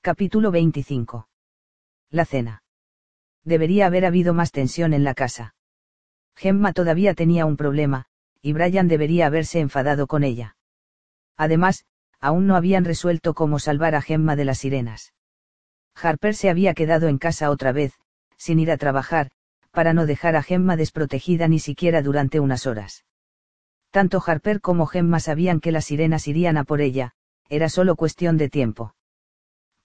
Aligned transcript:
Capítulo 0.00 0.52
25. 0.52 1.28
La 2.10 2.24
cena. 2.24 2.62
Debería 3.42 3.86
haber 3.86 4.06
habido 4.06 4.32
más 4.32 4.52
tensión 4.52 4.94
en 4.94 5.02
la 5.02 5.12
casa. 5.12 5.56
Gemma 6.36 6.72
todavía 6.72 7.14
tenía 7.14 7.44
un 7.46 7.56
problema, 7.56 8.06
y 8.40 8.52
Brian 8.52 8.86
debería 8.86 9.26
haberse 9.26 9.58
enfadado 9.58 10.06
con 10.06 10.22
ella. 10.22 10.56
Además, 11.36 11.84
aún 12.20 12.46
no 12.46 12.54
habían 12.54 12.84
resuelto 12.84 13.34
cómo 13.34 13.58
salvar 13.58 13.96
a 13.96 14.00
Gemma 14.00 14.36
de 14.36 14.44
las 14.44 14.58
sirenas. 14.58 15.14
Harper 15.96 16.36
se 16.36 16.48
había 16.48 16.74
quedado 16.74 17.08
en 17.08 17.18
casa 17.18 17.50
otra 17.50 17.72
vez, 17.72 17.92
sin 18.36 18.60
ir 18.60 18.70
a 18.70 18.76
trabajar, 18.76 19.32
para 19.72 19.94
no 19.94 20.06
dejar 20.06 20.36
a 20.36 20.44
Gemma 20.44 20.76
desprotegida 20.76 21.48
ni 21.48 21.58
siquiera 21.58 22.02
durante 22.02 22.38
unas 22.38 22.68
horas. 22.68 23.04
Tanto 23.90 24.22
Harper 24.24 24.60
como 24.60 24.86
Gemma 24.86 25.18
sabían 25.18 25.58
que 25.58 25.72
las 25.72 25.86
sirenas 25.86 26.28
irían 26.28 26.56
a 26.56 26.62
por 26.62 26.80
ella, 26.80 27.14
era 27.48 27.68
solo 27.68 27.96
cuestión 27.96 28.36
de 28.36 28.48
tiempo. 28.48 28.94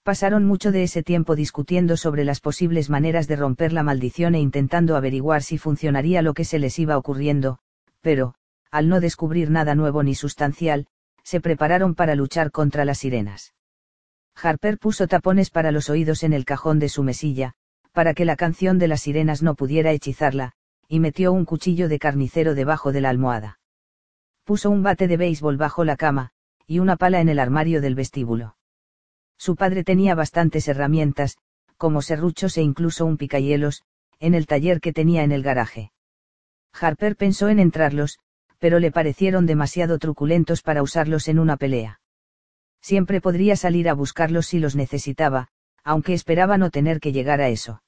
Pasaron 0.04 0.44
mucho 0.44 0.74
de 0.74 0.84
ese 0.84 1.02
tiempo 1.02 1.34
discutiendo 1.34 1.96
sobre 1.96 2.26
las 2.26 2.42
posibles 2.42 2.90
maneras 2.90 3.26
de 3.30 3.38
romper 3.38 3.72
la 3.72 3.84
maldición 3.84 4.36
e 4.36 4.40
intentando 4.42 4.98
averiguar 4.98 5.44
si 5.44 5.58
funcionaría 5.58 6.22
lo 6.22 6.34
que 6.34 6.44
se 6.44 6.60
les 6.60 6.78
iba 6.78 6.98
ocurriendo, 6.98 7.60
pero, 8.02 8.36
al 8.70 8.90
no 8.90 9.00
descubrir 9.00 9.50
nada 9.50 9.76
nuevo 9.76 10.04
ni 10.04 10.14
sustancial, 10.14 10.88
se 11.24 11.40
prepararon 11.40 11.96
para 11.96 12.16
luchar 12.16 12.52
contra 12.52 12.84
las 12.84 12.98
sirenas. 12.98 13.54
Harper 14.36 14.78
puso 14.78 15.08
tapones 15.08 15.50
para 15.50 15.72
los 15.72 15.90
oídos 15.90 16.24
en 16.24 16.34
el 16.34 16.44
cajón 16.44 16.80
de 16.80 16.90
su 16.90 17.02
mesilla, 17.04 17.54
para 17.94 18.14
que 18.14 18.26
la 18.26 18.36
canción 18.36 18.80
de 18.80 18.90
las 18.90 19.02
sirenas 19.02 19.42
no 19.42 19.56
pudiera 19.56 19.92
hechizarla, 19.92 20.52
y 20.90 21.00
metió 21.00 21.32
un 21.32 21.46
cuchillo 21.46 21.88
de 21.88 22.00
carnicero 22.00 22.56
debajo 22.56 22.92
de 22.92 23.00
la 23.00 23.10
almohada. 23.10 23.60
Puso 24.44 24.70
un 24.70 24.84
bate 24.84 25.08
de 25.08 25.16
béisbol 25.16 25.56
bajo 25.56 25.86
la 25.86 25.96
cama, 25.96 26.32
y 26.68 26.80
una 26.80 26.98
pala 26.98 27.22
en 27.22 27.30
el 27.30 27.40
armario 27.40 27.80
del 27.80 27.96
vestíbulo. 27.96 28.58
Su 29.38 29.56
padre 29.56 29.84
tenía 29.84 30.16
bastantes 30.16 30.68
herramientas, 30.68 31.38
como 31.78 32.02
serruchos 32.02 32.58
e 32.58 32.62
incluso 32.62 33.06
un 33.06 33.18
picahielos, 33.18 33.84
en 34.20 34.36
el 34.36 34.48
taller 34.48 34.80
que 34.80 34.94
tenía 34.94 35.24
en 35.24 35.32
el 35.32 35.44
garaje. 35.44 35.92
Harper 36.74 37.16
pensó 37.16 37.50
en 37.50 37.60
entrarlos, 37.60 38.20
pero 38.60 38.80
le 38.80 38.92
parecieron 38.92 39.46
demasiado 39.46 40.00
truculentos 40.00 40.62
para 40.62 40.82
usarlos 40.82 41.28
en 41.28 41.40
una 41.40 41.58
pelea. 41.58 42.00
Siempre 42.82 43.22
podría 43.22 43.56
salir 43.56 43.90
a 43.90 43.94
buscarlos 43.94 44.48
si 44.48 44.60
los 44.60 44.76
necesitaba, 44.76 45.50
aunque 45.84 46.14
esperaba 46.14 46.58
no 46.58 46.70
tener 46.70 47.00
que 47.00 47.12
llegar 47.12 47.42
a 47.42 47.50
eso. 47.50 47.84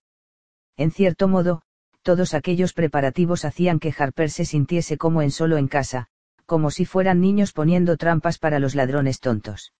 En 0.77 0.91
cierto 0.91 1.27
modo, 1.27 1.61
todos 2.01 2.33
aquellos 2.33 2.73
preparativos 2.73 3.45
hacían 3.45 3.79
que 3.79 3.93
Harper 3.97 4.29
se 4.29 4.45
sintiese 4.45 4.97
como 4.97 5.21
en 5.21 5.31
solo 5.31 5.57
en 5.57 5.67
casa, 5.67 6.07
como 6.45 6.69
si 6.69 6.85
fueran 6.85 7.21
niños 7.21 7.53
poniendo 7.53 7.97
trampas 7.97 8.37
para 8.37 8.59
los 8.59 8.75
ladrones 8.75 9.19
tontos. 9.19 9.73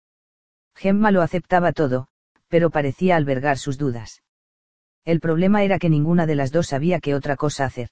Gemma 0.75 1.11
lo 1.11 1.21
aceptaba 1.21 1.71
todo, 1.71 2.07
pero 2.47 2.69
parecía 2.69 3.15
albergar 3.15 3.57
sus 3.57 3.77
dudas. 3.77 4.21
El 5.05 5.19
problema 5.19 5.63
era 5.63 5.79
que 5.79 5.89
ninguna 5.89 6.25
de 6.25 6.35
las 6.35 6.51
dos 6.51 6.67
sabía 6.67 6.99
qué 6.99 7.15
otra 7.15 7.35
cosa 7.35 7.65
hacer. 7.65 7.89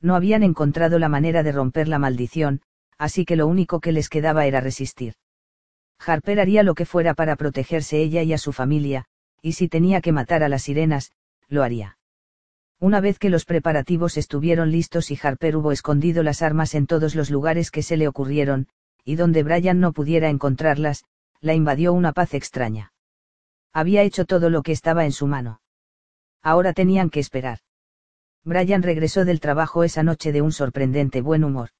No 0.00 0.16
habían 0.16 0.42
encontrado 0.42 0.98
la 0.98 1.08
manera 1.08 1.42
de 1.42 1.52
romper 1.52 1.88
la 1.88 1.98
maldición, 1.98 2.62
así 2.98 3.24
que 3.24 3.36
lo 3.36 3.46
único 3.46 3.80
que 3.80 3.92
les 3.92 4.08
quedaba 4.08 4.46
era 4.46 4.60
resistir. 4.60 5.14
Harper 6.04 6.40
haría 6.40 6.62
lo 6.62 6.74
que 6.74 6.86
fuera 6.86 7.14
para 7.14 7.36
protegerse 7.36 8.00
ella 8.00 8.22
y 8.22 8.32
a 8.32 8.38
su 8.38 8.52
familia, 8.52 9.04
y 9.40 9.52
si 9.52 9.68
tenía 9.68 10.00
que 10.00 10.12
matar 10.12 10.42
a 10.42 10.48
las 10.48 10.62
sirenas, 10.62 11.12
lo 11.48 11.62
haría. 11.62 11.98
Una 12.80 13.00
vez 13.00 13.20
que 13.20 13.30
los 13.30 13.44
preparativos 13.44 14.16
estuvieron 14.16 14.72
listos 14.72 15.12
y 15.12 15.18
Harper 15.22 15.56
hubo 15.56 15.70
escondido 15.70 16.24
las 16.24 16.42
armas 16.42 16.74
en 16.74 16.86
todos 16.86 17.14
los 17.14 17.30
lugares 17.30 17.70
que 17.70 17.82
se 17.82 17.96
le 17.96 18.08
ocurrieron, 18.08 18.66
y 19.04 19.14
donde 19.14 19.44
Brian 19.44 19.78
no 19.78 19.92
pudiera 19.92 20.30
encontrarlas, 20.30 21.04
la 21.42 21.54
invadió 21.54 21.92
una 21.92 22.12
paz 22.12 22.32
extraña. 22.34 22.92
Había 23.74 24.02
hecho 24.02 24.24
todo 24.24 24.48
lo 24.48 24.62
que 24.62 24.72
estaba 24.72 25.04
en 25.04 25.12
su 25.12 25.26
mano. 25.26 25.60
Ahora 26.40 26.72
tenían 26.72 27.10
que 27.10 27.20
esperar. 27.20 27.58
Brian 28.44 28.82
regresó 28.82 29.24
del 29.24 29.40
trabajo 29.40 29.84
esa 29.84 30.02
noche 30.02 30.32
de 30.32 30.40
un 30.40 30.52
sorprendente 30.52 31.20
buen 31.20 31.44
humor. 31.44 31.70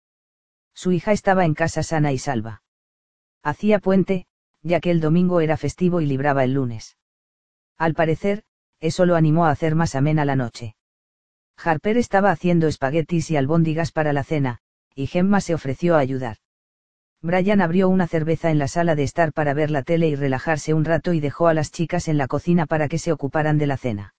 Su 0.74 0.92
hija 0.92 1.12
estaba 1.12 1.44
en 1.44 1.54
casa 1.54 1.82
sana 1.82 2.12
y 2.12 2.18
salva. 2.18 2.62
Hacía 3.42 3.78
puente, 3.78 4.26
ya 4.62 4.80
que 4.80 4.90
el 4.90 5.00
domingo 5.00 5.40
era 5.40 5.56
festivo 5.56 6.00
y 6.00 6.06
libraba 6.06 6.44
el 6.44 6.54
lunes. 6.54 6.96
Al 7.78 7.94
parecer, 7.94 8.44
eso 8.80 9.06
lo 9.06 9.16
animó 9.16 9.46
a 9.46 9.50
hacer 9.50 9.74
más 9.74 9.94
amena 9.94 10.24
la 10.24 10.36
noche. 10.36 10.76
Harper 11.56 11.98
estaba 11.98 12.30
haciendo 12.30 12.66
espaguetis 12.66 13.30
y 13.30 13.36
albóndigas 13.36 13.92
para 13.92 14.12
la 14.12 14.24
cena, 14.24 14.58
y 14.94 15.06
Gemma 15.06 15.40
se 15.40 15.54
ofreció 15.54 15.94
a 15.96 16.00
ayudar. 16.00 16.38
Brian 17.22 17.60
abrió 17.60 17.88
una 17.88 18.08
cerveza 18.08 18.50
en 18.50 18.58
la 18.58 18.66
sala 18.66 18.96
de 18.96 19.04
estar 19.04 19.32
para 19.32 19.54
ver 19.54 19.70
la 19.70 19.84
tele 19.84 20.08
y 20.08 20.16
relajarse 20.16 20.74
un 20.74 20.84
rato 20.84 21.12
y 21.12 21.20
dejó 21.20 21.46
a 21.46 21.54
las 21.54 21.70
chicas 21.70 22.08
en 22.08 22.18
la 22.18 22.26
cocina 22.26 22.66
para 22.66 22.88
que 22.88 22.98
se 22.98 23.12
ocuparan 23.12 23.58
de 23.58 23.68
la 23.68 23.76
cena. 23.76 24.14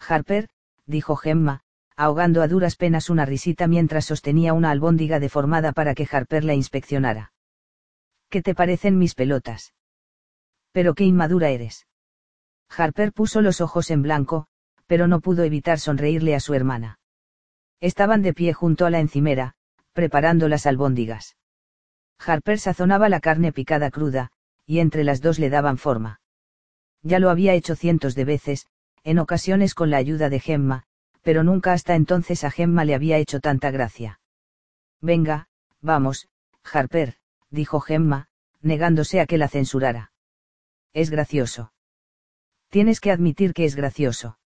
Harper, 0.00 0.48
dijo 0.86 1.14
Gemma, 1.14 1.60
ahogando 1.96 2.42
a 2.42 2.48
duras 2.48 2.74
penas 2.74 3.10
una 3.10 3.26
risita 3.26 3.68
mientras 3.68 4.06
sostenía 4.06 4.54
una 4.54 4.72
albóndiga 4.72 5.20
deformada 5.20 5.70
para 5.70 5.94
que 5.94 6.08
Harper 6.10 6.42
la 6.42 6.54
inspeccionara. 6.54 7.32
¿Qué 8.28 8.42
te 8.42 8.56
parecen 8.56 8.98
mis 8.98 9.14
pelotas? 9.14 9.72
Pero 10.72 10.94
qué 10.94 11.04
inmadura 11.04 11.50
eres. 11.50 11.86
Harper 12.68 13.12
puso 13.12 13.40
los 13.40 13.60
ojos 13.60 13.90
en 13.92 14.02
blanco, 14.02 14.48
pero 14.88 15.06
no 15.06 15.20
pudo 15.20 15.44
evitar 15.44 15.78
sonreírle 15.78 16.34
a 16.34 16.40
su 16.40 16.54
hermana. 16.54 16.98
Estaban 17.80 18.22
de 18.22 18.34
pie 18.34 18.52
junto 18.52 18.84
a 18.84 18.90
la 18.90 18.98
encimera, 18.98 19.54
preparando 19.92 20.48
las 20.48 20.66
albóndigas. 20.66 21.36
Harper 22.18 22.58
sazonaba 22.58 23.08
la 23.08 23.20
carne 23.20 23.52
picada 23.52 23.90
cruda, 23.90 24.30
y 24.66 24.80
entre 24.80 25.04
las 25.04 25.20
dos 25.20 25.38
le 25.38 25.50
daban 25.50 25.78
forma. 25.78 26.20
Ya 27.02 27.18
lo 27.18 27.30
había 27.30 27.54
hecho 27.54 27.76
cientos 27.76 28.14
de 28.14 28.24
veces, 28.24 28.66
en 29.04 29.18
ocasiones 29.18 29.74
con 29.74 29.90
la 29.90 29.98
ayuda 29.98 30.28
de 30.28 30.40
Gemma, 30.40 30.84
pero 31.22 31.44
nunca 31.44 31.72
hasta 31.72 31.94
entonces 31.94 32.44
a 32.44 32.50
Gemma 32.50 32.84
le 32.84 32.94
había 32.94 33.18
hecho 33.18 33.40
tanta 33.40 33.70
gracia. 33.70 34.20
Venga, 35.00 35.48
vamos, 35.80 36.28
Harper, 36.64 37.14
dijo 37.50 37.80
Gemma, 37.80 38.28
negándose 38.60 39.20
a 39.20 39.26
que 39.26 39.38
la 39.38 39.48
censurara. 39.48 40.12
Es 40.92 41.10
gracioso. 41.10 41.72
Tienes 42.70 43.00
que 43.00 43.12
admitir 43.12 43.54
que 43.54 43.64
es 43.64 43.76
gracioso. 43.76 44.38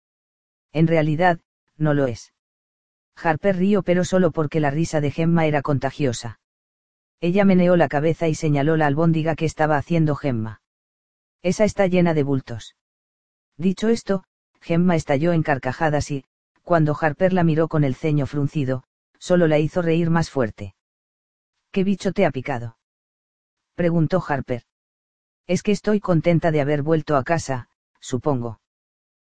En 0.73 0.87
realidad, 0.87 1.41
no 1.77 1.95
lo 1.95 2.07
es. 2.07 2.33
Harper 3.17 3.57
rió 3.57 3.83
pero 3.83 4.05
solo 4.05 4.31
porque 4.33 4.61
la 4.61 4.71
risa 4.71 5.01
de 5.01 5.11
Gemma 5.11 5.47
era 5.47 5.63
contagiosa. 5.63 6.41
Ella 7.21 7.45
meneó 7.45 7.77
la 7.77 7.89
cabeza 7.89 8.29
y 8.29 8.35
señaló 8.35 8.77
la 8.77 8.87
albóndiga 8.87 9.35
que 9.35 9.45
estaba 9.45 9.77
haciendo 9.77 10.15
Gemma. 10.15 10.61
Esa 11.43 11.65
está 11.65 11.87
llena 11.87 12.15
de 12.15 12.23
bultos. 12.23 12.77
Dicho 13.57 13.89
esto, 13.89 14.25
Gemma 14.61 14.95
estalló 14.95 15.33
en 15.33 15.43
carcajadas 15.43 16.11
y, 16.11 16.25
cuando 16.63 16.97
Harper 17.01 17.33
la 17.33 17.45
miró 17.45 17.69
con 17.69 17.83
el 17.83 17.95
ceño 17.95 18.27
fruncido, 18.27 18.85
solo 19.19 19.49
la 19.49 19.59
hizo 19.59 19.83
reír 19.83 20.11
más 20.11 20.31
fuerte. 20.31 20.75
¿Qué 21.73 21.83
bicho 21.83 22.13
te 22.13 22.25
ha 22.25 22.31
picado? 22.31 22.79
preguntó 23.75 24.23
Harper. 24.27 24.63
Es 25.47 25.63
que 25.63 25.73
estoy 25.73 25.99
contenta 25.99 26.51
de 26.51 26.61
haber 26.61 26.83
vuelto 26.83 27.17
a 27.17 27.25
casa, 27.25 27.69
supongo. 28.01 28.61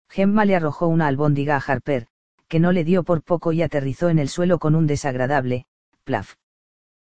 Gemma 0.08 0.44
le 0.44 0.56
arrojó 0.56 0.86
una 0.86 1.06
albóndiga 1.06 1.56
a 1.56 1.60
Harper, 1.60 2.06
que 2.48 2.60
no 2.60 2.72
le 2.72 2.84
dio 2.84 3.02
por 3.02 3.22
poco 3.22 3.52
y 3.52 3.62
aterrizó 3.62 4.08
en 4.08 4.18
el 4.18 4.28
suelo 4.28 4.58
con 4.58 4.74
un 4.74 4.86
desagradable, 4.86 5.66
plaf. 6.04 6.36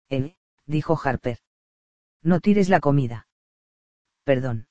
Eh, 0.09 0.35
dijo 0.65 0.99
Harper. 1.01 1.39
No 2.21 2.39
tires 2.39 2.69
la 2.69 2.79
comida. 2.79 3.27
Perdón. 4.23 4.67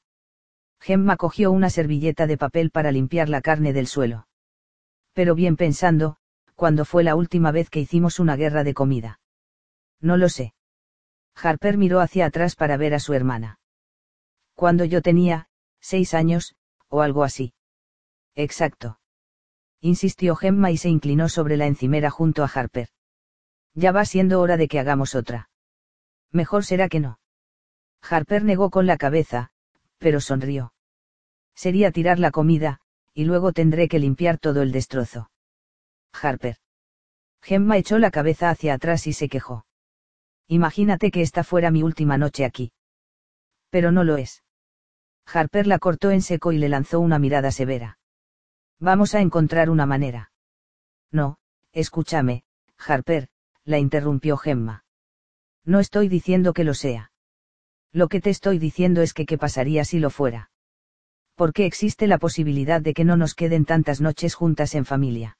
Gemma 0.81 1.17
cogió 1.17 1.53
una 1.53 1.71
servilleta 1.71 2.27
de 2.27 2.39
papel 2.39 2.71
para 2.71 2.91
limpiar 2.91 3.29
la 3.29 3.41
carne 3.41 3.73
del 3.73 3.87
suelo. 3.87 4.27
Pero 5.13 5.35
bien 5.35 5.57
pensando, 5.57 6.17
¿cuándo 6.57 6.85
fue 6.85 7.05
la 7.05 7.15
última 7.15 7.53
vez 7.53 7.71
que 7.71 7.81
hicimos 7.81 8.19
una 8.19 8.37
guerra 8.37 8.65
de 8.65 8.75
comida? 8.75 9.21
No 10.01 10.17
lo 10.17 10.29
sé. 10.29 10.55
Harper 11.35 11.77
miró 11.77 12.01
hacia 12.01 12.27
atrás 12.27 12.57
para 12.57 12.77
ver 12.77 12.95
a 12.95 12.99
su 12.99 13.15
hermana. 13.15 13.61
Cuando 14.55 14.85
yo 14.85 15.03
tenía, 15.03 15.49
seis 15.81 16.15
años, 16.15 16.57
o 16.89 17.03
algo 17.03 17.23
así. 17.23 17.55
Exacto. 18.35 18.99
Insistió 19.81 20.37
Gemma 20.37 20.71
y 20.71 20.77
se 20.79 20.89
inclinó 20.89 21.29
sobre 21.29 21.57
la 21.57 21.67
encimera 21.67 22.11
junto 22.11 22.45
a 22.45 22.51
Harper. 22.53 22.89
Ya 23.75 23.93
va 23.93 24.05
siendo 24.05 24.41
hora 24.41 24.57
de 24.57 24.69
que 24.69 24.79
hagamos 24.79 25.15
otra. 25.15 25.51
Mejor 26.33 26.65
será 26.65 26.89
que 26.89 27.01
no. 27.01 27.21
Harper 28.03 28.45
negó 28.45 28.71
con 28.71 28.87
la 28.87 28.97
cabeza, 28.97 29.51
pero 29.99 30.21
sonrió. 30.21 30.73
Sería 31.55 31.93
tirar 31.93 32.19
la 32.19 32.31
comida, 32.31 32.81
y 33.15 33.25
luego 33.25 33.53
tendré 33.53 33.89
que 33.89 33.99
limpiar 33.99 34.39
todo 34.39 34.63
el 34.63 34.73
destrozo. 34.73 35.31
Harper. 36.13 36.57
Gemma 37.43 37.77
echó 37.77 37.99
la 37.99 38.11
cabeza 38.11 38.51
hacia 38.51 38.75
atrás 38.75 39.07
y 39.07 39.13
se 39.13 39.29
quejó. 39.29 39.67
Imagínate 40.49 41.11
que 41.11 41.23
esta 41.23 41.45
fuera 41.45 41.71
mi 41.71 41.83
última 41.83 42.19
noche 42.19 42.45
aquí. 42.45 42.73
Pero 43.71 43.93
no 43.93 44.05
lo 44.05 44.17
es. 44.17 44.43
Harper 45.27 45.67
la 45.67 45.79
cortó 45.79 46.11
en 46.11 46.23
seco 46.23 46.53
y 46.53 46.59
le 46.59 46.69
lanzó 46.69 47.01
una 47.01 47.19
mirada 47.19 47.53
severa. 47.53 47.99
Vamos 48.79 49.15
a 49.15 49.21
encontrar 49.21 49.71
una 49.71 49.87
manera. 49.87 50.33
No, 51.11 51.39
escúchame, 51.73 52.45
Harper, 52.79 53.29
la 53.65 53.79
interrumpió 53.79 54.37
Gemma. 54.37 54.85
No 55.65 55.81
estoy 55.81 56.09
diciendo 56.09 56.53
que 56.53 56.65
lo 56.65 56.75
sea. 56.75 57.13
Lo 57.93 58.09
que 58.09 58.21
te 58.21 58.31
estoy 58.31 58.59
diciendo 58.59 59.03
es 59.03 59.13
que 59.15 59.27
qué 59.27 59.39
pasaría 59.39 59.85
si 59.85 59.99
lo 59.99 60.11
fuera. 60.11 60.51
Porque 61.35 61.67
existe 61.67 62.07
la 62.07 62.19
posibilidad 62.19 62.81
de 62.81 62.95
que 62.95 63.05
no 63.05 63.17
nos 63.17 63.35
queden 63.35 63.65
tantas 63.65 64.01
noches 64.01 64.35
juntas 64.35 64.75
en 64.75 64.85
familia. 64.85 65.39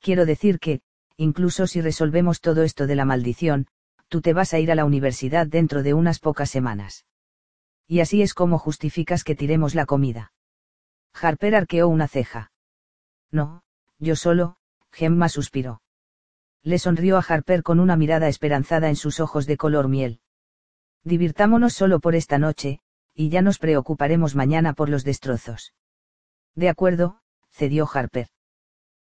Quiero 0.00 0.26
decir 0.26 0.58
que, 0.58 0.80
incluso 1.16 1.66
si 1.66 1.80
resolvemos 1.80 2.40
todo 2.40 2.62
esto 2.62 2.86
de 2.86 2.96
la 2.96 3.04
maldición, 3.04 3.66
tú 4.08 4.20
te 4.20 4.32
vas 4.32 4.52
a 4.54 4.58
ir 4.58 4.72
a 4.72 4.74
la 4.74 4.84
universidad 4.84 5.46
dentro 5.46 5.82
de 5.82 5.94
unas 5.94 6.18
pocas 6.18 6.50
semanas. 6.50 7.06
Y 7.86 8.00
así 8.00 8.22
es 8.22 8.34
como 8.34 8.58
justificas 8.58 9.24
que 9.24 9.34
tiremos 9.34 9.74
la 9.74 9.86
comida. 9.86 10.32
Harper 11.12 11.54
arqueó 11.54 11.88
una 11.88 12.08
ceja. 12.08 12.52
No, 13.30 13.62
yo 13.98 14.16
solo, 14.16 14.56
Gemma 14.92 15.28
suspiró. 15.28 15.82
Le 16.62 16.78
sonrió 16.78 17.16
a 17.16 17.24
Harper 17.26 17.62
con 17.62 17.80
una 17.80 17.96
mirada 17.96 18.28
esperanzada 18.28 18.88
en 18.88 18.96
sus 18.96 19.20
ojos 19.20 19.46
de 19.46 19.56
color 19.56 19.88
miel. 19.88 20.20
Divirtámonos 21.04 21.72
solo 21.72 22.00
por 22.00 22.14
esta 22.14 22.38
noche, 22.38 22.80
y 23.14 23.30
ya 23.30 23.40
nos 23.40 23.58
preocuparemos 23.58 24.34
mañana 24.34 24.74
por 24.74 24.88
los 24.88 25.04
destrozos. 25.04 25.74
De 26.54 26.68
acuerdo, 26.68 27.20
cedió 27.50 27.88
Harper. 27.92 28.28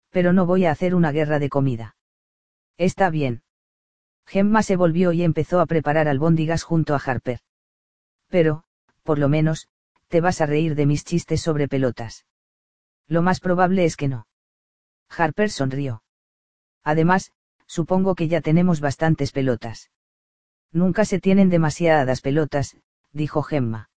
Pero 0.09 0.33
no 0.33 0.45
voy 0.45 0.65
a 0.65 0.71
hacer 0.71 0.95
una 0.95 1.11
guerra 1.11 1.39
de 1.39 1.49
comida. 1.49 1.95
Está 2.77 3.09
bien. 3.09 3.43
Gemma 4.25 4.63
se 4.63 4.75
volvió 4.75 5.11
y 5.11 5.23
empezó 5.23 5.59
a 5.59 5.65
preparar 5.65 6.07
albóndigas 6.07 6.63
junto 6.63 6.95
a 6.95 7.01
Harper. 7.03 7.39
Pero, 8.29 8.63
por 9.03 9.19
lo 9.19 9.29
menos, 9.29 9.67
te 10.07 10.21
vas 10.21 10.41
a 10.41 10.45
reír 10.45 10.75
de 10.75 10.85
mis 10.85 11.03
chistes 11.03 11.41
sobre 11.41 11.67
pelotas. 11.67 12.25
Lo 13.07 13.21
más 13.21 13.39
probable 13.39 13.85
es 13.85 13.95
que 13.95 14.07
no. 14.07 14.27
Harper 15.09 15.51
sonrió. 15.51 16.03
Además, 16.83 17.31
supongo 17.73 18.13
que 18.13 18.27
ya 18.27 18.39
tenemos 18.39 18.81
bastantes 18.81 19.31
pelotas. 19.31 19.89
Nunca 20.71 21.05
se 21.05 21.19
tienen 21.19 21.49
demasiadas 21.49 22.21
pelotas, 22.21 22.77
dijo 23.13 23.41
Gemma. 23.41 23.89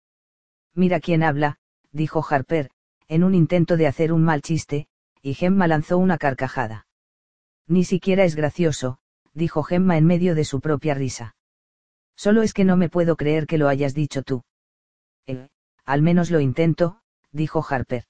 Mira 0.74 0.98
quién 0.98 1.22
habla, 1.22 1.58
dijo 1.92 2.24
Harper, 2.26 2.70
en 3.06 3.22
un 3.22 3.34
intento 3.34 3.76
de 3.76 3.86
hacer 3.86 4.14
un 4.14 4.24
mal 4.24 4.40
chiste, 4.40 4.88
y 5.20 5.34
Gemma 5.34 5.66
lanzó 5.66 5.98
una 5.98 6.16
carcajada. 6.16 6.86
Ni 7.66 7.84
siquiera 7.84 8.24
es 8.24 8.34
gracioso, 8.34 8.98
dijo 9.34 9.62
Gemma 9.62 9.98
en 9.98 10.06
medio 10.06 10.34
de 10.34 10.46
su 10.46 10.62
propia 10.62 10.94
risa. 10.94 11.36
Solo 12.16 12.40
es 12.40 12.54
que 12.54 12.64
no 12.64 12.78
me 12.78 12.88
puedo 12.88 13.16
creer 13.16 13.46
que 13.46 13.58
lo 13.58 13.68
hayas 13.68 13.92
dicho 13.92 14.22
tú. 14.22 14.42
Eh, 15.26 15.48
al 15.84 16.00
menos 16.00 16.30
lo 16.30 16.40
intento, 16.40 17.02
dijo 17.30 17.62
Harper. 17.68 18.06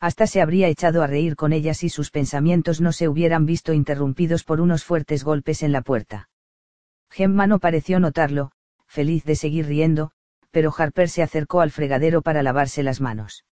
Hasta 0.00 0.26
se 0.26 0.40
habría 0.40 0.68
echado 0.68 1.02
a 1.02 1.08
reír 1.08 1.34
con 1.34 1.52
ella 1.52 1.74
si 1.74 1.88
sus 1.88 2.10
pensamientos 2.10 2.80
no 2.80 2.92
se 2.92 3.08
hubieran 3.08 3.46
visto 3.46 3.72
interrumpidos 3.72 4.44
por 4.44 4.60
unos 4.60 4.84
fuertes 4.84 5.24
golpes 5.24 5.62
en 5.62 5.72
la 5.72 5.82
puerta. 5.82 6.28
Gemma 7.10 7.46
no 7.46 7.58
pareció 7.58 7.98
notarlo, 7.98 8.52
feliz 8.86 9.24
de 9.24 9.34
seguir 9.34 9.66
riendo, 9.66 10.12
pero 10.50 10.72
Harper 10.76 11.08
se 11.08 11.22
acercó 11.22 11.60
al 11.60 11.72
fregadero 11.72 12.22
para 12.22 12.42
lavarse 12.42 12.82
las 12.82 13.00
manos. 13.00 13.44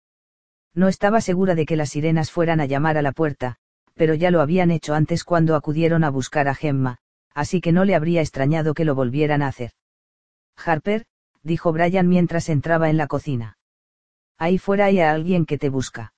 No 0.73 0.89
estaba 0.89 1.21
segura 1.21 1.55
de 1.55 1.67
que 1.67 1.77
las 1.77 1.91
sirenas 1.91 2.31
fueran 2.31 2.61
a 2.61 2.67
llamar 2.67 2.97
a 2.97 3.03
la 3.03 3.13
puerta, 3.13 3.57
pero 3.95 4.15
ya 4.15 4.31
lo 4.31 4.41
habían 4.41 4.71
hecho 4.71 4.95
antes 4.95 5.25
cuando 5.25 5.57
acudieron 5.57 6.05
a 6.05 6.11
buscar 6.11 6.49
a 6.49 6.55
Gemma, 6.55 6.99
así 7.35 7.61
que 7.61 7.73
no 7.73 7.85
le 7.85 7.95
habría 7.95 8.21
extrañado 8.21 8.75
que 8.75 8.85
lo 8.85 8.95
volvieran 8.95 9.43
a 9.43 9.49
hacer. 9.49 9.73
Harper, 10.57 11.07
dijo 11.43 11.73
Brian 11.73 12.09
mientras 12.09 12.49
entraba 12.49 12.89
en 12.89 12.99
la 12.99 13.07
cocina. 13.07 13.59
Ahí 14.39 14.59
fuera 14.59 14.87
hay 14.87 15.01
a 15.01 15.13
alguien 15.13 15.47
que 15.47 15.59
te 15.59 15.71
busca. 15.71 16.13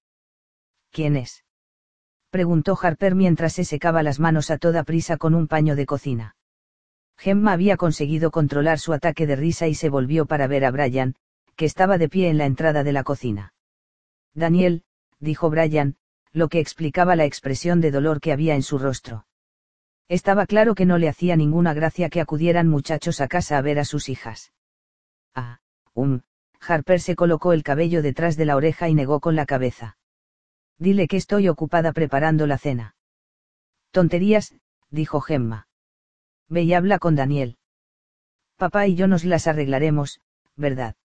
¿Quién 0.91 1.17
es? 1.17 1.45
preguntó 2.31 2.79
Harper 2.81 3.15
mientras 3.15 3.55
se 3.55 3.65
secaba 3.65 4.03
las 4.03 4.21
manos 4.21 4.51
a 4.51 4.59
toda 4.59 4.85
prisa 4.85 5.17
con 5.17 5.35
un 5.35 5.49
paño 5.49 5.77
de 5.77 5.87
cocina. 5.87 6.37
Gemma 7.17 7.53
había 7.53 7.77
conseguido 7.77 8.31
controlar 8.31 8.79
su 8.79 8.93
ataque 8.93 9.27
de 9.27 9.37
risa 9.37 9.67
y 9.67 9.75
se 9.75 9.89
volvió 9.89 10.27
para 10.27 10.47
ver 10.47 10.65
a 10.65 10.71
Brian, 10.71 11.15
que 11.57 11.65
estaba 11.65 11.99
de 11.99 12.09
pie 12.09 12.29
en 12.29 12.39
la 12.39 12.47
entrada 12.47 12.85
de 12.85 12.93
la 12.93 13.03
cocina. 13.03 13.53
Daniel, 14.35 14.85
dijo 15.19 15.51
Brian, 15.51 15.97
lo 16.33 16.49
que 16.49 16.61
explicaba 16.61 17.17
la 17.17 17.25
expresión 17.25 17.81
de 17.81 17.91
dolor 17.91 18.21
que 18.21 18.33
había 18.33 18.55
en 18.55 18.63
su 18.63 18.79
rostro. 18.79 19.27
Estaba 20.09 20.47
claro 20.47 20.75
que 20.75 20.87
no 20.87 20.97
le 20.97 21.09
hacía 21.09 21.37
ninguna 21.37 21.75
gracia 21.75 22.09
que 22.09 22.21
acudieran 22.21 22.69
muchachos 22.69 23.21
a 23.21 23.29
casa 23.29 23.59
a 23.59 23.63
ver 23.63 23.79
a 23.79 23.85
sus 23.85 24.09
hijas. 24.09 24.53
Ah, 25.35 25.59
um, 25.95 26.21
Harper 26.61 27.01
se 27.01 27.17
colocó 27.17 27.53
el 27.53 27.63
cabello 27.63 28.01
detrás 28.01 28.37
de 28.37 28.47
la 28.47 28.57
oreja 28.57 28.89
y 28.89 28.95
negó 28.95 29.21
con 29.21 29.37
la 29.37 29.45
cabeza. 29.45 29.98
Dile 30.79 31.09
que 31.09 31.17
estoy 31.17 31.49
ocupada 31.49 31.93
preparando 31.93 32.47
la 32.47 32.59
cena. 32.59 32.95
Tonterías, 33.91 34.55
dijo 34.91 35.21
Gemma. 35.21 35.69
Ve 36.49 36.63
y 36.63 36.75
habla 36.75 36.99
con 36.99 37.17
Daniel. 37.17 37.59
Papá 38.57 38.87
y 38.87 38.95
yo 38.95 39.07
nos 39.07 39.25
las 39.25 39.47
arreglaremos, 39.47 40.21
¿verdad? 40.57 40.97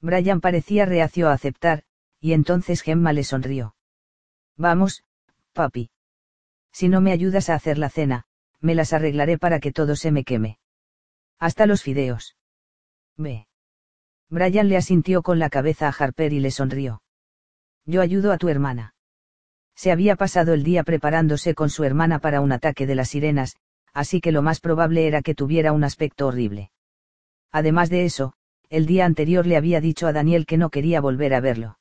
Brian 0.00 0.40
parecía 0.40 0.86
reacio 0.86 1.28
a 1.28 1.32
aceptar, 1.32 1.84
y 2.20 2.32
entonces 2.32 2.82
Gemma 2.82 3.12
le 3.12 3.24
sonrió. 3.24 3.74
Vamos, 4.56 5.04
papi. 5.52 5.90
Si 6.72 6.88
no 6.88 7.00
me 7.00 7.12
ayudas 7.12 7.50
a 7.50 7.54
hacer 7.54 7.78
la 7.78 7.90
cena, 7.90 8.24
me 8.60 8.74
las 8.74 8.92
arreglaré 8.92 9.38
para 9.38 9.60
que 9.60 9.72
todo 9.72 9.96
se 9.96 10.10
me 10.10 10.24
queme. 10.24 10.58
Hasta 11.38 11.66
los 11.66 11.82
fideos. 11.82 12.36
Ve. 13.16 13.46
Brian 14.28 14.68
le 14.68 14.76
asintió 14.76 15.22
con 15.22 15.38
la 15.38 15.50
cabeza 15.50 15.88
a 15.88 15.92
Harper 15.92 16.32
y 16.32 16.40
le 16.40 16.50
sonrió. 16.50 17.02
Yo 17.86 18.02
ayudo 18.02 18.32
a 18.32 18.38
tu 18.38 18.48
hermana. 18.48 18.94
Se 19.74 19.92
había 19.92 20.16
pasado 20.16 20.52
el 20.52 20.62
día 20.62 20.84
preparándose 20.84 21.54
con 21.54 21.70
su 21.70 21.84
hermana 21.84 22.18
para 22.18 22.40
un 22.40 22.52
ataque 22.52 22.86
de 22.86 22.94
las 22.94 23.10
sirenas, 23.10 23.56
así 23.92 24.20
que 24.20 24.32
lo 24.32 24.42
más 24.42 24.60
probable 24.60 25.06
era 25.06 25.22
que 25.22 25.34
tuviera 25.34 25.72
un 25.72 25.84
aspecto 25.84 26.26
horrible. 26.26 26.70
Además 27.50 27.90
de 27.90 28.04
eso, 28.04 28.34
el 28.68 28.86
día 28.86 29.04
anterior 29.04 29.46
le 29.46 29.56
había 29.56 29.80
dicho 29.80 30.06
a 30.06 30.12
Daniel 30.12 30.46
que 30.46 30.58
no 30.58 30.70
quería 30.70 31.00
volver 31.00 31.34
a 31.34 31.40
verlo. 31.40 31.78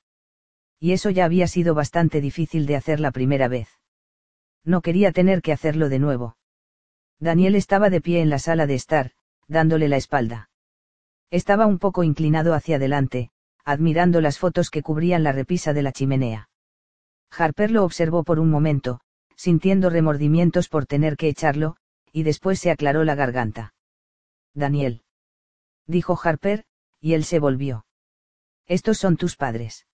Y 0.80 0.94
eso 0.94 1.10
ya 1.10 1.26
había 1.26 1.48
sido 1.48 1.76
bastante 1.76 2.22
difícil 2.22 2.66
de 2.66 2.78
hacer 2.78 3.00
la 3.00 3.12
primera 3.12 3.48
vez. 3.48 3.68
No 4.64 4.82
quería 4.82 5.12
tener 5.12 5.42
que 5.42 5.52
hacerlo 5.52 5.90
de 5.90 6.00
nuevo. 6.00 6.38
Daniel 7.20 7.56
estaba 7.56 7.90
de 7.90 8.02
pie 8.02 8.22
en 8.22 8.30
la 8.30 8.40
sala 8.40 8.66
de 8.66 8.76
estar, 8.76 9.12
dándole 9.48 9.90
la 9.90 9.98
espalda. 9.98 10.50
Estaba 11.32 11.68
un 11.68 11.80
poco 11.80 12.04
inclinado 12.04 12.54
hacia 12.54 12.78
adelante, 12.78 13.30
admirando 13.70 14.20
las 14.20 14.40
fotos 14.40 14.72
que 14.72 14.82
cubrían 14.82 15.24
la 15.24 15.32
repisa 15.32 15.74
de 15.74 15.84
la 15.84 15.92
chimenea. 15.92 16.50
Harper 17.30 17.70
lo 17.70 17.84
observó 17.84 18.24
por 18.24 18.40
un 18.40 18.50
momento, 18.50 19.00
sintiendo 19.36 19.92
remordimientos 19.92 20.70
por 20.70 20.88
tener 20.88 21.16
que 21.18 21.30
echarlo, 21.30 21.76
y 22.12 22.24
después 22.24 22.60
se 22.60 22.72
aclaró 22.72 23.04
la 23.04 23.14
garganta. 23.14 23.76
Daniel. 24.56 25.04
Dijo 25.86 26.20
Harper, 26.22 26.66
y 27.00 27.14
él 27.14 27.24
se 27.24 27.38
volvió. 27.38 27.86
Estos 28.66 28.98
son 28.98 29.18
tus 29.18 29.36
padres. 29.36 29.86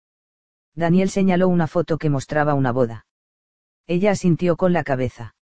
Daniel 0.73 1.09
señaló 1.09 1.49
una 1.49 1.67
foto 1.67 1.97
que 1.97 2.09
mostraba 2.09 2.53
una 2.53 2.71
boda. 2.71 3.05
Ella 3.87 4.11
asintió 4.11 4.55
con 4.55 4.71
la 4.71 4.85
cabeza. 4.85 5.35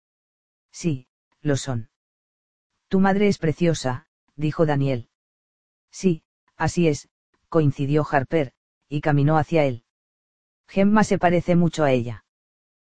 Sí, 0.71 1.07
lo 1.41 1.57
son. 1.57 1.89
Tu 2.87 3.01
madre 3.01 3.27
es 3.27 3.37
preciosa, 3.37 4.07
dijo 4.37 4.65
Daniel. 4.65 5.09
Sí, 5.91 6.23
así 6.55 6.87
es, 6.87 7.09
coincidió 7.51 8.07
Harper, 8.09 8.53
y 8.87 9.01
caminó 9.01 9.37
hacia 9.37 9.65
él. 9.65 9.83
Gemma 10.69 11.03
se 11.03 11.19
parece 11.19 11.57
mucho 11.57 11.83
a 11.83 11.91
ella. 11.91 12.23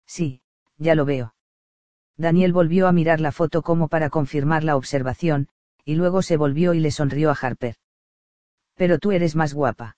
Sí, 0.06 0.42
ya 0.76 0.94
lo 0.94 1.06
veo. 1.06 1.34
Daniel 2.18 2.52
volvió 2.52 2.86
a 2.86 2.92
mirar 2.92 3.18
la 3.18 3.32
foto 3.32 3.62
como 3.62 3.88
para 3.88 4.10
confirmar 4.10 4.62
la 4.62 4.76
observación, 4.76 5.48
y 5.86 5.94
luego 5.94 6.20
se 6.20 6.36
volvió 6.36 6.74
y 6.74 6.80
le 6.80 6.90
sonrió 6.90 7.30
a 7.30 7.38
Harper. 7.40 7.76
Pero 8.74 8.98
tú 8.98 9.10
eres 9.12 9.34
más 9.34 9.54
guapa. 9.54 9.96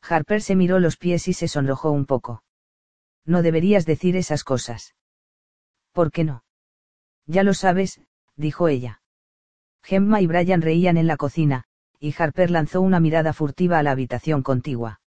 Harper 0.00 0.40
se 0.40 0.56
miró 0.56 0.80
los 0.80 0.96
pies 0.96 1.28
y 1.28 1.34
se 1.34 1.46
sonrojó 1.46 1.90
un 1.90 2.06
poco. 2.06 2.42
No 3.26 3.42
deberías 3.42 3.84
decir 3.84 4.16
esas 4.16 4.42
cosas. 4.42 4.94
¿Por 5.92 6.10
qué 6.10 6.24
no? 6.24 6.44
Ya 7.26 7.42
lo 7.42 7.52
sabes, 7.52 8.00
dijo 8.36 8.68
ella. 8.68 9.02
Gemma 9.82 10.22
y 10.22 10.26
Brian 10.26 10.62
reían 10.62 10.96
en 10.96 11.06
la 11.06 11.18
cocina, 11.18 11.66
y 12.00 12.14
Harper 12.16 12.50
lanzó 12.50 12.80
una 12.80 13.00
mirada 13.00 13.32
furtiva 13.32 13.78
a 13.78 13.82
la 13.82 13.92
habitación 13.92 14.42
contigua. 14.42 15.00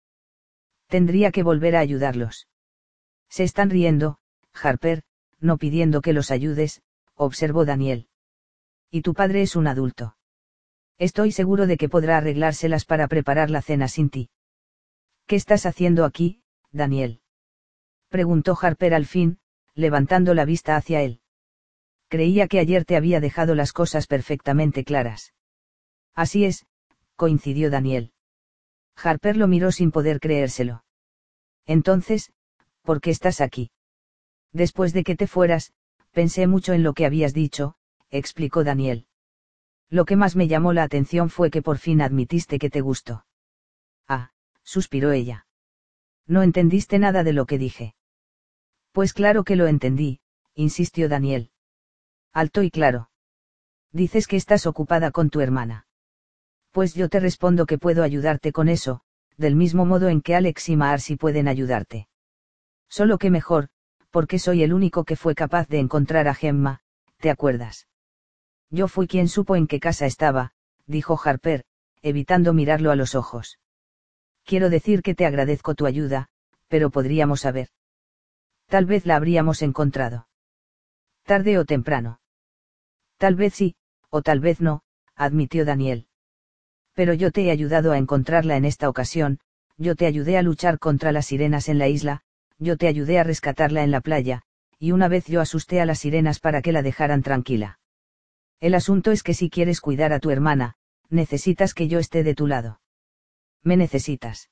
Tendría 0.87 1.30
que 1.30 1.42
volver 1.42 1.76
a 1.76 1.80
ayudarlos. 1.80 2.49
Se 3.28 3.45
están 3.45 3.71
riendo, 3.71 4.18
Harper, 4.54 5.02
no 5.40 5.59
pidiendo 5.59 6.00
que 6.00 6.12
los 6.12 6.30
ayudes, 6.30 6.83
observó 7.14 7.64
Daniel. 7.64 8.09
Y 8.90 9.02
tu 9.02 9.14
padre 9.14 9.42
es 9.42 9.54
un 9.54 9.66
adulto. 9.66 10.16
Estoy 10.99 11.30
seguro 11.33 11.66
de 11.66 11.76
que 11.76 11.88
podrá 11.88 12.16
arreglárselas 12.16 12.85
para 12.85 13.07
preparar 13.07 13.50
la 13.50 13.62
cena 13.62 13.87
sin 13.88 14.11
ti. 14.11 14.30
¿Qué 15.26 15.37
estás 15.37 15.66
haciendo 15.66 16.04
aquí, 16.04 16.42
Daniel? 16.73 17.21
Preguntó 18.09 18.59
Harper 18.61 18.95
al 18.95 19.04
fin, 19.04 19.38
levantando 19.75 20.35
la 20.35 20.45
vista 20.45 20.75
hacia 20.76 21.02
él. 21.02 21.21
Creía 22.09 22.49
que 22.49 22.59
ayer 22.59 22.87
te 22.87 22.97
había 22.97 23.21
dejado 23.21 23.54
las 23.54 23.73
cosas 23.73 24.07
perfectamente 24.07 24.83
claras. 24.83 25.35
Así 26.14 26.47
es, 26.47 26.66
coincidió 27.18 27.68
Daniel. 27.68 28.12
Harper 28.96 29.37
lo 29.37 29.48
miró 29.48 29.72
sin 29.72 29.90
poder 29.90 30.20
creérselo. 30.20 30.84
Entonces, 31.66 32.32
¿por 32.82 33.00
qué 33.00 33.10
estás 33.10 33.40
aquí? 33.40 33.72
Después 34.52 34.92
de 34.92 35.02
que 35.02 35.16
te 35.16 35.26
fueras, 35.26 35.72
pensé 36.12 36.46
mucho 36.46 36.72
en 36.75 36.84
lo 36.84 36.94
que 36.94 37.06
habías 37.06 37.34
dicho, 37.34 37.75
explicó 38.10 38.62
Daniel. 38.62 39.08
Lo 39.90 40.04
que 40.04 40.14
más 40.14 40.37
me 40.37 40.46
llamó 40.46 40.72
la 40.72 40.84
atención 40.84 41.28
fue 41.28 41.50
que 41.50 41.60
por 41.60 41.78
fin 41.78 42.00
admitiste 42.02 42.60
que 42.60 42.70
te 42.70 42.82
gustó. 42.82 43.26
Ah, 44.06 44.30
suspiró 44.62 45.10
ella. 45.10 45.46
No 46.26 46.42
entendiste 46.42 47.00
nada 47.00 47.25
de 47.25 47.32
lo 47.32 47.46
que 47.46 47.58
dije. 47.58 47.96
Pues 48.92 49.12
claro 49.12 49.42
que 49.42 49.56
lo 49.56 49.66
entendí, 49.66 50.20
insistió 50.54 51.08
Daniel. 51.08 51.50
Alto 52.32 52.62
y 52.62 52.70
claro. 52.70 53.10
Dices 53.90 54.28
que 54.28 54.37
estás 54.37 54.66
ocupada 54.66 55.10
con 55.10 55.30
tu 55.30 55.40
hermana. 55.40 55.88
Pues 56.70 56.94
yo 56.94 57.08
te 57.08 57.20
respondo 57.20 57.66
que 57.66 57.78
puedo 57.78 58.02
ayudarte 58.02 58.52
con 58.52 58.68
eso, 58.68 59.02
del 59.37 59.56
mismo 59.56 59.87
modo 59.87 60.08
en 60.08 60.20
que 60.20 60.34
Alex 60.34 60.68
y 60.68 60.76
Marcy 60.76 61.16
pueden 61.16 61.48
ayudarte. 61.48 62.08
Solo 62.88 63.18
que 63.18 63.30
mejor, 63.30 63.68
porque 64.10 64.38
soy 64.38 64.62
el 64.62 64.72
único 64.72 65.04
que 65.04 65.16
fue 65.16 65.34
capaz 65.34 65.68
de 65.68 65.78
encontrar 65.78 66.28
a 66.28 66.34
Gemma, 66.34 66.80
¿te 67.18 67.30
acuerdas? 67.30 67.88
Yo 68.70 68.88
fui 68.88 69.06
quien 69.06 69.28
supo 69.28 69.56
en 69.56 69.66
qué 69.66 69.80
casa 69.80 70.06
estaba, 70.06 70.52
dijo 70.87 71.18
Harper, 71.22 71.64
evitando 72.02 72.52
mirarlo 72.52 72.90
a 72.90 72.96
los 72.96 73.14
ojos. 73.14 73.58
Quiero 74.44 74.70
decir 74.70 75.02
que 75.02 75.14
te 75.14 75.26
agradezco 75.26 75.75
tu 75.75 75.87
ayuda, 75.87 76.28
pero 76.68 76.90
podríamos 76.90 77.40
saber. 77.42 77.68
Tal 78.66 78.87
vez 78.87 79.06
la 79.06 79.16
habríamos 79.16 79.62
encontrado. 79.62 80.28
Tarde 81.25 81.58
o 81.58 81.64
temprano. 81.64 82.20
Tal 83.18 83.34
vez 83.34 83.54
sí, 83.54 83.76
o 84.10 84.22
tal 84.22 84.40
vez 84.40 84.60
no, 84.60 84.82
admitió 85.14 85.64
Daniel. 85.64 86.07
Pero 86.99 87.14
yo 87.14 87.31
te 87.31 87.45
he 87.45 87.52
ayudado 87.52 87.93
a 87.93 87.97
encontrarla 87.97 88.57
en 88.57 88.64
esta 88.64 88.88
ocasión, 88.88 89.38
yo 89.76 89.95
te 89.95 90.05
ayudé 90.05 90.37
a 90.37 90.43
luchar 90.43 90.81
contra 90.81 91.12
las 91.12 91.26
sirenas 91.26 91.69
en 91.69 91.78
la 91.78 91.87
isla, 91.87 92.23
yo 92.59 92.76
te 92.76 92.88
ayudé 92.88 93.21
a 93.21 93.23
rescatarla 93.23 93.85
en 93.85 93.93
la 93.93 94.00
playa, 94.00 94.43
y 94.81 94.90
una 94.90 95.07
vez 95.07 95.25
yo 95.26 95.40
asusté 95.40 95.81
a 95.81 95.87
las 95.87 96.00
sirenas 96.00 96.40
para 96.40 96.61
que 96.61 96.73
la 96.73 96.83
dejaran 96.83 97.23
tranquila. 97.23 97.78
El 98.59 98.75
asunto 98.75 99.12
es 99.12 99.23
que 99.23 99.33
si 99.33 99.49
quieres 99.49 99.81
cuidar 99.81 100.12
a 100.12 100.19
tu 100.19 100.31
hermana, 100.31 100.75
necesitas 101.09 101.73
que 101.73 101.87
yo 101.87 102.00
esté 102.00 102.25
de 102.25 102.35
tu 102.35 102.49
lado. 102.49 102.81
Me 103.62 103.76
necesitas. 103.76 104.50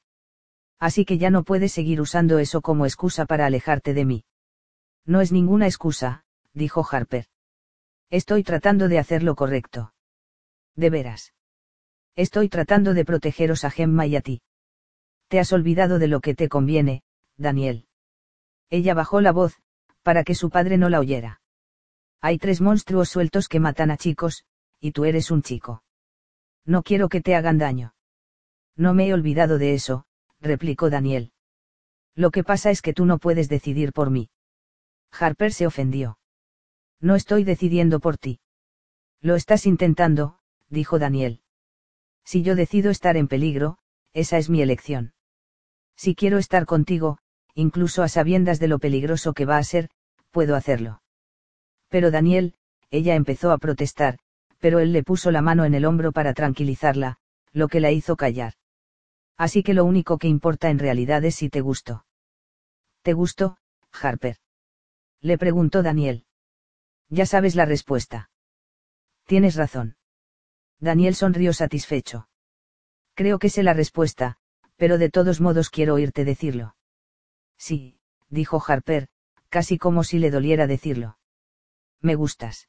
Así 0.78 1.04
que 1.04 1.18
ya 1.18 1.30
no 1.30 1.42
puedes 1.42 1.72
seguir 1.72 2.00
usando 2.00 2.38
eso 2.38 2.62
como 2.62 2.86
excusa 2.86 3.26
para 3.26 3.46
alejarte 3.46 3.92
de 3.92 4.04
mí. 4.04 4.24
No 5.04 5.20
es 5.20 5.32
ninguna 5.32 5.66
excusa, 5.66 6.22
dijo 6.52 6.86
Harper. 6.88 7.26
Estoy 8.08 8.44
tratando 8.44 8.86
de 8.86 9.00
hacer 9.00 9.24
lo 9.24 9.34
correcto. 9.34 9.94
De 10.76 10.90
veras. 10.90 11.32
Estoy 12.16 12.48
tratando 12.48 12.94
de 12.94 13.04
protegeros 13.04 13.64
a 13.64 13.70
Gemma 13.70 14.06
y 14.06 14.16
a 14.16 14.22
ti. 14.22 14.40
Te 15.28 15.38
has 15.38 15.52
olvidado 15.52 15.98
de 15.98 16.08
lo 16.08 16.20
que 16.20 16.34
te 16.34 16.48
conviene, 16.48 17.02
Daniel. 17.36 17.86
Ella 18.70 18.94
bajó 18.94 19.20
la 19.20 19.32
voz, 19.32 19.54
para 20.02 20.24
que 20.24 20.34
su 20.34 20.48
padre 20.48 20.78
no 20.78 20.88
la 20.88 20.98
oyera. 20.98 21.42
Hay 22.22 22.38
tres 22.38 22.62
monstruos 22.62 23.10
sueltos 23.10 23.48
que 23.48 23.60
matan 23.60 23.90
a 23.90 23.98
chicos, 23.98 24.44
y 24.80 24.92
tú 24.92 25.04
eres 25.04 25.30
un 25.30 25.42
chico. 25.42 25.82
No 26.64 26.82
quiero 26.82 27.10
que 27.10 27.20
te 27.20 27.34
hagan 27.34 27.58
daño. 27.58 27.94
No 28.76 28.94
me 28.94 29.08
he 29.08 29.12
olvidado 29.14 29.58
de 29.58 29.74
eso, 29.74 30.06
replicó 30.40 30.88
Daniel. 30.88 31.32
Lo 32.14 32.30
que 32.30 32.44
pasa 32.44 32.70
es 32.70 32.80
que 32.80 32.94
tú 32.94 33.04
no 33.04 33.18
puedes 33.18 33.50
decidir 33.50 33.92
por 33.92 34.10
mí. 34.10 34.30
Harper 35.12 35.52
se 35.52 35.66
ofendió. 35.66 36.18
No 36.98 37.14
estoy 37.14 37.44
decidiendo 37.44 38.00
por 38.00 38.16
ti. 38.16 38.40
Lo 39.20 39.34
estás 39.34 39.66
intentando, 39.66 40.38
dijo 40.70 40.98
Daniel. 40.98 41.42
Si 42.26 42.42
yo 42.42 42.56
decido 42.56 42.90
estar 42.90 43.16
en 43.16 43.28
peligro, 43.28 43.78
esa 44.12 44.36
es 44.36 44.50
mi 44.50 44.60
elección. 44.60 45.14
Si 45.96 46.16
quiero 46.16 46.38
estar 46.38 46.66
contigo, 46.66 47.18
incluso 47.54 48.02
a 48.02 48.08
sabiendas 48.08 48.58
de 48.58 48.66
lo 48.66 48.80
peligroso 48.80 49.32
que 49.32 49.46
va 49.46 49.58
a 49.58 49.62
ser, 49.62 49.88
puedo 50.32 50.56
hacerlo. 50.56 51.02
Pero 51.88 52.10
Daniel, 52.10 52.54
ella 52.90 53.14
empezó 53.14 53.52
a 53.52 53.58
protestar, 53.58 54.18
pero 54.58 54.80
él 54.80 54.92
le 54.92 55.04
puso 55.04 55.30
la 55.30 55.40
mano 55.40 55.64
en 55.64 55.74
el 55.74 55.84
hombro 55.84 56.10
para 56.10 56.34
tranquilizarla, 56.34 57.18
lo 57.52 57.68
que 57.68 57.80
la 57.80 57.92
hizo 57.92 58.16
callar. 58.16 58.54
Así 59.36 59.62
que 59.62 59.74
lo 59.74 59.84
único 59.84 60.18
que 60.18 60.28
importa 60.28 60.68
en 60.68 60.80
realidad 60.80 61.24
es 61.24 61.36
si 61.36 61.48
te 61.48 61.60
gustó. 61.60 62.06
¿Te 63.02 63.12
gustó, 63.12 63.58
Harper? 63.92 64.38
Le 65.20 65.38
preguntó 65.38 65.82
Daniel. 65.82 66.24
Ya 67.08 67.24
sabes 67.24 67.54
la 67.54 67.66
respuesta. 67.66 68.30
Tienes 69.26 69.54
razón. 69.54 69.96
Daniel 70.80 71.14
sonrió 71.14 71.52
satisfecho. 71.52 72.28
Creo 73.14 73.38
que 73.38 73.48
sé 73.48 73.62
la 73.62 73.72
respuesta, 73.72 74.36
pero 74.76 74.98
de 74.98 75.10
todos 75.10 75.40
modos 75.40 75.70
quiero 75.70 75.94
oírte 75.94 76.24
decirlo. 76.24 76.76
Sí, 77.56 77.98
dijo 78.28 78.62
Harper, 78.66 79.08
casi 79.48 79.78
como 79.78 80.04
si 80.04 80.18
le 80.18 80.30
doliera 80.30 80.66
decirlo. 80.66 81.18
Me 82.00 82.14
gustas. 82.14 82.68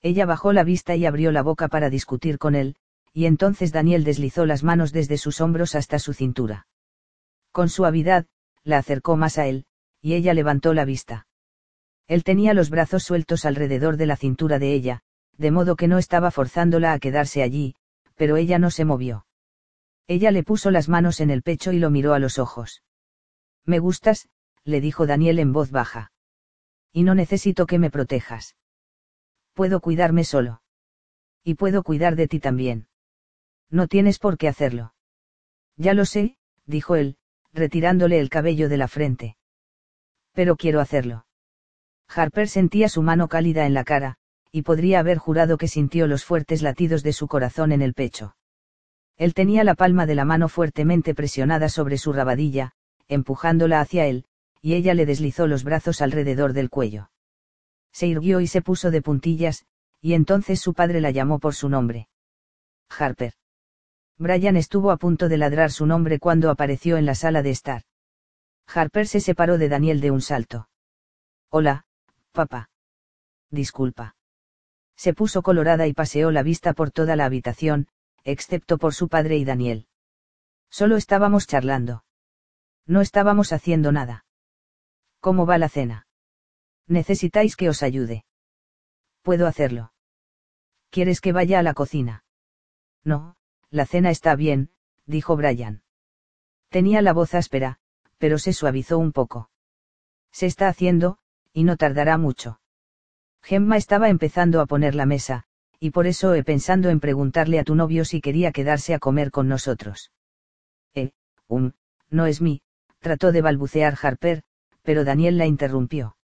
Ella 0.00 0.26
bajó 0.26 0.52
la 0.52 0.64
vista 0.64 0.96
y 0.96 1.04
abrió 1.06 1.32
la 1.32 1.42
boca 1.42 1.68
para 1.68 1.90
discutir 1.90 2.38
con 2.38 2.54
él, 2.54 2.76
y 3.12 3.26
entonces 3.26 3.72
Daniel 3.72 4.04
deslizó 4.04 4.46
las 4.46 4.62
manos 4.62 4.92
desde 4.92 5.18
sus 5.18 5.40
hombros 5.40 5.74
hasta 5.74 5.98
su 5.98 6.14
cintura. 6.14 6.66
Con 7.52 7.68
suavidad, 7.68 8.26
la 8.62 8.78
acercó 8.78 9.16
más 9.16 9.38
a 9.38 9.46
él, 9.46 9.66
y 10.00 10.14
ella 10.14 10.34
levantó 10.34 10.72
la 10.72 10.84
vista. 10.84 11.26
Él 12.06 12.24
tenía 12.24 12.54
los 12.54 12.70
brazos 12.70 13.02
sueltos 13.02 13.44
alrededor 13.44 13.96
de 13.96 14.06
la 14.06 14.16
cintura 14.16 14.58
de 14.58 14.72
ella, 14.72 15.02
de 15.38 15.50
modo 15.50 15.76
que 15.76 15.88
no 15.88 15.98
estaba 15.98 16.30
forzándola 16.30 16.92
a 16.92 16.98
quedarse 16.98 17.42
allí, 17.42 17.74
pero 18.16 18.36
ella 18.36 18.58
no 18.58 18.70
se 18.70 18.84
movió. 18.84 19.26
Ella 20.08 20.30
le 20.30 20.42
puso 20.42 20.70
las 20.70 20.88
manos 20.88 21.20
en 21.20 21.30
el 21.30 21.42
pecho 21.42 21.72
y 21.72 21.78
lo 21.78 21.90
miró 21.90 22.12
a 22.12 22.18
los 22.18 22.38
ojos. 22.38 22.82
Me 23.64 23.78
gustas, 23.78 24.28
le 24.64 24.80
dijo 24.80 25.06
Daniel 25.06 25.38
en 25.38 25.52
voz 25.52 25.70
baja. 25.70 26.12
Y 26.92 27.04
no 27.04 27.14
necesito 27.14 27.66
que 27.66 27.78
me 27.78 27.90
protejas. 27.90 28.56
Puedo 29.54 29.80
cuidarme 29.80 30.24
solo. 30.24 30.62
Y 31.44 31.54
puedo 31.54 31.82
cuidar 31.82 32.16
de 32.16 32.28
ti 32.28 32.40
también. 32.40 32.88
No 33.70 33.86
tienes 33.86 34.18
por 34.18 34.38
qué 34.38 34.48
hacerlo. 34.48 34.94
Ya 35.76 35.94
lo 35.94 36.04
sé, 36.04 36.36
dijo 36.66 36.96
él, 36.96 37.16
retirándole 37.52 38.18
el 38.18 38.30
cabello 38.30 38.68
de 38.68 38.76
la 38.76 38.88
frente. 38.88 39.36
Pero 40.32 40.56
quiero 40.56 40.80
hacerlo. 40.80 41.26
Harper 42.08 42.48
sentía 42.48 42.88
su 42.88 43.02
mano 43.02 43.28
cálida 43.28 43.66
en 43.66 43.74
la 43.74 43.84
cara, 43.84 44.18
y 44.50 44.62
podría 44.62 45.00
haber 45.00 45.18
jurado 45.18 45.58
que 45.58 45.68
sintió 45.68 46.06
los 46.06 46.24
fuertes 46.24 46.62
latidos 46.62 47.02
de 47.02 47.12
su 47.12 47.28
corazón 47.28 47.72
en 47.72 47.82
el 47.82 47.94
pecho. 47.94 48.36
Él 49.16 49.34
tenía 49.34 49.64
la 49.64 49.74
palma 49.74 50.06
de 50.06 50.14
la 50.14 50.24
mano 50.24 50.48
fuertemente 50.48 51.14
presionada 51.14 51.68
sobre 51.68 51.98
su 51.98 52.12
rabadilla, 52.12 52.72
empujándola 53.08 53.80
hacia 53.80 54.06
él, 54.06 54.24
y 54.62 54.74
ella 54.74 54.94
le 54.94 55.06
deslizó 55.06 55.46
los 55.46 55.64
brazos 55.64 56.00
alrededor 56.00 56.52
del 56.52 56.70
cuello. 56.70 57.10
Se 57.92 58.06
irguió 58.06 58.40
y 58.40 58.46
se 58.46 58.62
puso 58.62 58.90
de 58.90 59.02
puntillas, 59.02 59.66
y 60.00 60.14
entonces 60.14 60.60
su 60.60 60.74
padre 60.74 61.00
la 61.00 61.10
llamó 61.10 61.38
por 61.38 61.54
su 61.54 61.68
nombre. 61.68 62.08
Harper. 62.88 63.34
Brian 64.18 64.56
estuvo 64.56 64.90
a 64.90 64.96
punto 64.96 65.28
de 65.28 65.38
ladrar 65.38 65.70
su 65.70 65.86
nombre 65.86 66.18
cuando 66.18 66.50
apareció 66.50 66.96
en 66.96 67.06
la 67.06 67.14
sala 67.14 67.42
de 67.42 67.50
estar. 67.50 67.82
Harper 68.66 69.06
se 69.06 69.20
separó 69.20 69.58
de 69.58 69.68
Daniel 69.68 70.00
de 70.00 70.10
un 70.10 70.20
salto. 70.20 70.68
Hola, 71.50 71.86
papá. 72.32 72.70
Disculpa. 73.50 74.17
Se 74.98 75.14
puso 75.14 75.42
colorada 75.42 75.86
y 75.86 75.94
paseó 75.94 76.32
la 76.32 76.42
vista 76.42 76.72
por 76.72 76.90
toda 76.90 77.14
la 77.14 77.24
habitación, 77.24 77.86
excepto 78.24 78.78
por 78.78 78.94
su 78.94 79.08
padre 79.08 79.36
y 79.36 79.44
Daniel. 79.44 79.86
Solo 80.70 80.96
estábamos 80.96 81.46
charlando. 81.46 82.04
No 82.84 83.00
estábamos 83.00 83.52
haciendo 83.52 83.92
nada. 83.92 84.26
¿Cómo 85.20 85.46
va 85.46 85.56
la 85.56 85.68
cena? 85.68 86.08
Necesitáis 86.88 87.54
que 87.54 87.68
os 87.68 87.84
ayude. 87.84 88.24
Puedo 89.22 89.46
hacerlo. 89.46 89.92
¿Quieres 90.90 91.20
que 91.20 91.32
vaya 91.32 91.60
a 91.60 91.62
la 91.62 91.74
cocina? 91.74 92.24
No, 93.04 93.36
la 93.70 93.86
cena 93.86 94.10
está 94.10 94.34
bien, 94.34 94.72
dijo 95.06 95.36
Brian. 95.36 95.82
Tenía 96.70 97.02
la 97.02 97.12
voz 97.12 97.34
áspera, 97.34 97.78
pero 98.18 98.38
se 98.38 98.52
suavizó 98.52 98.98
un 98.98 99.12
poco. 99.12 99.50
Se 100.32 100.46
está 100.46 100.66
haciendo, 100.66 101.18
y 101.52 101.62
no 101.62 101.76
tardará 101.76 102.18
mucho. 102.18 102.60
Gemma 103.42 103.76
estaba 103.76 104.08
empezando 104.08 104.60
a 104.60 104.66
poner 104.66 104.94
la 104.94 105.06
mesa, 105.06 105.44
y 105.80 105.90
por 105.90 106.06
eso 106.06 106.34
he 106.34 106.42
pensando 106.44 106.90
en 106.90 107.00
preguntarle 107.00 107.58
a 107.58 107.64
tu 107.64 107.74
novio 107.74 108.04
si 108.04 108.20
quería 108.20 108.52
quedarse 108.52 108.94
a 108.94 108.98
comer 108.98 109.30
con 109.30 109.48
nosotros. 109.48 110.12
Eh, 110.94 111.12
um, 111.46 111.72
no 112.10 112.26
es 112.26 112.40
mí, 112.40 112.62
trató 112.98 113.32
de 113.32 113.42
balbucear 113.42 113.96
Harper, 114.00 114.42
pero 114.82 115.04
Daniel 115.04 115.38
la 115.38 115.46
interrumpió. 115.46 116.16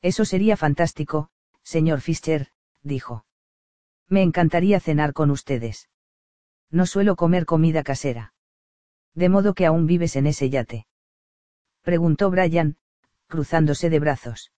Eso 0.00 0.24
sería 0.24 0.56
fantástico, 0.56 1.30
señor 1.62 2.00
Fischer, 2.00 2.48
dijo. 2.82 3.24
Me 4.08 4.22
encantaría 4.22 4.80
cenar 4.80 5.12
con 5.12 5.30
ustedes. 5.30 5.88
No 6.70 6.86
suelo 6.86 7.16
comer 7.16 7.46
comida 7.46 7.82
casera. 7.82 8.34
De 9.14 9.28
modo 9.28 9.54
que 9.54 9.66
aún 9.66 9.86
vives 9.86 10.16
en 10.16 10.26
ese 10.26 10.50
yate. 10.50 10.86
Preguntó 11.82 12.30
Brian, 12.30 12.76
cruzándose 13.26 13.90
de 13.90 14.00
brazos. 14.00 14.52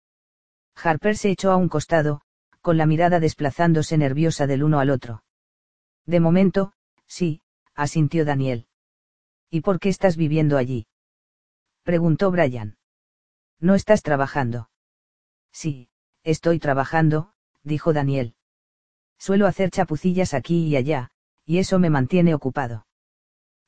Harper 0.77 1.17
se 1.17 1.31
echó 1.31 1.51
a 1.51 1.57
un 1.57 1.69
costado, 1.69 2.21
con 2.61 2.77
la 2.77 2.87
mirada 2.87 3.21
desplazándose 3.21 3.99
nerviosa 3.99 4.47
del 4.47 4.63
uno 4.63 4.81
al 4.81 4.91
otro. 4.91 5.25
De 6.07 6.21
momento, 6.21 6.73
sí, 7.07 7.43
asintió 7.75 8.25
Daniel. 8.25 8.67
¿Y 9.51 9.61
por 9.61 9.79
qué 9.79 9.89
estás 9.89 10.17
viviendo 10.17 10.57
allí? 10.57 10.87
preguntó 11.83 12.31
Brian. 12.31 12.77
¿No 13.61 13.75
estás 13.75 14.03
trabajando? 14.03 14.71
Sí, 15.53 15.89
estoy 16.23 16.59
trabajando, 16.59 17.33
dijo 17.63 17.93
Daniel. 17.93 18.35
Suelo 19.19 19.47
hacer 19.47 19.71
chapucillas 19.71 20.35
aquí 20.35 20.67
y 20.67 20.77
allá, 20.77 21.11
y 21.45 21.59
eso 21.59 21.79
me 21.79 21.91
mantiene 21.91 22.35
ocupado. 22.35 22.87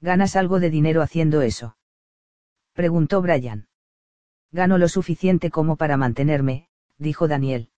¿Ganas 0.00 0.36
algo 0.36 0.60
de 0.60 0.70
dinero 0.70 1.02
haciendo 1.02 1.42
eso? 1.42 1.76
preguntó 2.72 3.22
Brian. 3.22 3.68
Gano 4.50 4.78
lo 4.78 4.88
suficiente 4.88 5.50
como 5.50 5.76
para 5.76 5.96
mantenerme, 5.96 6.68
dijo 6.98 7.28
Daniel. 7.28 7.70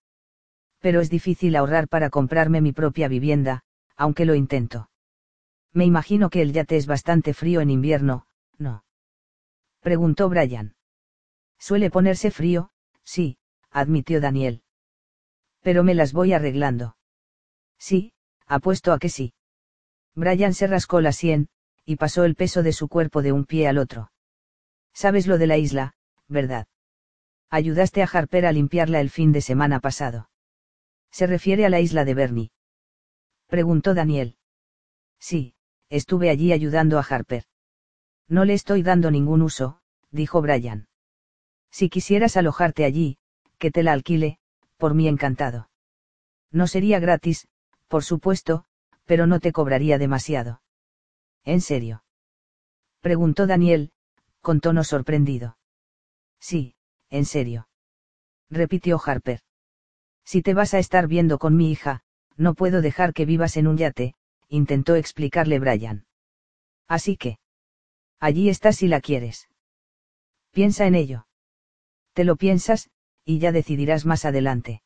Pero 0.79 1.01
es 1.01 1.09
difícil 1.09 1.55
ahorrar 1.55 1.87
para 1.87 2.09
comprarme 2.09 2.61
mi 2.61 2.71
propia 2.71 3.07
vivienda, 3.07 3.63
aunque 3.95 4.25
lo 4.25 4.35
intento. 4.35 4.89
Me 5.73 5.85
imagino 5.85 6.29
que 6.29 6.41
el 6.41 6.53
yate 6.53 6.77
es 6.77 6.87
bastante 6.87 7.33
frío 7.33 7.61
en 7.61 7.69
invierno, 7.69 8.25
¿no? 8.57 8.83
preguntó 9.81 10.29
Brian. 10.29 10.75
Suele 11.57 11.89
ponerse 11.89 12.31
frío, 12.31 12.71
sí, 13.03 13.37
admitió 13.69 14.21
Daniel. 14.21 14.63
Pero 15.61 15.83
me 15.83 15.93
las 15.93 16.13
voy 16.13 16.33
arreglando. 16.33 16.95
Sí, 17.77 18.13
apuesto 18.45 18.93
a 18.93 18.99
que 18.99 19.09
sí. 19.09 19.33
Brian 20.15 20.53
se 20.53 20.67
rascó 20.67 21.01
la 21.01 21.11
sien, 21.11 21.49
y 21.85 21.97
pasó 21.97 22.23
el 22.23 22.35
peso 22.35 22.63
de 22.63 22.73
su 22.73 22.87
cuerpo 22.87 23.21
de 23.21 23.31
un 23.31 23.45
pie 23.45 23.67
al 23.67 23.77
otro. 23.77 24.11
Sabes 24.93 25.27
lo 25.27 25.37
de 25.37 25.47
la 25.47 25.57
isla, 25.57 25.95
¿verdad? 26.27 26.67
Ayudaste 27.49 28.03
a 28.03 28.05
Harper 28.05 28.45
a 28.45 28.51
limpiarla 28.51 29.01
el 29.01 29.09
fin 29.09 29.31
de 29.31 29.41
semana 29.41 29.79
pasado. 29.79 30.29
¿Se 31.11 31.25
refiere 31.25 31.65
a 31.65 31.69
la 31.69 31.79
isla 31.79 32.05
de 32.05 32.13
Bernie? 32.13 32.51
Preguntó 33.47 33.95
Daniel. 33.95 34.37
Sí, 35.19 35.55
estuve 35.89 36.29
allí 36.29 36.53
ayudando 36.53 36.99
a 36.99 37.01
Harper. 37.01 37.45
No 38.27 38.45
le 38.45 38.53
estoy 38.53 38.83
dando 38.83 39.09
ningún 39.09 39.41
uso, 39.41 39.81
dijo 40.11 40.41
Brian. 40.41 40.87
Si 41.71 41.89
quisieras 41.89 42.37
alojarte 42.37 42.85
allí, 42.85 43.17
que 43.57 43.71
te 43.71 43.81
la 43.81 43.93
alquile, 43.93 44.37
por 44.77 44.93
mí 44.93 45.07
encantado. 45.07 45.69
No 46.51 46.67
sería 46.67 46.99
gratis, 46.99 47.47
por 47.87 48.03
supuesto, 48.03 48.65
pero 49.05 49.25
no 49.25 49.39
te 49.39 49.51
cobraría 49.51 49.97
demasiado. 49.97 50.61
¿En 51.43 51.61
serio? 51.61 52.03
Preguntó 53.01 53.47
Daniel, 53.47 53.91
con 54.41 54.59
tono 54.59 54.83
sorprendido. 54.83 55.57
Sí, 56.39 56.75
en 57.09 57.25
serio. 57.25 57.67
Repitió 58.49 58.99
Harper. 59.03 59.41
Si 60.25 60.41
te 60.41 60.53
vas 60.53 60.73
a 60.73 60.79
estar 60.79 61.07
viendo 61.07 61.39
con 61.39 61.55
mi 61.55 61.71
hija, 61.71 62.01
no 62.37 62.53
puedo 62.53 62.81
dejar 62.81 63.13
que 63.13 63.25
vivas 63.25 63.57
en 63.57 63.67
un 63.67 63.77
yate, 63.77 64.15
intentó 64.47 64.95
explicarle 64.95 65.59
Brian. 65.59 66.05
Así 66.87 67.17
que. 67.17 67.39
Allí 68.19 68.49
estás 68.49 68.77
si 68.77 68.87
la 68.87 69.01
quieres. 69.01 69.49
Piensa 70.51 70.87
en 70.87 70.95
ello. 70.95 71.27
Te 72.13 72.23
lo 72.23 72.35
piensas, 72.35 72.89
y 73.23 73.39
ya 73.39 73.51
decidirás 73.51 74.05
más 74.05 74.25
adelante. 74.25 74.81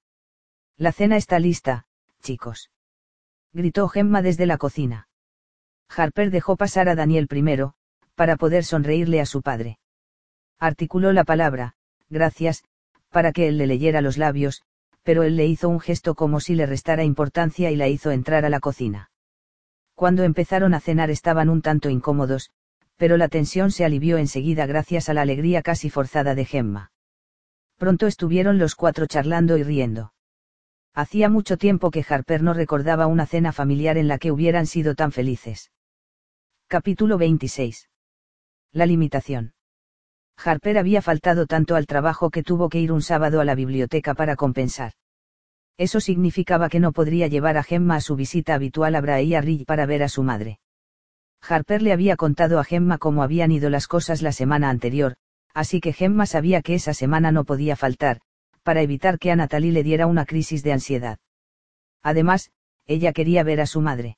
La 0.78 0.92
cena 0.92 1.18
está 1.18 1.40
lista, 1.40 1.88
chicos. 2.22 2.70
Gritó 3.54 3.88
Gemma 3.88 4.22
desde 4.22 4.46
la 4.46 4.58
cocina. 4.58 5.08
Harper 5.90 6.32
dejó 6.32 6.58
pasar 6.58 6.90
a 6.90 6.96
Daniel 6.96 7.28
primero, 7.28 7.76
para 8.16 8.36
poder 8.36 8.64
sonreírle 8.64 9.22
a 9.22 9.26
su 9.26 9.42
padre. 9.42 9.80
Articuló 10.60 11.14
la 11.14 11.24
palabra, 11.24 11.76
gracias, 12.14 12.64
para 13.10 13.34
que 13.34 13.50
él 13.50 13.58
le 13.58 13.68
leyera 13.68 14.00
los 14.00 14.18
labios, 14.18 14.62
pero 15.04 15.24
él 15.24 15.36
le 15.36 15.46
hizo 15.46 15.68
un 15.68 15.82
gesto 15.82 16.16
como 16.16 16.40
si 16.40 16.56
le 16.56 16.66
restara 16.66 17.04
importancia 17.04 17.70
y 17.72 17.76
la 17.76 17.90
hizo 17.90 18.12
entrar 18.12 18.46
a 18.46 18.50
la 18.50 18.62
cocina. 18.62 19.12
Cuando 19.96 20.24
empezaron 20.24 20.74
a 20.74 20.80
cenar 20.80 21.10
estaban 21.10 21.50
un 21.50 21.62
tanto 21.62 21.90
incómodos, 21.90 22.50
pero 22.96 23.18
la 23.18 23.28
tensión 23.28 23.72
se 23.72 23.84
alivió 23.84 24.18
enseguida 24.18 24.66
gracias 24.66 25.10
a 25.10 25.14
la 25.14 25.22
alegría 25.22 25.62
casi 25.62 25.90
forzada 25.90 26.36
de 26.36 26.46
Gemma. 26.46 26.92
Pronto 27.78 28.08
estuvieron 28.08 28.58
los 28.58 28.76
cuatro 28.76 29.08
charlando 29.08 29.58
y 29.58 29.64
riendo. 29.64 30.14
Hacía 30.94 31.28
mucho 31.28 31.58
tiempo 31.58 31.92
que 31.92 32.06
Harper 32.08 32.44
no 32.44 32.54
recordaba 32.54 33.08
una 33.08 33.26
cena 33.26 33.52
familiar 33.52 33.98
en 33.98 34.08
la 34.08 34.20
que 34.20 34.32
hubieran 34.32 34.68
sido 34.68 34.96
tan 34.96 35.12
felices. 35.12 35.72
Capítulo 36.68 37.18
26. 37.18 37.90
La 38.72 38.86
limitación. 38.86 39.53
Harper 40.38 40.78
había 40.78 41.02
faltado 41.02 41.46
tanto 41.46 41.76
al 41.76 41.86
trabajo 41.86 42.30
que 42.30 42.44
tuvo 42.44 42.70
que 42.70 42.80
ir 42.80 42.92
un 42.92 43.02
sábado 43.02 43.40
a 43.40 43.46
la 43.46 43.56
biblioteca 43.56 44.14
para 44.14 44.36
compensar. 44.36 44.94
Eso 45.78 46.00
significaba 46.00 46.70
que 46.70 46.80
no 46.80 46.92
podría 46.92 47.28
llevar 47.28 47.58
a 47.58 47.64
Gemma 47.64 47.96
a 47.96 48.02
su 48.02 48.16
visita 48.16 48.54
habitual 48.54 48.96
a 48.96 49.02
Bray 49.02 49.40
Ridge 49.40 49.66
para 49.66 49.86
ver 49.86 50.04
a 50.04 50.10
su 50.10 50.24
madre. 50.24 50.60
Harper 51.42 51.82
le 51.82 51.92
había 51.92 52.16
contado 52.16 52.60
a 52.60 52.64
Gemma 52.64 52.98
cómo 52.98 53.24
habían 53.24 53.52
ido 53.52 53.70
las 53.70 53.88
cosas 53.88 54.22
la 54.22 54.32
semana 54.32 54.70
anterior, 54.70 55.16
así 55.54 55.82
que 55.82 55.94
Gemma 55.94 56.26
sabía 56.26 56.62
que 56.62 56.76
esa 56.76 56.94
semana 56.94 57.32
no 57.32 57.44
podía 57.44 57.76
faltar, 57.76 58.22
para 58.64 58.82
evitar 58.82 59.20
que 59.20 59.32
a 59.32 59.36
Natalie 59.36 59.72
le 59.72 59.84
diera 59.84 60.08
una 60.08 60.26
crisis 60.26 60.64
de 60.64 60.74
ansiedad. 60.74 61.18
Además, 62.02 62.52
ella 62.86 63.14
quería 63.14 63.44
ver 63.44 63.62
a 63.62 63.66
su 63.66 63.82
madre. 63.82 64.18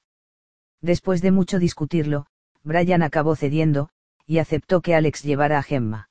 Después 0.82 1.21
de 1.21 1.32
mucho 1.32 1.58
discutirlo, 1.58 2.28
Brian 2.63 3.01
acabó 3.01 3.36
cediendo, 3.36 3.89
y 4.25 4.39
aceptó 4.39 4.81
que 4.81 4.95
Alex 4.95 5.23
llevara 5.23 5.57
a 5.57 5.63
Gemma. 5.63 6.09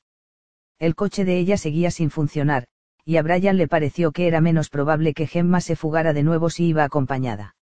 El 0.79 0.95
coche 0.95 1.25
de 1.25 1.39
ella 1.39 1.57
seguía 1.57 1.91
sin 1.91 2.11
funcionar, 2.11 2.67
y 3.05 3.17
a 3.17 3.23
Brian 3.23 3.57
le 3.57 3.69
pareció 3.69 4.13
que 4.13 4.27
era 4.27 4.41
menos 4.41 4.71
probable 4.71 5.15
que 5.15 5.27
Gemma 5.27 5.61
se 5.61 5.77
fugara 5.77 6.13
de 6.13 6.23
nuevo 6.23 6.51
si 6.51 6.67
iba 6.67 6.85
acompañada. 6.85 7.57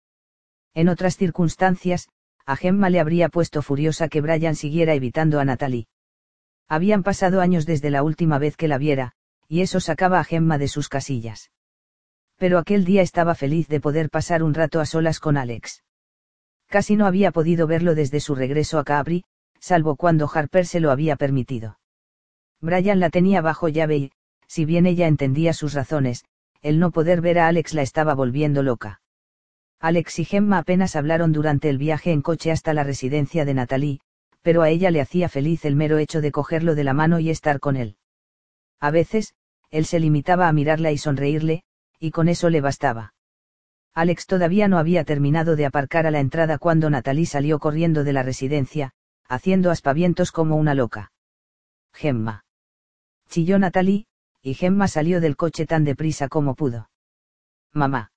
En 0.75 0.89
otras 0.89 1.17
circunstancias, 1.17 2.09
a 2.47 2.57
Gemma 2.57 2.91
le 2.91 3.01
habría 3.01 3.29
puesto 3.29 3.63
furiosa 3.63 4.09
que 4.09 4.21
Brian 4.21 4.57
siguiera 4.57 4.95
evitando 4.95 5.41
a 5.41 5.45
Natalie. 5.45 5.87
Habían 6.69 7.03
pasado 7.03 7.41
años 7.41 7.67
desde 7.67 7.91
la 7.91 8.03
última 8.03 8.39
vez 8.39 8.57
que 8.57 8.69
la 8.69 8.79
viera, 8.79 9.13
y 9.49 9.61
eso 9.61 9.81
sacaba 9.81 10.21
a 10.21 10.25
Gemma 10.25 10.59
de 10.59 10.69
sus 10.69 10.89
casillas. 10.89 11.51
Pero 12.37 12.59
aquel 12.59 12.85
día 12.85 13.03
estaba 13.03 13.35
feliz 13.35 13.69
de 13.69 13.81
poder 13.81 14.11
pasar 14.11 14.43
un 14.43 14.55
rato 14.55 14.81
a 14.81 14.87
solas 14.87 15.21
con 15.21 15.37
Alex. 15.37 15.83
Casi 16.69 16.97
no 16.97 17.07
había 17.07 17.31
podido 17.33 17.67
verlo 17.67 17.95
desde 17.95 18.21
su 18.21 18.35
regreso 18.35 18.79
a 18.79 18.85
Capri, 18.85 19.25
salvo 19.63 19.95
cuando 19.95 20.29
Harper 20.33 20.67
se 20.67 20.81
lo 20.81 20.91
había 20.91 21.15
permitido. 21.17 21.79
Brian 22.61 22.99
la 23.01 23.11
tenía 23.11 23.41
bajo 23.41 23.69
llave 23.69 23.97
y, 23.97 24.13
si 24.49 24.65
bien 24.65 24.87
ella 24.87 25.07
entendía 25.07 25.53
sus 25.53 25.73
razones, 25.73 26.25
el 26.63 26.79
no 26.79 26.91
poder 26.91 27.21
ver 27.21 27.39
a 27.39 27.47
Alex 27.47 27.73
la 27.73 27.83
estaba 27.83 28.15
volviendo 28.15 28.63
loca. 28.63 29.01
Alex 29.81 30.19
y 30.19 30.25
Gemma 30.25 30.59
apenas 30.59 30.97
hablaron 30.97 31.33
durante 31.33 31.69
el 31.69 31.79
viaje 31.79 32.13
en 32.13 32.23
coche 32.23 32.51
hasta 32.51 32.75
la 32.75 32.85
residencia 32.85 33.45
de 33.45 33.55
Natalie, 33.55 34.01
pero 34.43 34.63
a 34.63 34.69
ella 34.69 34.91
le 34.91 35.01
hacía 35.01 35.29
feliz 35.29 35.65
el 35.65 35.77
mero 35.77 35.99
hecho 35.99 36.21
de 36.21 36.33
cogerlo 36.33 36.75
de 36.75 36.85
la 36.85 36.93
mano 36.93 37.21
y 37.21 37.31
estar 37.31 37.61
con 37.61 37.77
él. 37.77 37.97
A 38.81 38.91
veces, 38.91 39.35
él 39.71 39.87
se 39.87 40.01
limitaba 40.01 40.49
a 40.49 40.53
mirarla 40.53 40.91
y 40.91 40.99
sonreírle, 40.99 41.63
y 42.01 42.11
con 42.11 42.29
eso 42.29 42.51
le 42.51 42.61
bastaba. 42.61 43.15
Alex 43.95 44.27
todavía 44.27 44.67
no 44.67 44.79
había 44.79 45.05
terminado 45.05 45.55
de 45.55 45.67
aparcar 45.67 46.07
a 46.07 46.11
la 46.11 46.21
entrada 46.21 46.59
cuando 46.59 46.91
Natalie 46.91 47.27
salió 47.27 47.59
corriendo 47.59 48.05
de 48.05 48.13
la 48.13 48.23
residencia, 48.23 48.93
haciendo 49.33 49.71
aspavientos 49.71 50.31
como 50.31 50.57
una 50.57 50.75
loca. 50.75 51.11
Gemma. 51.95 52.45
Chilló 53.31 53.59
Natalie, 53.59 54.07
y 54.43 54.53
Gemma 54.53 54.89
salió 54.89 55.23
del 55.23 55.37
coche 55.37 55.65
tan 55.65 55.85
deprisa 55.85 56.29
como 56.29 56.55
pudo. 56.55 56.91
Mamá. 57.73 58.13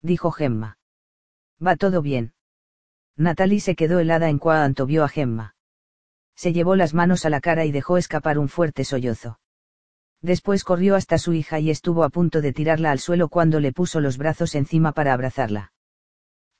Dijo 0.00 0.32
Gemma. 0.32 0.78
Va 1.64 1.76
todo 1.76 2.02
bien. 2.02 2.34
Natalie 3.16 3.60
se 3.60 3.76
quedó 3.76 4.00
helada 4.00 4.28
en 4.30 4.38
cuanto 4.38 4.84
vio 4.84 5.04
a 5.04 5.08
Gemma. 5.08 5.54
Se 6.34 6.52
llevó 6.52 6.74
las 6.74 6.92
manos 6.92 7.24
a 7.24 7.30
la 7.30 7.40
cara 7.40 7.64
y 7.64 7.70
dejó 7.70 7.96
escapar 7.96 8.36
un 8.38 8.48
fuerte 8.48 8.84
sollozo. 8.84 9.38
Después 10.22 10.64
corrió 10.64 10.96
hasta 10.96 11.18
su 11.18 11.34
hija 11.34 11.60
y 11.60 11.70
estuvo 11.70 12.02
a 12.02 12.10
punto 12.10 12.40
de 12.40 12.52
tirarla 12.52 12.90
al 12.90 12.98
suelo 12.98 13.28
cuando 13.28 13.60
le 13.60 13.72
puso 13.72 14.00
los 14.00 14.18
brazos 14.18 14.56
encima 14.56 14.90
para 14.90 15.12
abrazarla. 15.12 15.72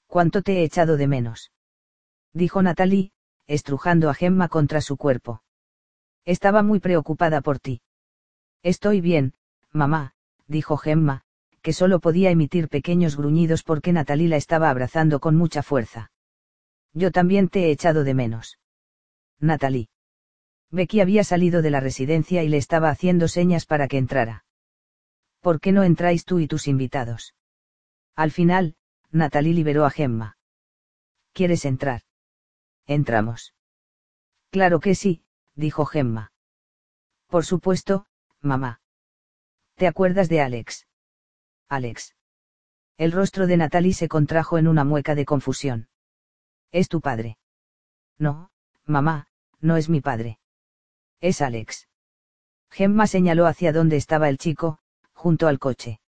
¿Cuánto 0.07 0.43
te 0.43 0.59
he 0.59 0.65
echado 0.65 0.97
de 0.97 1.09
menos? 1.09 1.51
Dijo 2.33 2.63
Natalie, 2.63 3.13
estrujando 3.53 4.09
a 4.09 4.15
Gemma 4.15 4.49
contra 4.49 4.81
su 4.81 4.97
cuerpo. 4.97 5.43
Estaba 6.25 6.63
muy 6.63 6.81
preocupada 6.81 7.43
por 7.43 7.59
ti. 7.59 7.83
Estoy 8.63 9.03
bien, 9.03 9.35
mamá, 9.73 10.15
dijo 10.47 10.79
Gemma, 10.79 11.23
que 11.61 11.75
solo 11.75 12.01
podía 12.01 12.31
emitir 12.31 12.69
pequeños 12.69 13.15
gruñidos 13.15 13.63
porque 13.63 13.93
Natalie 13.93 14.29
la 14.29 14.37
estaba 14.37 14.71
abrazando 14.71 15.21
con 15.21 15.37
mucha 15.37 15.63
fuerza. 15.63 16.13
Yo 16.95 17.11
también 17.11 17.49
te 17.49 17.67
he 17.67 17.71
echado 17.71 18.05
de 18.05 18.15
menos. 18.15 18.59
Natalie. 19.39 19.91
Becky 20.71 21.01
había 21.01 21.23
salido 21.23 21.61
de 21.61 21.71
la 21.71 21.81
residencia 21.81 22.43
y 22.43 22.49
le 22.49 22.57
estaba 22.57 22.89
haciendo 22.89 23.29
señas 23.29 23.67
para 23.67 23.87
que 23.87 23.99
entrara. 23.99 24.47
¿Por 25.41 25.61
qué 25.61 25.73
no 25.73 25.83
entráis 25.83 26.25
tú 26.25 26.39
y 26.39 26.47
tus 26.47 26.69
invitados? 26.69 27.35
Al 28.17 28.31
final, 28.31 28.77
Natalie 29.11 29.53
liberó 29.53 29.85
a 29.85 29.91
Gemma. 29.91 30.39
¿Quieres 31.35 31.67
entrar? 31.67 32.03
Entramos. 32.87 33.55
Claro 34.51 34.81
que 34.81 34.95
sí, 34.95 35.25
dijo 35.55 35.87
Gemma. 35.87 36.33
Por 37.29 37.45
supuesto, 37.45 38.07
mamá. 38.41 38.81
¿Te 39.77 39.87
acuerdas 39.87 40.29
de 40.29 40.41
Alex? 40.41 40.87
Alex. 41.69 42.15
El 42.99 43.13
rostro 43.13 43.47
de 43.47 43.57
Natalie 43.57 43.95
se 43.95 44.09
contrajo 44.09 44.59
en 44.59 44.69
una 44.69 44.85
mueca 44.85 45.15
de 45.15 45.25
confusión. 45.25 45.89
¿Es 46.71 46.89
tu 46.89 47.01
padre? 47.01 47.39
No, 48.19 48.51
mamá, 48.85 49.29
no 49.61 49.77
es 49.77 49.89
mi 49.89 50.01
padre. 50.01 50.39
Es 51.21 51.41
Alex. 51.41 51.89
Gemma 52.71 53.07
señaló 53.07 53.47
hacia 53.47 53.73
donde 53.73 53.97
estaba 53.97 54.29
el 54.29 54.39
chico, 54.39 54.79
junto 55.13 55.49
al 55.49 55.59
coche. 55.59 56.01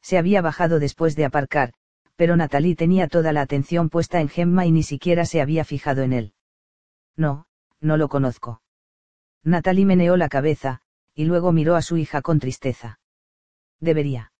Se 0.00 0.18
había 0.18 0.42
bajado 0.42 0.78
después 0.78 1.16
de 1.16 1.24
aparcar, 1.24 1.74
pero 2.16 2.36
Natalie 2.36 2.76
tenía 2.76 3.08
toda 3.08 3.32
la 3.32 3.40
atención 3.40 3.88
puesta 3.88 4.20
en 4.20 4.28
Gemma 4.28 4.66
y 4.66 4.72
ni 4.72 4.82
siquiera 4.82 5.24
se 5.24 5.40
había 5.40 5.64
fijado 5.64 6.02
en 6.02 6.12
él. 6.12 6.34
No, 7.16 7.46
no 7.80 7.96
lo 7.96 8.08
conozco. 8.08 8.62
Natalie 9.44 9.86
meneó 9.86 10.16
la 10.16 10.28
cabeza, 10.28 10.82
y 11.14 11.24
luego 11.24 11.52
miró 11.52 11.76
a 11.76 11.82
su 11.82 11.96
hija 11.96 12.22
con 12.22 12.38
tristeza. 12.38 13.00
Debería. 13.80 14.32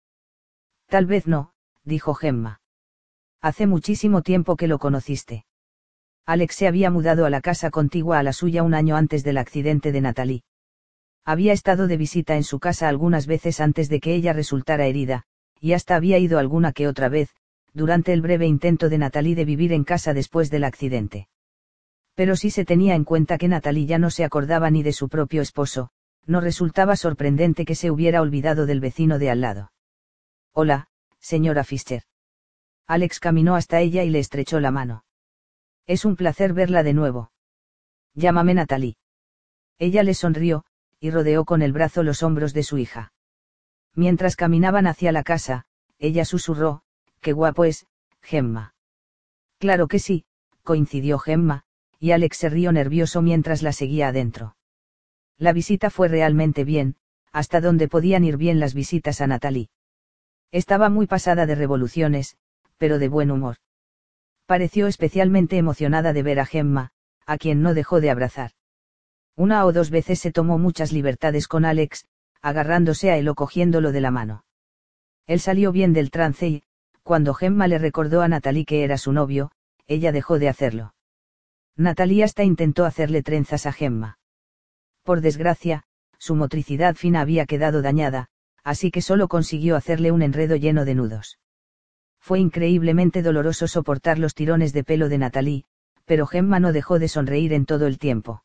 Tal 0.86 1.06
vez 1.06 1.26
no, 1.26 1.52
dijo 1.84 2.14
Gemma. 2.14 2.60
Hace 3.40 3.66
muchísimo 3.66 4.22
tiempo 4.22 4.56
que 4.56 4.68
lo 4.68 4.78
conociste. 4.78 5.46
Alex 6.24 6.54
se 6.54 6.68
había 6.68 6.90
mudado 6.90 7.26
a 7.26 7.30
la 7.30 7.40
casa 7.40 7.70
contigua 7.70 8.20
a 8.20 8.22
la 8.22 8.32
suya 8.32 8.62
un 8.62 8.74
año 8.74 8.94
antes 8.94 9.24
del 9.24 9.38
accidente 9.38 9.90
de 9.90 10.00
Natalie. 10.00 10.44
Había 11.24 11.52
estado 11.52 11.88
de 11.88 11.96
visita 11.96 12.36
en 12.36 12.44
su 12.44 12.60
casa 12.60 12.88
algunas 12.88 13.26
veces 13.26 13.60
antes 13.60 13.88
de 13.88 14.00
que 14.00 14.14
ella 14.14 14.32
resultara 14.32 14.86
herida, 14.86 15.24
y 15.60 15.72
hasta 15.72 15.96
había 15.96 16.18
ido 16.18 16.38
alguna 16.38 16.72
que 16.72 16.86
otra 16.86 17.08
vez, 17.08 17.30
durante 17.74 18.12
el 18.12 18.20
breve 18.20 18.46
intento 18.46 18.88
de 18.88 18.98
Natalie 18.98 19.34
de 19.34 19.44
vivir 19.44 19.72
en 19.72 19.84
casa 19.84 20.12
después 20.14 20.50
del 20.50 20.64
accidente. 20.64 21.28
Pero 22.14 22.36
si 22.36 22.50
se 22.50 22.64
tenía 22.64 22.94
en 22.94 23.04
cuenta 23.04 23.38
que 23.38 23.48
Natalie 23.48 23.86
ya 23.86 23.98
no 23.98 24.10
se 24.10 24.24
acordaba 24.24 24.70
ni 24.70 24.82
de 24.82 24.92
su 24.92 25.08
propio 25.08 25.40
esposo, 25.40 25.90
no 26.26 26.40
resultaba 26.40 26.96
sorprendente 26.96 27.64
que 27.64 27.74
se 27.74 27.90
hubiera 27.90 28.20
olvidado 28.20 28.66
del 28.66 28.80
vecino 28.80 29.18
de 29.18 29.30
al 29.30 29.40
lado. 29.40 29.72
Hola, 30.52 30.88
señora 31.18 31.64
Fischer. 31.64 32.02
Alex 32.86 33.20
caminó 33.20 33.56
hasta 33.56 33.80
ella 33.80 34.04
y 34.04 34.10
le 34.10 34.18
estrechó 34.18 34.60
la 34.60 34.70
mano. 34.70 35.04
Es 35.86 36.04
un 36.04 36.16
placer 36.16 36.52
verla 36.52 36.82
de 36.82 36.92
nuevo. 36.92 37.32
Llámame 38.14 38.54
Natalie. 38.54 38.96
Ella 39.78 40.02
le 40.02 40.14
sonrió, 40.14 40.64
y 41.00 41.10
rodeó 41.10 41.44
con 41.44 41.62
el 41.62 41.72
brazo 41.72 42.02
los 42.02 42.22
hombros 42.22 42.52
de 42.52 42.62
su 42.62 42.78
hija. 42.78 43.12
Mientras 43.94 44.36
caminaban 44.36 44.86
hacia 44.86 45.10
la 45.12 45.22
casa, 45.22 45.64
ella 45.98 46.24
susurró, 46.24 46.81
qué 47.22 47.32
guapo 47.32 47.64
es, 47.64 47.86
Gemma. 48.20 48.74
Claro 49.58 49.88
que 49.88 49.98
sí, 49.98 50.26
coincidió 50.62 51.18
Gemma, 51.18 51.64
y 51.98 52.10
Alex 52.10 52.36
se 52.36 52.50
rió 52.50 52.70
nervioso 52.72 53.22
mientras 53.22 53.62
la 53.62 53.72
seguía 53.72 54.08
adentro. 54.08 54.56
La 55.38 55.54
visita 55.54 55.88
fue 55.88 56.08
realmente 56.08 56.64
bien, 56.64 56.96
hasta 57.32 57.62
donde 57.62 57.88
podían 57.88 58.24
ir 58.24 58.36
bien 58.36 58.60
las 58.60 58.74
visitas 58.74 59.22
a 59.22 59.26
Natalie. 59.26 59.70
Estaba 60.50 60.90
muy 60.90 61.06
pasada 61.06 61.46
de 61.46 61.54
revoluciones, 61.54 62.36
pero 62.76 62.98
de 62.98 63.08
buen 63.08 63.30
humor 63.30 63.56
pareció 64.52 64.86
especialmente 64.86 65.56
emocionada 65.56 66.12
de 66.12 66.22
ver 66.22 66.38
a 66.38 66.44
Gemma, 66.44 66.90
a 67.24 67.38
quien 67.38 67.62
no 67.62 67.72
dejó 67.72 68.02
de 68.02 68.10
abrazar. 68.10 68.50
Una 69.34 69.64
o 69.64 69.72
dos 69.72 69.88
veces 69.88 70.18
se 70.18 70.30
tomó 70.30 70.58
muchas 70.58 70.92
libertades 70.92 71.48
con 71.48 71.64
Alex, 71.64 72.04
agarrándose 72.42 73.10
a 73.10 73.16
él 73.16 73.28
o 73.28 73.34
cogiéndolo 73.34 73.92
de 73.92 74.02
la 74.02 74.10
mano. 74.10 74.44
Él 75.26 75.40
salió 75.40 75.72
bien 75.72 75.94
del 75.94 76.10
trance 76.10 76.48
y, 76.48 76.62
cuando 77.02 77.34
Gemma 77.34 77.68
le 77.68 77.78
recordó 77.78 78.22
a 78.22 78.28
Natalie 78.28 78.64
que 78.64 78.84
era 78.84 78.98
su 78.98 79.12
novio, 79.12 79.50
ella 79.86 80.12
dejó 80.12 80.38
de 80.38 80.48
hacerlo. 80.48 80.94
Natalie 81.76 82.24
hasta 82.24 82.44
intentó 82.44 82.84
hacerle 82.84 83.22
trenzas 83.22 83.66
a 83.66 83.72
Gemma. 83.72 84.18
Por 85.02 85.20
desgracia, 85.20 85.84
su 86.18 86.36
motricidad 86.36 86.94
fina 86.94 87.20
había 87.20 87.46
quedado 87.46 87.82
dañada, 87.82 88.28
así 88.62 88.90
que 88.90 89.02
solo 89.02 89.28
consiguió 89.28 89.76
hacerle 89.76 90.12
un 90.12 90.22
enredo 90.22 90.56
lleno 90.56 90.84
de 90.84 90.94
nudos. 90.94 91.38
Fue 92.20 92.38
increíblemente 92.38 93.22
doloroso 93.22 93.66
soportar 93.66 94.18
los 94.18 94.34
tirones 94.34 94.72
de 94.72 94.84
pelo 94.84 95.08
de 95.08 95.18
Natalie, 95.18 95.64
pero 96.04 96.26
Gemma 96.26 96.60
no 96.60 96.72
dejó 96.72 97.00
de 97.00 97.08
sonreír 97.08 97.52
en 97.52 97.66
todo 97.66 97.86
el 97.86 97.98
tiempo. 97.98 98.44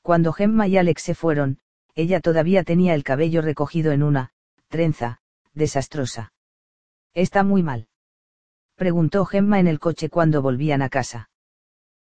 Cuando 0.00 0.32
Gemma 0.32 0.66
y 0.66 0.78
Alex 0.78 1.02
se 1.02 1.14
fueron, 1.14 1.58
ella 1.94 2.20
todavía 2.20 2.62
tenía 2.62 2.94
el 2.94 3.04
cabello 3.04 3.42
recogido 3.42 3.92
en 3.92 4.02
una, 4.02 4.30
trenza, 4.68 5.20
desastrosa. 5.52 6.32
¿Está 7.16 7.44
muy 7.44 7.62
mal? 7.62 7.88
Preguntó 8.74 9.24
Gemma 9.24 9.58
en 9.58 9.68
el 9.68 9.80
coche 9.80 10.10
cuando 10.10 10.42
volvían 10.42 10.82
a 10.82 10.90
casa. 10.90 11.30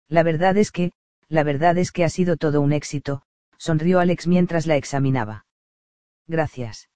La 0.09 0.25
verdad 0.25 0.57
es 0.57 0.73
que, 0.73 0.91
la 1.29 1.45
verdad 1.45 1.79
es 1.79 1.93
que 1.93 2.03
ha 2.03 2.09
sido 2.09 2.37
todo 2.37 2.61
un 2.61 2.73
éxito, 2.73 3.23
sonrió 3.57 4.01
Alex 4.01 4.27
mientras 4.27 4.67
la 4.67 4.75
examinaba. 4.75 5.47
Gracias. 6.27 6.91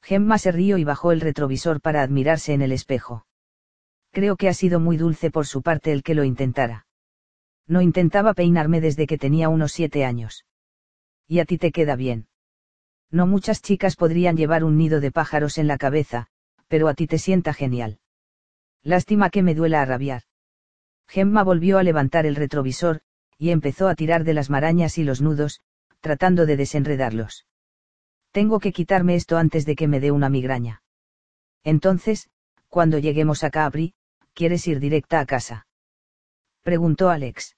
Gemma 0.00 0.38
se 0.38 0.52
rió 0.52 0.78
y 0.78 0.84
bajó 0.84 1.12
el 1.12 1.20
retrovisor 1.20 1.82
para 1.82 2.00
admirarse 2.00 2.54
en 2.54 2.62
el 2.62 2.72
espejo. 2.72 3.26
Creo 4.10 4.36
que 4.36 4.48
ha 4.48 4.54
sido 4.54 4.80
muy 4.80 4.96
dulce 4.96 5.30
por 5.30 5.46
su 5.46 5.60
parte 5.60 5.92
el 5.92 6.02
que 6.02 6.14
lo 6.14 6.24
intentara. 6.24 6.86
No 7.66 7.82
intentaba 7.82 8.32
peinarme 8.32 8.80
desde 8.80 9.06
que 9.06 9.18
tenía 9.18 9.50
unos 9.50 9.72
siete 9.72 10.06
años. 10.06 10.46
Y 11.28 11.40
a 11.40 11.44
ti 11.44 11.58
te 11.58 11.72
queda 11.72 11.94
bien. 11.94 12.26
No 13.10 13.26
muchas 13.26 13.60
chicas 13.60 13.96
podrían 13.96 14.34
llevar 14.34 14.64
un 14.64 14.78
nido 14.78 15.00
de 15.00 15.12
pájaros 15.12 15.58
en 15.58 15.66
la 15.66 15.76
cabeza, 15.76 16.28
pero 16.68 16.88
a 16.88 16.94
ti 16.94 17.06
te 17.06 17.18
sienta 17.18 17.52
genial. 17.52 17.98
Lástima 18.82 19.30
que 19.30 19.42
me 19.42 19.54
duela 19.54 19.82
a 19.82 19.84
rabiar. 19.84 20.22
Gemma 21.08 21.42
volvió 21.42 21.78
a 21.78 21.82
levantar 21.82 22.26
el 22.26 22.36
retrovisor, 22.36 23.00
y 23.38 23.50
empezó 23.50 23.88
a 23.88 23.94
tirar 23.94 24.24
de 24.24 24.34
las 24.34 24.50
marañas 24.50 24.98
y 24.98 25.04
los 25.04 25.20
nudos, 25.20 25.60
tratando 26.00 26.46
de 26.46 26.56
desenredarlos. 26.56 27.46
Tengo 28.30 28.58
que 28.58 28.72
quitarme 28.72 29.14
esto 29.14 29.36
antes 29.36 29.64
de 29.64 29.76
que 29.76 29.88
me 29.88 30.00
dé 30.00 30.10
una 30.10 30.28
migraña. 30.28 30.82
Entonces, 31.62 32.28
cuando 32.68 32.98
lleguemos 32.98 33.44
a 33.44 33.50
Capri, 33.50 33.94
¿quieres 34.34 34.66
ir 34.66 34.80
directa 34.80 35.20
a 35.20 35.26
casa? 35.26 35.66
Preguntó 36.62 37.10
Alex. 37.10 37.56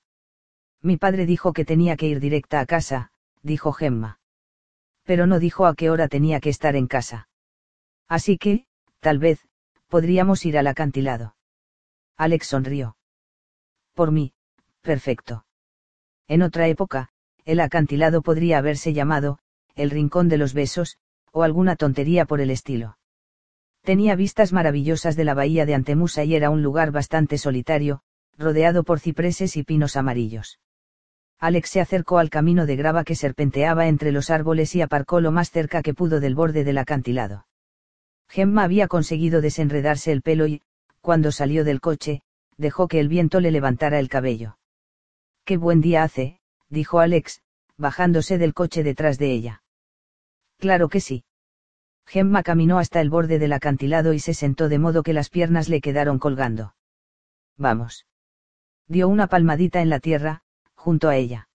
Mi 0.83 0.97
padre 0.97 1.27
dijo 1.27 1.53
que 1.53 1.65
tenía 1.65 1.97
que 1.97 2.07
ir 2.07 2.21
directa 2.21 2.61
a 2.61 2.67
casa, 2.67 3.11
dijo 3.43 3.73
Gemma. 3.73 4.21
Pero 5.05 5.27
no 5.27 5.39
dijo 5.39 5.67
a 5.67 5.75
qué 5.75 5.91
hora 5.91 6.09
tenía 6.09 6.41
que 6.41 6.51
estar 6.51 6.77
en 6.77 6.87
casa. 6.87 7.29
Así 8.09 8.39
que, 8.39 8.66
tal 9.01 9.19
vez, 9.19 9.41
podríamos 9.89 10.45
ir 10.45 10.59
al 10.59 10.67
acantilado. 10.67 11.37
Alex 12.17 12.47
sonrió. 12.47 12.97
Por 13.95 14.11
mí, 14.11 14.33
perfecto. 14.81 15.47
En 16.29 16.43
otra 16.43 16.69
época, 16.69 17.11
el 17.45 17.61
acantilado 17.61 18.23
podría 18.23 18.59
haberse 18.59 18.93
llamado, 18.93 19.39
el 19.75 19.91
Rincón 19.91 20.29
de 20.29 20.39
los 20.39 20.55
Besos, 20.55 20.99
o 21.33 21.43
alguna 21.43 21.77
tontería 21.77 22.25
por 22.25 22.41
el 22.41 22.51
estilo. 22.51 22.99
Tenía 23.83 24.17
vistas 24.17 24.53
maravillosas 24.53 25.15
de 25.15 25.25
la 25.25 25.35
bahía 25.35 25.65
de 25.67 25.75
Antemusa 25.75 26.25
y 26.25 26.35
era 26.35 26.51
un 26.51 26.63
lugar 26.63 26.91
bastante 26.91 27.39
solitario, 27.39 28.01
rodeado 28.37 28.83
por 28.83 28.99
cipreses 28.99 29.57
y 29.57 29.63
pinos 29.63 29.97
amarillos. 29.97 30.59
Alex 31.39 31.71
se 31.71 31.81
acercó 31.81 32.19
al 32.19 32.31
camino 32.31 32.67
de 32.67 32.77
grava 32.77 33.05
que 33.05 33.15
serpenteaba 33.15 33.89
entre 33.89 34.11
los 34.11 34.31
árboles 34.31 34.75
y 34.75 34.81
aparcó 34.81 35.21
lo 35.21 35.31
más 35.31 35.51
cerca 35.51 35.83
que 35.83 35.95
pudo 35.95 36.19
del 36.19 36.35
borde 36.35 36.65
del 36.65 36.79
acantilado. 36.79 37.47
Gemma 38.29 38.65
había 38.65 38.89
conseguido 38.89 39.41
desenredarse 39.41 40.13
el 40.13 40.23
pelo 40.23 40.47
y, 40.47 40.63
cuando 41.01 41.33
salió 41.33 41.65
del 41.65 41.81
coche, 41.81 42.23
dejó 42.57 42.89
que 42.89 43.01
el 43.01 43.09
viento 43.09 43.41
le 43.41 43.51
levantara 43.51 43.99
el 43.99 44.09
cabello. 44.09 44.59
Qué 45.45 45.57
buen 45.57 45.81
día 45.81 46.03
hace, 46.03 46.41
dijo 46.69 46.99
Alex, 46.99 47.43
bajándose 47.77 48.39
del 48.39 48.55
coche 48.55 48.83
detrás 48.83 49.19
de 49.19 49.31
ella. 49.31 49.63
Claro 50.59 50.89
que 50.89 51.01
sí. 51.01 51.25
Gemma 52.07 52.43
caminó 52.43 52.79
hasta 52.79 53.01
el 53.01 53.11
borde 53.11 53.39
del 53.39 53.53
acantilado 53.53 54.13
y 54.13 54.21
se 54.21 54.35
sentó 54.35 54.69
de 54.69 54.79
modo 54.79 55.03
que 55.03 55.13
las 55.13 55.29
piernas 55.29 55.69
le 55.69 55.81
quedaron 55.81 56.19
colgando. 56.19 56.75
Vamos. 57.57 58.07
Dio 58.87 59.09
una 59.09 59.27
palmadita 59.27 59.81
en 59.81 59.91
la 59.91 60.01
tierra, 60.01 60.43
junto 60.75 61.09
a 61.09 61.17
ella. 61.17 61.49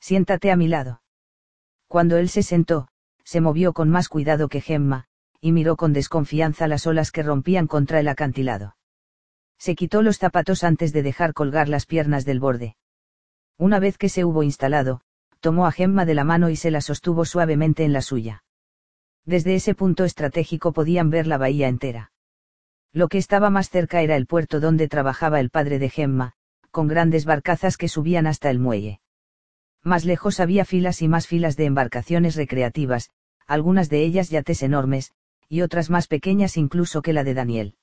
Siéntate 0.00 0.50
a 0.50 0.56
mi 0.56 0.68
lado. 0.68 1.02
Cuando 1.88 2.16
él 2.16 2.28
se 2.28 2.42
sentó, 2.42 2.88
se 3.22 3.40
movió 3.40 3.72
con 3.72 3.90
más 3.90 4.08
cuidado 4.08 4.48
que 4.48 4.60
Gemma, 4.60 5.08
y 5.46 5.52
miró 5.52 5.76
con 5.76 5.92
desconfianza 5.92 6.66
las 6.66 6.88
olas 6.88 7.12
que 7.12 7.22
rompían 7.22 7.68
contra 7.68 8.00
el 8.00 8.08
acantilado. 8.08 8.76
Se 9.58 9.76
quitó 9.76 10.02
los 10.02 10.18
zapatos 10.18 10.64
antes 10.64 10.92
de 10.92 11.04
dejar 11.04 11.34
colgar 11.34 11.68
las 11.68 11.86
piernas 11.86 12.24
del 12.24 12.40
borde. 12.40 12.74
Una 13.56 13.78
vez 13.78 13.96
que 13.96 14.08
se 14.08 14.24
hubo 14.24 14.42
instalado, 14.42 15.02
tomó 15.38 15.68
a 15.68 15.70
Gemma 15.70 16.04
de 16.04 16.14
la 16.14 16.24
mano 16.24 16.50
y 16.50 16.56
se 16.56 16.72
la 16.72 16.80
sostuvo 16.80 17.24
suavemente 17.24 17.84
en 17.84 17.92
la 17.92 18.02
suya. 18.02 18.42
Desde 19.24 19.54
ese 19.54 19.76
punto 19.76 20.02
estratégico 20.02 20.72
podían 20.72 21.10
ver 21.10 21.28
la 21.28 21.38
bahía 21.38 21.68
entera. 21.68 22.10
Lo 22.92 23.06
que 23.06 23.18
estaba 23.18 23.48
más 23.48 23.70
cerca 23.70 24.02
era 24.02 24.16
el 24.16 24.26
puerto 24.26 24.58
donde 24.58 24.88
trabajaba 24.88 25.38
el 25.38 25.50
padre 25.50 25.78
de 25.78 25.90
Gemma, 25.90 26.32
con 26.72 26.88
grandes 26.88 27.24
barcazas 27.24 27.76
que 27.76 27.86
subían 27.86 28.26
hasta 28.26 28.50
el 28.50 28.58
muelle. 28.58 29.00
Más 29.84 30.04
lejos 30.04 30.40
había 30.40 30.64
filas 30.64 31.02
y 31.02 31.06
más 31.06 31.28
filas 31.28 31.56
de 31.56 31.66
embarcaciones 31.66 32.34
recreativas, 32.34 33.10
algunas 33.46 33.88
de 33.88 34.02
ellas 34.02 34.28
yates 34.28 34.64
enormes, 34.64 35.12
y 35.48 35.62
otras 35.62 35.90
más 35.90 36.06
pequeñas 36.06 36.56
incluso 36.56 37.02
que 37.02 37.12
la 37.12 37.24
de 37.24 37.34
Daniel. 37.34 37.74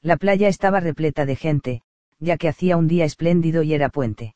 La 0.00 0.16
playa 0.16 0.48
estaba 0.48 0.80
repleta 0.80 1.26
de 1.26 1.36
gente, 1.36 1.82
ya 2.18 2.36
que 2.36 2.48
hacía 2.48 2.76
un 2.76 2.88
día 2.88 3.04
espléndido 3.04 3.62
y 3.62 3.74
era 3.74 3.88
puente. 3.88 4.34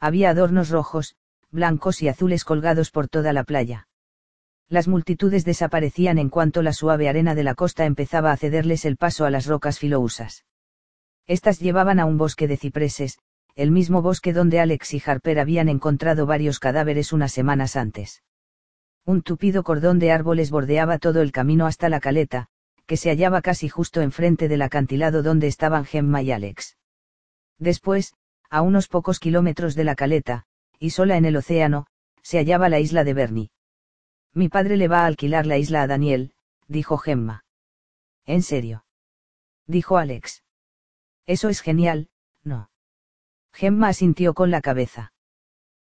Había 0.00 0.30
adornos 0.30 0.70
rojos, 0.70 1.14
blancos 1.50 2.02
y 2.02 2.08
azules 2.08 2.44
colgados 2.44 2.90
por 2.90 3.08
toda 3.08 3.32
la 3.32 3.44
playa. 3.44 3.88
Las 4.68 4.88
multitudes 4.88 5.44
desaparecían 5.44 6.18
en 6.18 6.30
cuanto 6.30 6.62
la 6.62 6.72
suave 6.72 7.08
arena 7.08 7.34
de 7.34 7.44
la 7.44 7.54
costa 7.54 7.84
empezaba 7.84 8.32
a 8.32 8.36
cederles 8.36 8.84
el 8.84 8.96
paso 8.96 9.24
a 9.24 9.30
las 9.30 9.46
rocas 9.46 9.78
filousas. 9.78 10.44
Estas 11.26 11.60
llevaban 11.60 12.00
a 12.00 12.06
un 12.06 12.18
bosque 12.18 12.48
de 12.48 12.56
cipreses, 12.56 13.18
el 13.54 13.70
mismo 13.70 14.00
bosque 14.00 14.32
donde 14.32 14.60
Alex 14.60 14.94
y 14.94 15.02
Harper 15.04 15.38
habían 15.38 15.68
encontrado 15.68 16.24
varios 16.26 16.58
cadáveres 16.58 17.12
unas 17.12 17.32
semanas 17.32 17.76
antes. 17.76 18.22
Un 19.04 19.22
tupido 19.22 19.64
cordón 19.64 19.98
de 19.98 20.12
árboles 20.12 20.50
bordeaba 20.50 20.98
todo 20.98 21.22
el 21.22 21.32
camino 21.32 21.66
hasta 21.66 21.88
la 21.88 22.00
caleta, 22.00 22.48
que 22.86 22.96
se 22.96 23.10
hallaba 23.10 23.42
casi 23.42 23.68
justo 23.68 24.00
enfrente 24.00 24.48
del 24.48 24.62
acantilado 24.62 25.22
donde 25.22 25.48
estaban 25.48 25.84
Gemma 25.84 26.22
y 26.22 26.30
Alex. 26.30 26.76
Después, 27.58 28.14
a 28.48 28.62
unos 28.62 28.86
pocos 28.88 29.18
kilómetros 29.18 29.74
de 29.74 29.84
la 29.84 29.94
caleta, 29.94 30.44
y 30.78 30.90
sola 30.90 31.16
en 31.16 31.24
el 31.24 31.36
océano, 31.36 31.86
se 32.22 32.38
hallaba 32.38 32.68
la 32.68 32.80
isla 32.80 33.02
de 33.02 33.14
Bernie. 33.14 33.50
Mi 34.34 34.48
padre 34.48 34.76
le 34.76 34.88
va 34.88 35.02
a 35.02 35.06
alquilar 35.06 35.46
la 35.46 35.58
isla 35.58 35.82
a 35.82 35.86
Daniel, 35.86 36.32
dijo 36.68 36.96
Gemma. 36.96 37.44
¿En 38.24 38.42
serio? 38.42 38.84
dijo 39.66 39.96
Alex. 39.96 40.42
Eso 41.26 41.48
es 41.48 41.60
genial, 41.60 42.08
¿no? 42.44 42.70
Gemma 43.52 43.88
asintió 43.88 44.34
con 44.34 44.50
la 44.50 44.60
cabeza. 44.60 45.12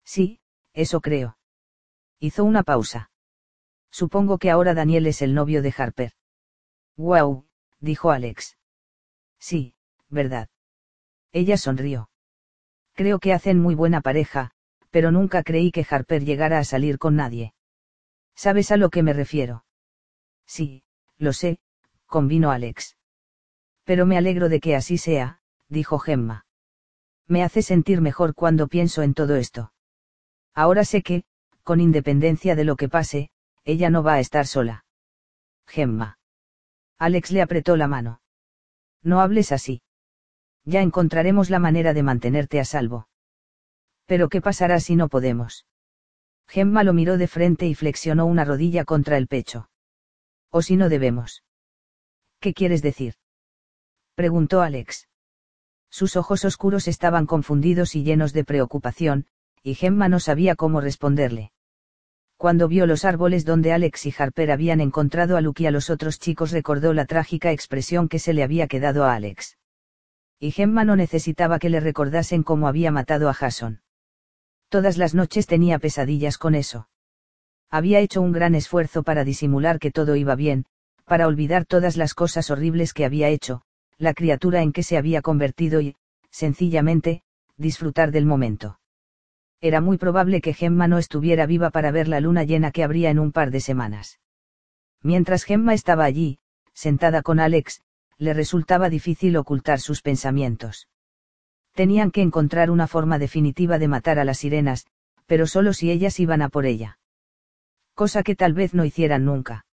Sí, 0.04 0.39
eso 0.73 0.99
creo. 1.02 1.38
Hizo 2.24 2.46
una 2.46 2.64
pausa. 2.64 3.12
Supongo 3.92 4.38
que 4.38 4.50
ahora 4.50 4.74
Daniel 4.74 5.08
es 5.08 5.22
el 5.22 5.34
novio 5.34 5.62
de 5.62 5.74
Harper. 5.78 6.14
Wow, 6.96 7.48
dijo 7.82 8.12
Alex. 8.12 8.58
Sí, 9.40 9.76
verdad. 10.08 10.48
Ella 11.34 11.58
sonrió. 11.58 12.10
Creo 12.94 13.20
que 13.20 13.34
hacen 13.34 13.60
muy 13.60 13.76
buena 13.76 14.00
pareja, 14.00 14.52
pero 14.90 15.12
nunca 15.12 15.44
creí 15.44 15.70
que 15.70 15.86
Harper 15.90 16.24
llegara 16.24 16.60
a 16.60 16.64
salir 16.64 16.98
con 16.98 17.18
nadie. 17.18 17.56
¿Sabes 18.36 18.72
a 18.72 18.78
lo 18.78 18.90
que 18.90 19.04
me 19.04 19.12
refiero? 19.12 19.66
Sí, 20.46 20.86
lo 21.18 21.34
sé, 21.34 21.60
convino 22.06 22.52
Alex. 22.52 22.96
Pero 23.84 24.06
me 24.06 24.18
alegro 24.18 24.48
de 24.48 24.62
que 24.62 24.78
así 24.78 24.98
sea, 24.98 25.42
dijo 25.68 26.00
Gemma. 26.00 26.46
Me 27.28 27.44
hace 27.44 27.62
sentir 27.62 28.00
mejor 28.00 28.34
cuando 28.34 28.70
pienso 28.70 29.02
en 29.02 29.14
todo 29.14 29.36
esto. 29.36 29.74
Ahora 30.54 30.86
sé 30.86 31.02
que, 31.02 31.26
con 31.63 31.80
independencia 31.80 32.56
de 32.56 32.65
lo 32.65 32.76
que 32.76 32.89
pase, 32.89 33.30
ella 33.63 33.89
no 33.89 34.04
va 34.04 34.15
a 34.15 34.19
estar 34.19 34.45
sola. 34.45 34.86
Gemma. 35.65 36.19
Alex 36.99 37.32
le 37.32 37.41
apretó 37.41 37.78
la 37.78 37.88
mano. 37.88 38.21
No 39.02 39.21
hables 39.21 39.52
así. 39.52 39.82
Ya 40.65 40.82
encontraremos 40.82 41.49
la 41.49 41.60
manera 41.60 41.93
de 41.93 42.04
mantenerte 42.04 42.60
a 42.60 42.65
salvo. 42.65 43.08
Pero 44.06 44.30
¿qué 44.30 44.41
pasará 44.41 44.80
si 44.80 44.95
no 44.95 45.10
podemos? 45.10 45.65
Gemma 46.47 46.84
lo 46.84 46.93
miró 46.93 47.17
de 47.17 47.28
frente 47.28 47.65
y 47.65 47.76
flexionó 47.76 48.26
una 48.26 48.45
rodilla 48.45 48.86
contra 48.86 49.17
el 49.17 49.28
pecho. 49.28 49.69
¿O 50.49 50.62
si 50.62 50.76
no 50.76 50.89
debemos? 50.89 51.43
¿Qué 52.39 52.54
quieres 52.54 52.82
decir? 52.82 53.15
preguntó 54.15 54.62
Alex. 54.62 55.08
Sus 55.89 56.15
ojos 56.15 56.43
oscuros 56.43 56.88
estaban 56.88 57.26
confundidos 57.26 57.95
y 57.95 58.04
llenos 58.04 58.34
de 58.34 58.43
preocupación, 58.43 59.28
y 59.63 59.76
Gemma 59.76 60.10
no 60.10 60.19
sabía 60.19 60.56
cómo 60.56 60.82
responderle. 60.82 61.53
Cuando 62.38 62.67
vio 62.67 62.86
los 62.86 63.06
árboles 63.06 63.46
donde 63.46 63.72
Alex 63.72 64.06
y 64.06 64.13
Harper 64.17 64.52
habían 64.52 64.82
encontrado 64.82 65.38
a 65.38 65.41
Luke 65.41 65.63
y 65.63 65.65
a 65.65 65.72
los 65.72 65.89
otros 65.89 66.19
chicos 66.19 66.52
recordó 66.52 66.93
la 66.93 67.06
trágica 67.06 67.52
expresión 67.52 68.10
que 68.10 68.19
se 68.19 68.34
le 68.34 68.43
había 68.43 68.67
quedado 68.67 69.06
a 69.06 69.13
Alex. 69.13 69.58
Y 70.39 70.52
Gemma 70.52 70.84
no 70.84 70.96
necesitaba 70.96 71.58
que 71.58 71.69
le 71.69 71.80
recordasen 71.80 72.43
cómo 72.43 72.67
había 72.67 72.91
matado 72.91 73.30
a 73.30 73.34
Jason. 73.34 73.82
Todas 74.67 74.98
las 74.98 75.13
noches 75.13 75.48
tenía 75.48 75.80
pesadillas 75.80 76.38
con 76.38 76.56
eso. 76.56 76.89
Había 77.69 78.00
hecho 78.00 78.22
un 78.22 78.34
gran 78.34 78.56
esfuerzo 78.56 79.04
para 79.04 79.24
disimular 79.24 79.80
que 79.80 79.91
todo 79.91 80.15
iba 80.15 80.36
bien, 80.36 80.65
para 81.06 81.28
olvidar 81.28 81.65
todas 81.65 81.96
las 81.96 82.13
cosas 82.13 82.50
horribles 82.52 82.93
que 82.93 83.06
había 83.06 83.30
hecho, 83.30 83.62
la 83.98 84.13
criatura 84.13 84.62
en 84.62 84.74
que 84.74 84.84
se 84.84 84.98
había 84.98 85.22
convertido 85.22 85.80
y, 85.80 85.96
sencillamente, 86.30 87.24
disfrutar 87.58 88.12
del 88.12 88.26
momento. 88.26 88.80
Era 89.63 89.80
muy 89.80 89.97
probable 89.97 90.41
que 90.41 90.54
Gemma 90.54 90.89
no 90.89 90.97
estuviera 90.97 91.45
viva 91.45 91.69
para 91.69 91.89
ver 91.89 92.10
la 92.10 92.19
luna 92.19 92.43
llena 92.43 92.71
que 92.71 92.84
habría 92.84 93.10
en 93.10 93.17
un 93.17 93.32
par 93.32 93.49
de 93.49 93.62
semanas. 93.62 94.19
Mientras 95.02 95.45
Gemma 95.45 95.73
estaba 95.73 96.04
allí, 96.04 96.39
sentada 96.73 97.21
con 97.21 97.39
Alex, 97.39 97.82
le 98.17 98.34
resultaba 98.34 98.89
difícil 98.89 99.38
ocultar 99.38 99.80
sus 99.80 100.02
pensamientos. 100.02 100.89
Tenían 101.71 102.12
que 102.12 102.21
encontrar 102.21 102.69
una 102.71 102.88
forma 102.88 103.17
definitiva 103.19 103.80
de 103.80 103.88
matar 103.88 104.19
a 104.19 104.26
las 104.26 104.39
sirenas, 104.39 104.86
pero 105.28 105.47
solo 105.47 105.71
si 105.71 105.91
ellas 105.91 106.19
iban 106.19 106.41
a 106.41 106.49
por 106.49 106.65
ella. 106.65 106.99
Cosa 107.93 108.21
que 108.21 108.36
tal 108.36 108.54
vez 108.54 108.73
no 108.73 108.84
hicieran 108.84 109.23
nunca. 109.23 109.65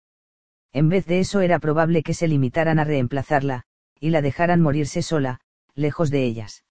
En 0.71 0.89
vez 0.89 1.07
de 1.07 1.19
eso 1.19 1.41
era 1.41 1.57
probable 1.57 2.03
que 2.03 2.13
se 2.13 2.27
limitaran 2.27 2.77
a 2.77 2.83
reemplazarla, 2.83 3.63
y 3.99 4.11
la 4.11 4.21
dejaran 4.21 4.61
morirse 4.61 5.01
sola, 5.01 5.39
lejos 5.73 6.11
de 6.11 6.25
ellas. 6.25 6.63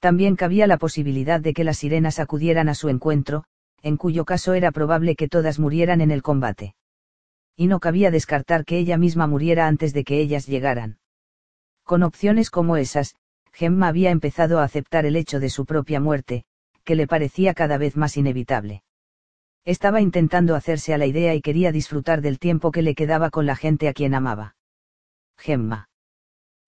También 0.00 0.36
cabía 0.36 0.66
la 0.66 0.76
posibilidad 0.76 1.40
de 1.40 1.52
que 1.52 1.64
las 1.64 1.78
sirenas 1.78 2.18
acudieran 2.20 2.68
a 2.68 2.74
su 2.74 2.88
encuentro, 2.88 3.44
en 3.82 3.96
cuyo 3.96 4.24
caso 4.24 4.54
era 4.54 4.70
probable 4.70 5.16
que 5.16 5.28
todas 5.28 5.58
murieran 5.58 6.00
en 6.00 6.10
el 6.10 6.22
combate. 6.22 6.74
Y 7.56 7.66
no 7.66 7.80
cabía 7.80 8.10
descartar 8.10 8.64
que 8.64 8.78
ella 8.78 8.96
misma 8.96 9.26
muriera 9.26 9.66
antes 9.66 9.92
de 9.92 10.04
que 10.04 10.20
ellas 10.20 10.46
llegaran. 10.46 10.98
Con 11.84 12.02
opciones 12.02 12.50
como 12.50 12.76
esas, 12.76 13.16
Gemma 13.52 13.88
había 13.88 14.10
empezado 14.10 14.60
a 14.60 14.64
aceptar 14.64 15.04
el 15.06 15.16
hecho 15.16 15.40
de 15.40 15.50
su 15.50 15.66
propia 15.66 15.98
muerte, 15.98 16.44
que 16.84 16.94
le 16.94 17.08
parecía 17.08 17.54
cada 17.54 17.76
vez 17.76 17.96
más 17.96 18.16
inevitable. 18.16 18.82
Estaba 19.64 20.00
intentando 20.00 20.54
hacerse 20.54 20.94
a 20.94 20.98
la 20.98 21.06
idea 21.06 21.34
y 21.34 21.40
quería 21.40 21.72
disfrutar 21.72 22.20
del 22.20 22.38
tiempo 22.38 22.70
que 22.70 22.82
le 22.82 22.94
quedaba 22.94 23.30
con 23.30 23.46
la 23.46 23.56
gente 23.56 23.88
a 23.88 23.92
quien 23.92 24.14
amaba. 24.14 24.54
Gemma. 25.36 25.88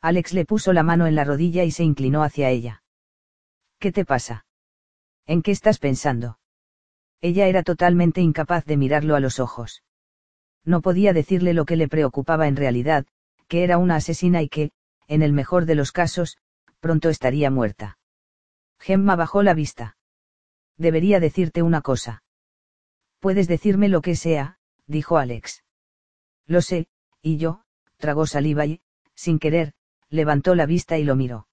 Alex 0.01 0.33
le 0.33 0.45
puso 0.45 0.73
la 0.73 0.83
mano 0.83 1.07
en 1.07 1.15
la 1.15 1.25
rodilla 1.25 1.65
y 1.65 1.71
se 1.71 1.85
inclinó 1.85 2.23
hacia 2.23 2.51
ella. 2.51 2.83
¿Qué 3.81 3.93
te 3.93 4.05
pasa? 4.05 4.45
¿En 5.27 5.41
qué 5.41 5.53
estás 5.53 5.79
pensando? 5.79 6.39
Ella 7.23 7.47
era 7.47 7.63
totalmente 7.63 8.21
incapaz 8.21 8.67
de 8.67 8.77
mirarlo 8.77 9.17
a 9.17 9.21
los 9.21 9.41
ojos. 9.41 9.83
No 10.67 10.83
podía 10.83 11.15
decirle 11.15 11.55
lo 11.55 11.65
que 11.65 11.77
le 11.77 11.89
preocupaba 11.89 12.47
en 12.47 12.57
realidad, 12.57 13.07
que 13.49 13.65
era 13.65 13.79
una 13.79 13.97
asesina 13.97 14.43
y 14.43 14.51
que, 14.51 14.71
en 15.09 15.23
el 15.23 15.33
mejor 15.33 15.65
de 15.65 15.77
los 15.77 15.93
casos, 15.93 16.37
pronto 16.81 17.09
estaría 17.09 17.51
muerta. 17.51 17.99
Gemma 18.79 19.17
bajó 19.17 19.43
la 19.43 19.55
vista. 19.55 19.97
Debería 20.77 21.19
decirte 21.19 21.63
una 21.63 21.81
cosa. 21.81 22.23
Puedes 23.19 23.49
decirme 23.49 23.89
lo 23.89 24.03
que 24.03 24.15
sea, 24.15 24.59
dijo 24.87 25.17
Alex. 25.17 25.65
Lo 26.47 26.61
sé, 26.61 26.87
y 27.23 27.39
yo, 27.39 27.63
tragó 27.97 28.27
saliva 28.27 28.67
y, 28.67 28.83
sin 29.15 29.39
querer, 29.39 29.73
levantó 30.11 30.55
la 30.55 30.67
vista 30.67 30.99
y 30.99 31.05
lo 31.05 31.17
miró. 31.17 31.47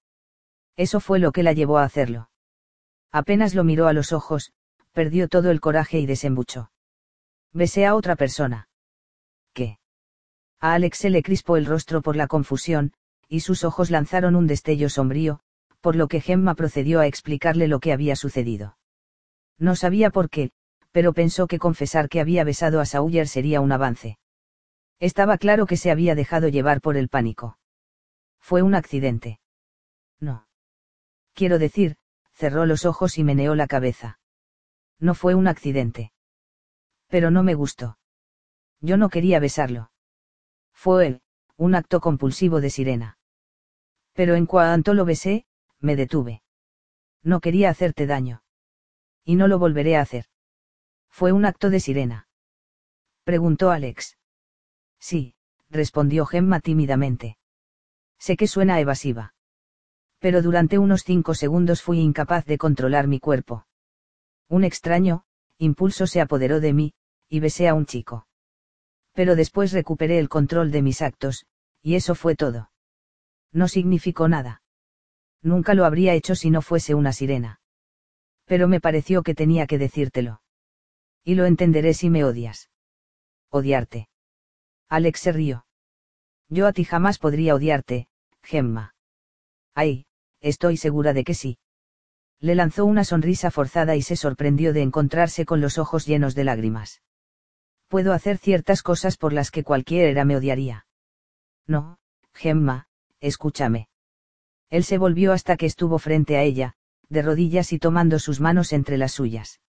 Eso 0.78 1.00
fue 1.00 1.18
lo 1.18 1.32
que 1.32 1.42
la 1.42 1.52
llevó 1.52 1.78
a 1.78 1.84
hacerlo. 1.84 2.30
Apenas 3.10 3.52
lo 3.56 3.64
miró 3.64 3.88
a 3.88 3.92
los 3.92 4.12
ojos, 4.12 4.52
perdió 4.92 5.26
todo 5.26 5.50
el 5.50 5.60
coraje 5.60 5.98
y 5.98 6.06
desembuchó. 6.06 6.70
Besé 7.52 7.84
a 7.84 7.96
otra 7.96 8.14
persona. 8.14 8.68
¿Qué? 9.52 9.80
A 10.60 10.74
Alex 10.74 10.98
se 10.98 11.10
le 11.10 11.24
crispó 11.24 11.56
el 11.56 11.66
rostro 11.66 12.00
por 12.00 12.14
la 12.14 12.28
confusión, 12.28 12.92
y 13.28 13.40
sus 13.40 13.64
ojos 13.64 13.90
lanzaron 13.90 14.36
un 14.36 14.46
destello 14.46 14.88
sombrío, 14.88 15.40
por 15.80 15.96
lo 15.96 16.06
que 16.06 16.20
Gemma 16.20 16.54
procedió 16.54 17.00
a 17.00 17.08
explicarle 17.08 17.66
lo 17.66 17.80
que 17.80 17.92
había 17.92 18.14
sucedido. 18.14 18.78
No 19.58 19.74
sabía 19.74 20.10
por 20.10 20.30
qué, 20.30 20.52
pero 20.92 21.12
pensó 21.12 21.48
que 21.48 21.58
confesar 21.58 22.08
que 22.08 22.20
había 22.20 22.44
besado 22.44 22.80
a 22.80 22.86
Sawyer 22.86 23.26
sería 23.26 23.60
un 23.60 23.72
avance. 23.72 24.16
Estaba 25.00 25.38
claro 25.38 25.66
que 25.66 25.76
se 25.76 25.90
había 25.90 26.14
dejado 26.14 26.46
llevar 26.46 26.80
por 26.80 26.96
el 26.96 27.08
pánico. 27.08 27.58
Fue 28.38 28.62
un 28.62 28.76
accidente. 28.76 29.40
No. 30.20 30.47
Quiero 31.38 31.60
decir, 31.60 31.94
cerró 32.32 32.66
los 32.66 32.84
ojos 32.84 33.16
y 33.16 33.22
meneó 33.22 33.54
la 33.54 33.68
cabeza. 33.68 34.18
No 34.98 35.14
fue 35.14 35.36
un 35.36 35.46
accidente. 35.46 36.10
Pero 37.06 37.30
no 37.30 37.44
me 37.44 37.54
gustó. 37.54 37.96
Yo 38.80 38.96
no 38.96 39.08
quería 39.08 39.38
besarlo. 39.38 39.92
Fue 40.72 41.06
él, 41.06 41.22
un 41.56 41.76
acto 41.76 42.00
compulsivo 42.00 42.60
de 42.60 42.70
sirena. 42.70 43.18
Pero 44.14 44.34
en 44.34 44.46
cuanto 44.46 44.94
lo 44.94 45.04
besé, 45.04 45.46
me 45.78 45.94
detuve. 45.94 46.42
No 47.22 47.38
quería 47.38 47.70
hacerte 47.70 48.08
daño. 48.08 48.42
Y 49.22 49.36
no 49.36 49.46
lo 49.46 49.60
volveré 49.60 49.94
a 49.96 50.00
hacer. 50.00 50.24
Fue 51.08 51.30
un 51.30 51.44
acto 51.44 51.70
de 51.70 51.78
sirena. 51.78 52.26
Preguntó 53.22 53.70
Alex. 53.70 54.18
Sí, 54.98 55.36
respondió 55.70 56.26
Gemma 56.26 56.58
tímidamente. 56.58 57.38
Sé 58.18 58.36
que 58.36 58.48
suena 58.48 58.80
evasiva. 58.80 59.34
Pero 60.18 60.42
durante 60.42 60.78
unos 60.78 61.04
cinco 61.04 61.34
segundos 61.34 61.82
fui 61.82 62.00
incapaz 62.00 62.44
de 62.44 62.58
controlar 62.58 63.06
mi 63.06 63.20
cuerpo. 63.20 63.66
Un 64.48 64.64
extraño, 64.64 65.24
impulso 65.58 66.06
se 66.06 66.20
apoderó 66.20 66.60
de 66.60 66.72
mí, 66.72 66.94
y 67.28 67.40
besé 67.40 67.68
a 67.68 67.74
un 67.74 67.86
chico. 67.86 68.26
Pero 69.12 69.36
después 69.36 69.72
recuperé 69.72 70.18
el 70.18 70.28
control 70.28 70.70
de 70.70 70.82
mis 70.82 71.02
actos, 71.02 71.46
y 71.82 71.94
eso 71.94 72.14
fue 72.14 72.34
todo. 72.34 72.70
No 73.52 73.68
significó 73.68 74.28
nada. 74.28 74.62
Nunca 75.42 75.74
lo 75.74 75.84
habría 75.84 76.14
hecho 76.14 76.34
si 76.34 76.50
no 76.50 76.62
fuese 76.62 76.94
una 76.94 77.12
sirena. 77.12 77.60
Pero 78.44 78.66
me 78.66 78.80
pareció 78.80 79.22
que 79.22 79.34
tenía 79.34 79.66
que 79.66 79.78
decírtelo. 79.78 80.42
Y 81.24 81.34
lo 81.34 81.46
entenderé 81.46 81.94
si 81.94 82.10
me 82.10 82.24
odias. 82.24 82.70
Odiarte. 83.50 84.08
Alex 84.88 85.20
se 85.20 85.32
rió. 85.32 85.66
Yo 86.48 86.66
a 86.66 86.72
ti 86.72 86.84
jamás 86.84 87.18
podría 87.18 87.54
odiarte, 87.54 88.08
Gemma. 88.42 88.94
Ay, 89.74 90.06
estoy 90.40 90.76
segura 90.76 91.12
de 91.12 91.24
que 91.24 91.34
sí. 91.34 91.58
Le 92.40 92.54
lanzó 92.54 92.84
una 92.84 93.04
sonrisa 93.04 93.50
forzada 93.50 93.96
y 93.96 94.02
se 94.02 94.16
sorprendió 94.16 94.72
de 94.72 94.82
encontrarse 94.82 95.44
con 95.44 95.60
los 95.60 95.78
ojos 95.78 96.06
llenos 96.06 96.34
de 96.34 96.44
lágrimas. 96.44 97.02
Puedo 97.88 98.12
hacer 98.12 98.38
ciertas 98.38 98.82
cosas 98.82 99.16
por 99.16 99.32
las 99.32 99.50
que 99.50 99.64
cualquiera 99.64 100.24
me 100.24 100.36
odiaría. 100.36 100.86
No, 101.66 101.98
Gemma, 102.34 102.86
escúchame. 103.20 103.88
Él 104.70 104.84
se 104.84 104.98
volvió 104.98 105.32
hasta 105.32 105.56
que 105.56 105.66
estuvo 105.66 105.98
frente 105.98 106.36
a 106.36 106.42
ella, 106.42 106.74
de 107.08 107.22
rodillas 107.22 107.72
y 107.72 107.78
tomando 107.78 108.18
sus 108.18 108.40
manos 108.40 108.72
entre 108.72 108.98
las 108.98 109.12
suyas. 109.12 109.60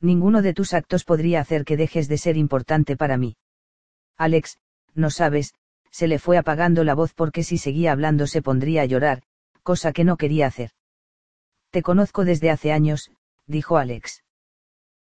Ninguno 0.00 0.42
de 0.42 0.52
tus 0.52 0.74
actos 0.74 1.04
podría 1.04 1.40
hacer 1.40 1.64
que 1.64 1.76
dejes 1.76 2.08
de 2.08 2.18
ser 2.18 2.36
importante 2.36 2.96
para 2.96 3.16
mí. 3.16 3.36
Alex, 4.16 4.58
no 4.94 5.10
sabes, 5.10 5.54
se 5.90 6.08
le 6.08 6.18
fue 6.18 6.36
apagando 6.36 6.84
la 6.84 6.94
voz 6.94 7.14
porque 7.14 7.42
si 7.42 7.56
seguía 7.56 7.92
hablando 7.92 8.26
se 8.26 8.42
pondría 8.42 8.82
a 8.82 8.86
llorar, 8.86 9.22
cosa 9.66 9.92
que 9.92 10.04
no 10.04 10.16
quería 10.16 10.46
hacer. 10.46 10.70
Te 11.70 11.82
conozco 11.82 12.24
desde 12.24 12.50
hace 12.50 12.70
años, 12.70 13.10
dijo 13.46 13.78
Alex. 13.78 14.22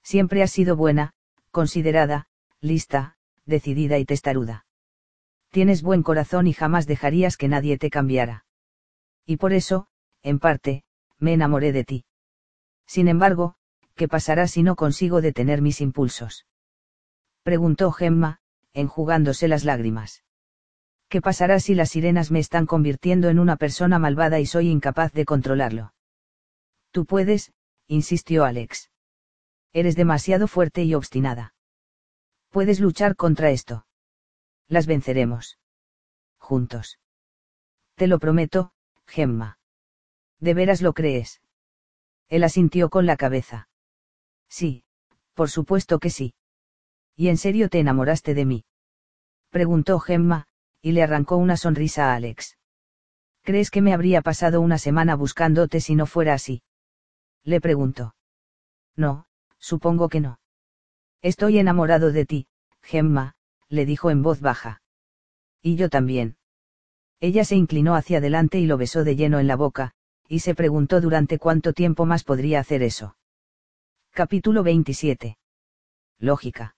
Siempre 0.02 0.42
has 0.42 0.52
sido 0.52 0.78
buena, 0.78 1.12
considerada, 1.52 2.28
lista, 2.62 3.18
decidida 3.46 3.98
y 3.98 4.06
testaruda. 4.06 4.66
Tienes 5.52 5.82
buen 5.82 6.02
corazón 6.02 6.48
y 6.48 6.54
jamás 6.54 6.88
dejarías 6.88 7.36
que 7.36 7.50
nadie 7.50 7.78
te 7.78 7.90
cambiara. 7.90 8.46
Y 9.26 9.36
por 9.36 9.52
eso, 9.52 9.88
en 10.22 10.40
parte, 10.40 10.86
me 11.20 11.34
enamoré 11.34 11.74
de 11.74 11.84
ti. 11.84 12.06
Sin 12.88 13.10
embargo, 13.10 13.56
¿qué 13.96 14.08
pasará 14.08 14.48
si 14.48 14.64
no 14.64 14.78
consigo 14.78 15.20
detener 15.20 15.62
mis 15.62 15.82
impulsos? 15.82 16.48
Preguntó 17.44 17.92
Gemma, 17.92 18.40
enjugándose 18.72 19.50
las 19.50 19.66
lágrimas. 19.66 20.24
¿Qué 21.14 21.22
pasará 21.22 21.60
si 21.60 21.76
las 21.76 21.92
sirenas 21.92 22.32
me 22.32 22.40
están 22.40 22.66
convirtiendo 22.66 23.30
en 23.30 23.38
una 23.38 23.56
persona 23.56 24.00
malvada 24.00 24.40
y 24.40 24.48
soy 24.48 24.70
incapaz 24.70 25.14
de 25.14 25.26
controlarlo? 25.26 25.94
Tú 26.90 27.06
puedes, 27.06 27.54
insistió 27.86 28.46
Alex. 28.46 28.90
Eres 29.74 29.96
demasiado 29.96 30.48
fuerte 30.48 30.82
y 30.82 30.96
obstinada. 30.96 31.54
Puedes 32.50 32.80
luchar 32.80 33.16
contra 33.16 33.52
esto. 33.52 33.86
Las 34.68 34.88
venceremos. 34.88 35.60
Juntos. 36.40 36.98
Te 37.94 38.08
lo 38.08 38.18
prometo, 38.18 38.74
Gemma. 39.06 39.60
¿De 40.40 40.56
veras 40.56 40.82
lo 40.82 40.94
crees? 40.94 41.44
Él 42.28 42.44
asintió 42.44 42.90
con 42.90 43.06
la 43.06 43.18
cabeza. 43.18 43.70
Sí, 44.50 44.84
por 45.36 45.52
supuesto 45.52 46.00
que 46.00 46.10
sí. 46.10 46.34
¿Y 47.16 47.28
en 47.28 47.38
serio 47.38 47.70
te 47.70 47.80
enamoraste 47.80 48.34
de 48.34 48.46
mí? 48.46 48.66
Preguntó 49.52 50.00
Gemma, 50.00 50.48
y 50.84 50.92
le 50.92 51.02
arrancó 51.02 51.38
una 51.38 51.56
sonrisa 51.56 52.12
a 52.12 52.16
Alex. 52.16 52.58
¿Crees 53.42 53.72
que 53.72 53.82
me 53.82 53.94
habría 53.94 54.22
pasado 54.22 54.60
una 54.60 54.78
semana 54.78 55.16
buscándote 55.16 55.80
si 55.80 55.96
no 55.96 56.06
fuera 56.06 56.34
así? 56.34 56.62
Le 57.44 57.62
preguntó. 57.62 58.16
No, 58.96 59.26
supongo 59.60 60.10
que 60.10 60.20
no. 60.20 60.40
Estoy 61.22 61.58
enamorado 61.58 62.12
de 62.12 62.26
ti, 62.26 62.48
Gemma, 62.82 63.36
le 63.70 63.86
dijo 63.86 64.12
en 64.12 64.22
voz 64.22 64.42
baja. 64.42 64.82
Y 65.62 65.78
yo 65.78 65.90
también. 65.90 66.36
Ella 67.22 67.46
se 67.46 67.56
inclinó 67.56 67.96
hacia 67.96 68.18
adelante 68.18 68.60
y 68.60 68.66
lo 68.66 68.78
besó 68.78 69.06
de 69.06 69.16
lleno 69.16 69.40
en 69.40 69.48
la 69.48 69.56
boca, 69.56 69.94
y 70.28 70.40
se 70.40 70.54
preguntó 70.54 71.00
durante 71.00 71.40
cuánto 71.40 71.72
tiempo 71.72 72.06
más 72.06 72.26
podría 72.26 72.60
hacer 72.60 72.84
eso. 72.84 73.16
Capítulo 74.12 74.64
27. 74.64 75.38
Lógica. 76.20 76.76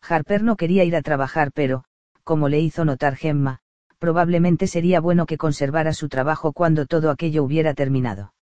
Harper 0.00 0.42
no 0.42 0.56
quería 0.56 0.84
ir 0.84 0.96
a 0.96 1.02
trabajar 1.02 1.52
pero, 1.52 1.84
como 2.28 2.50
le 2.50 2.60
hizo 2.60 2.84
notar 2.84 3.16
Gemma, 3.16 3.60
probablemente 3.98 4.66
sería 4.66 5.00
bueno 5.00 5.24
que 5.24 5.38
conservara 5.38 5.94
su 5.94 6.10
trabajo 6.10 6.52
cuando 6.52 6.84
todo 6.84 7.10
aquello 7.10 7.42
hubiera 7.42 7.72
terminado. 7.72 8.34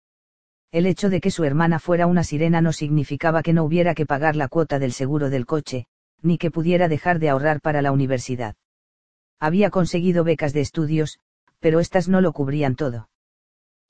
El 0.73 0.87
hecho 0.87 1.11
de 1.11 1.21
que 1.21 1.31
su 1.31 1.45
hermana 1.45 1.79
fuera 1.79 2.07
una 2.07 2.25
sirena 2.25 2.63
no 2.63 2.73
significaba 2.73 3.43
que 3.43 3.53
no 3.53 3.63
hubiera 3.63 3.95
que 3.95 4.07
pagar 4.07 4.37
la 4.37 4.49
cuota 4.49 4.79
del 4.79 4.95
seguro 4.95 5.29
del 5.29 5.45
coche, 5.45 5.85
ni 6.23 6.39
que 6.39 6.51
pudiera 6.51 6.89
dejar 6.89 7.19
de 7.19 7.29
ahorrar 7.29 7.61
para 7.61 7.83
la 7.83 7.93
universidad. 7.93 8.57
Había 9.39 9.69
conseguido 9.69 10.25
becas 10.25 10.55
de 10.55 10.63
estudios, 10.63 11.19
pero 11.61 11.79
éstas 11.79 12.09
no 12.09 12.23
lo 12.23 12.33
cubrían 12.33 12.77
todo. 12.77 13.11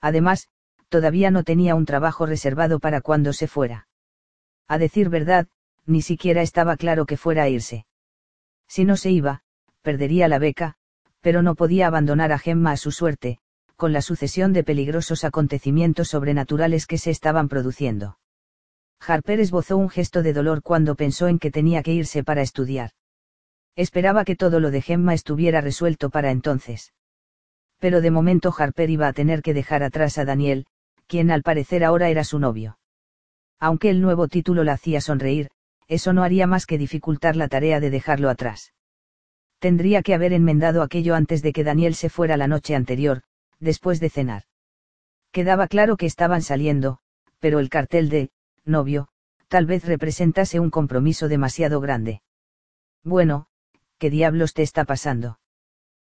Además, 0.01 0.49
todavía 0.89 1.31
no 1.31 1.45
tenía 1.45 1.77
un 1.77 1.87
trabajo 1.87 2.27
reservado 2.27 2.81
para 2.81 3.01
cuando 3.01 3.33
se 3.33 3.47
fuera. 3.47 3.87
A 4.67 4.77
decir 4.77 5.09
verdad, 5.09 5.47
ni 5.87 6.03
siquiera 6.03 6.43
estaba 6.43 6.77
claro 6.77 7.07
que 7.07 7.17
fuera 7.17 7.45
a 7.45 7.49
irse. 7.49 7.87
Si 8.67 8.85
no 8.85 8.97
se 8.97 9.13
iba, 9.13 9.45
perdería 9.85 10.29
la 10.29 10.39
beca, 10.39 10.75
pero 11.21 11.43
no 11.43 11.55
podía 11.55 11.87
abandonar 11.87 12.33
a 12.33 12.39
Gemma 12.39 12.73
a 12.73 12.77
su 12.79 12.91
suerte, 12.91 13.39
con 13.77 13.93
la 13.93 14.01
sucesión 14.01 14.55
de 14.55 14.65
peligrosos 14.65 15.25
acontecimientos 15.25 16.09
sobrenaturales 16.09 16.87
que 16.87 16.97
se 16.97 17.11
estaban 17.11 17.49
produciendo. 17.49 18.19
Harper 18.99 19.41
esbozó 19.41 19.77
un 19.77 19.91
gesto 19.91 20.23
de 20.23 20.33
dolor 20.33 20.63
cuando 20.63 20.95
pensó 20.95 21.29
en 21.29 21.39
que 21.39 21.51
tenía 21.51 21.83
que 21.83 21.93
irse 21.93 22.25
para 22.25 22.41
estudiar. 22.41 22.93
Esperaba 23.77 24.25
que 24.25 24.37
todo 24.37 24.59
lo 24.59 24.71
de 24.71 24.81
Gemma 24.81 25.13
estuviera 25.13 25.61
resuelto 25.61 26.09
para 26.09 26.31
entonces. 26.31 26.95
Pero 27.79 28.01
de 28.01 28.11
momento 28.11 28.55
Harper 28.57 28.89
iba 28.89 29.07
a 29.07 29.13
tener 29.13 29.43
que 29.43 29.53
dejar 29.53 29.83
atrás 29.83 30.17
a 30.17 30.25
Daniel, 30.25 30.67
quien 31.07 31.31
al 31.31 31.43
parecer 31.43 31.85
ahora 31.85 32.09
era 32.09 32.25
su 32.25 32.39
novio. 32.39 32.79
Aunque 33.61 33.91
el 33.91 34.01
nuevo 34.01 34.29
título 34.29 34.65
la 34.65 34.75
hacía 34.75 35.03
sonreír, 35.03 35.51
eso 35.89 36.15
no 36.15 36.23
haría 36.23 36.47
más 36.47 36.65
que 36.65 36.79
dificultar 36.79 37.37
la 37.37 37.49
tarea 37.49 37.81
de 37.81 37.91
dejarlo 37.91 38.31
atrás. 38.31 38.73
Tendría 39.65 40.03
que 40.03 40.13
haber 40.13 40.35
enmendado 40.35 40.83
aquello 40.83 41.15
antes 41.15 41.41
de 41.41 41.55
que 41.55 41.65
Daniel 41.65 41.95
se 41.95 42.11
fuera 42.11 42.37
la 42.37 42.47
noche 42.47 42.75
anterior, 42.75 43.23
después 43.61 43.99
de 43.99 44.11
cenar. 44.11 44.43
Quedaba 45.33 45.69
claro 45.69 45.97
que 45.97 46.05
estaban 46.05 46.43
saliendo, 46.43 46.99
pero 47.39 47.61
el 47.61 47.71
cartel 47.71 48.11
de, 48.11 48.31
novio, 48.67 49.09
tal 49.49 49.65
vez 49.65 49.87
representase 49.87 50.61
un 50.61 50.69
compromiso 50.69 51.29
demasiado 51.29 51.81
grande. 51.81 52.21
Bueno, 53.05 53.47
¿qué 53.97 54.11
diablos 54.11 54.53
te 54.53 54.61
está 54.61 54.85
pasando? 54.85 55.41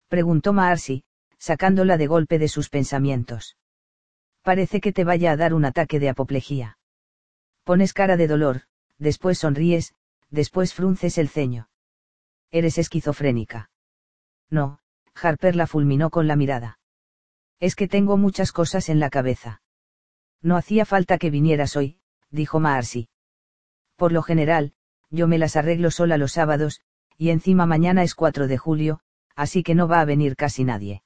Preguntó 0.09 0.52
Marcy, 0.52 1.04
sacándola 1.38 1.98
de 1.98 2.09
golpe 2.09 2.40
de 2.40 2.48
sus 2.48 2.68
pensamientos. 2.68 3.56
Parece 4.42 4.80
que 4.80 4.92
te 4.92 5.04
vaya 5.04 5.30
a 5.30 5.37
dar 5.37 5.54
un 5.54 5.66
ataque 5.66 6.00
de 6.00 6.09
apoplejía. 6.09 6.78
Pones 7.62 7.92
cara 7.92 8.16
de 8.16 8.26
dolor, 8.26 8.62
después 8.98 9.38
sonríes, 9.38 9.94
después 10.30 10.74
frunces 10.74 11.16
el 11.16 11.28
ceño. 11.28 11.68
Eres 12.57 12.79
esquizofrénica. 12.79 13.69
No, 14.49 14.79
Harper 15.14 15.55
la 15.57 15.66
fulminó 15.66 16.09
con 16.09 16.27
la 16.27 16.37
mirada. 16.37 16.79
Es 17.61 17.75
que 17.75 17.87
tengo 17.87 18.16
muchas 18.16 18.51
cosas 18.51 18.88
en 18.88 18.99
la 18.99 19.11
cabeza. 19.11 19.61
No 20.40 20.57
hacía 20.57 20.87
falta 20.87 21.19
que 21.19 21.29
vinieras 21.29 21.77
hoy, 21.77 21.99
dijo 22.31 22.59
Marcy. 22.59 23.11
Por 23.95 24.11
lo 24.11 24.23
general, 24.23 24.73
yo 25.11 25.29
me 25.29 25.37
las 25.37 25.57
arreglo 25.57 25.90
sola 25.90 26.16
los 26.16 26.33
sábados, 26.33 26.81
y 27.19 27.29
encima 27.29 27.66
mañana 27.66 28.03
es 28.03 28.14
4 28.14 28.47
de 28.47 28.57
julio, 28.57 29.01
así 29.35 29.62
que 29.62 29.75
no 29.75 29.87
va 29.87 30.01
a 30.01 30.07
venir 30.07 30.35
casi 30.35 30.64
nadie. 30.64 31.03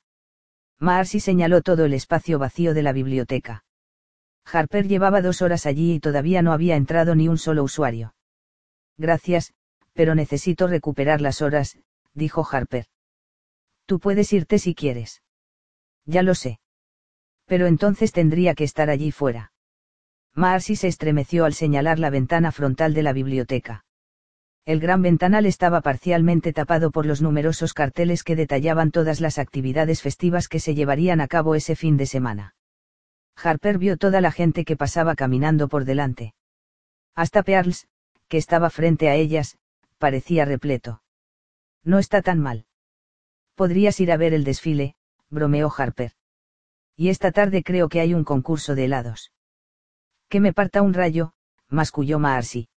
Marcy 0.79 1.19
señaló 1.19 1.63
todo 1.63 1.85
el 1.85 1.95
espacio 1.95 2.39
vacío 2.39 2.75
de 2.75 2.85
la 2.85 2.93
biblioteca. 2.93 3.65
Harper 4.45 4.87
llevaba 4.87 5.21
dos 5.21 5.43
horas 5.43 5.67
allí 5.67 5.95
y 5.95 5.99
todavía 5.99 6.43
no 6.43 6.53
había 6.53 6.77
entrado 6.77 7.17
ni 7.17 7.27
un 7.27 7.39
solo 7.39 7.65
usuario. 7.65 8.15
Gracias, 8.97 9.53
pero 10.01 10.15
necesito 10.15 10.67
recuperar 10.67 11.21
las 11.21 11.43
horas, 11.43 11.77
dijo 12.15 12.43
Harper. 12.51 12.87
Tú 13.85 14.01
puedes 14.01 14.33
irte 14.33 14.59
si 14.59 14.75
quieres. 14.75 15.23
Ya 16.07 16.23
lo 16.23 16.35
sé. 16.35 16.59
Pero 17.45 17.67
entonces 17.67 18.11
tendría 18.11 18.55
que 18.55 18.65
estar 18.65 18.89
allí 18.89 19.11
fuera. 19.11 19.53
Marcy 20.35 20.75
se 20.75 20.89
estremeció 20.89 21.45
al 21.45 21.53
señalar 21.53 21.99
la 21.99 22.09
ventana 22.09 22.51
frontal 22.51 22.95
de 22.95 23.03
la 23.03 23.13
biblioteca. 23.13 23.85
El 24.65 24.81
gran 24.81 25.03
ventanal 25.03 25.45
estaba 25.45 25.83
parcialmente 25.83 26.55
tapado 26.55 26.93
por 26.93 27.05
los 27.05 27.21
numerosos 27.21 27.75
carteles 27.75 28.25
que 28.25 28.37
detallaban 28.37 28.93
todas 28.93 29.21
las 29.21 29.39
actividades 29.39 30.01
festivas 30.01 30.49
que 30.49 30.61
se 30.61 30.75
llevarían 30.75 31.21
a 31.21 31.29
cabo 31.29 31.55
ese 31.57 31.77
fin 31.77 31.99
de 31.99 32.07
semana. 32.07 32.55
Harper 33.37 33.77
vio 33.77 33.99
toda 33.99 34.23
la 34.23 34.33
gente 34.33 34.65
que 34.65 34.79
pasaba 34.79 35.15
caminando 35.15 35.69
por 35.69 35.85
delante. 35.85 36.33
Hasta 37.15 37.43
Pearls, 37.43 37.87
que 38.29 38.39
estaba 38.39 38.71
frente 38.71 39.11
a 39.11 39.17
ellas, 39.17 39.59
parecía 40.01 40.47
repleto. 40.47 41.03
No 41.85 41.99
está 41.99 42.23
tan 42.23 42.41
mal. 42.41 42.65
Podrías 43.55 44.01
ir 44.01 44.11
a 44.11 44.17
ver 44.17 44.33
el 44.33 44.45
desfile, 44.45 44.95
bromeó 45.29 45.71
Harper. 45.77 46.13
Y 46.97 47.11
esta 47.11 47.31
tarde 47.31 47.63
creo 47.63 47.89
que 47.91 48.01
hay 48.01 48.15
un 48.15 48.25
concurso 48.25 48.75
de 48.75 48.87
helados. 48.87 49.33
Que 50.31 50.41
me 50.41 50.55
parta 50.55 50.81
un 50.81 50.95
rayo, 50.95 51.35
masculló 51.69 52.19
Marcy. 52.19 52.69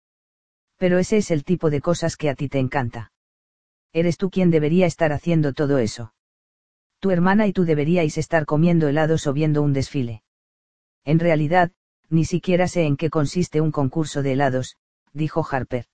Pero 0.77 0.99
ese 0.99 1.17
es 1.17 1.31
el 1.31 1.45
tipo 1.45 1.69
de 1.69 1.79
cosas 1.79 2.17
que 2.17 2.29
a 2.29 2.35
ti 2.35 2.49
te 2.49 2.59
encanta. 2.59 3.13
Eres 3.93 4.17
tú 4.17 4.29
quien 4.29 4.51
debería 4.51 4.85
estar 4.85 5.13
haciendo 5.13 5.53
todo 5.53 5.77
eso. 5.77 6.13
Tu 6.99 7.11
hermana 7.11 7.47
y 7.47 7.53
tú 7.53 7.63
deberíais 7.63 8.17
estar 8.17 8.45
comiendo 8.45 8.89
helados 8.89 9.27
o 9.27 9.33
viendo 9.33 9.61
un 9.61 9.71
desfile. 9.71 10.23
En 11.05 11.19
realidad, 11.19 11.71
ni 12.09 12.25
siquiera 12.25 12.67
sé 12.67 12.83
en 12.85 12.97
qué 12.97 13.09
consiste 13.09 13.61
un 13.61 13.71
concurso 13.71 14.23
de 14.23 14.33
helados, 14.33 14.77
dijo 15.13 15.45
Harper. 15.49 15.85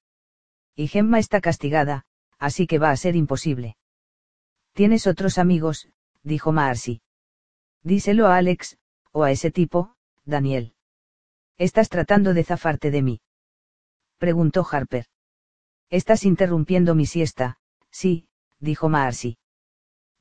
Y 0.80 0.88
Gemma 0.88 1.20
está 1.20 1.42
castigada, 1.42 2.06
así 2.38 2.66
que 2.66 2.80
va 2.80 2.92
a 2.92 2.96
ser 2.96 3.18
imposible. 3.18 3.76
Tienes 4.72 5.08
otros 5.08 5.38
amigos, 5.38 5.90
dijo 6.24 6.54
Marcy. 6.54 7.02
Díselo 7.84 8.28
a 8.28 8.38
Alex, 8.38 8.78
o 9.12 9.24
a 9.24 9.32
ese 9.32 9.52
tipo, 9.52 9.98
Daniel. 10.24 10.74
¿Estás 11.58 11.90
tratando 11.90 12.34
de 12.34 12.46
zafarte 12.46 12.92
de 12.92 13.02
mí? 13.02 13.22
Preguntó 14.20 14.66
Harper. 14.72 15.08
Estás 15.90 16.24
interrumpiendo 16.24 16.96
mi 16.96 17.06
siesta, 17.06 17.58
sí, 17.92 18.30
dijo 18.62 18.88
Marcy. 18.88 19.38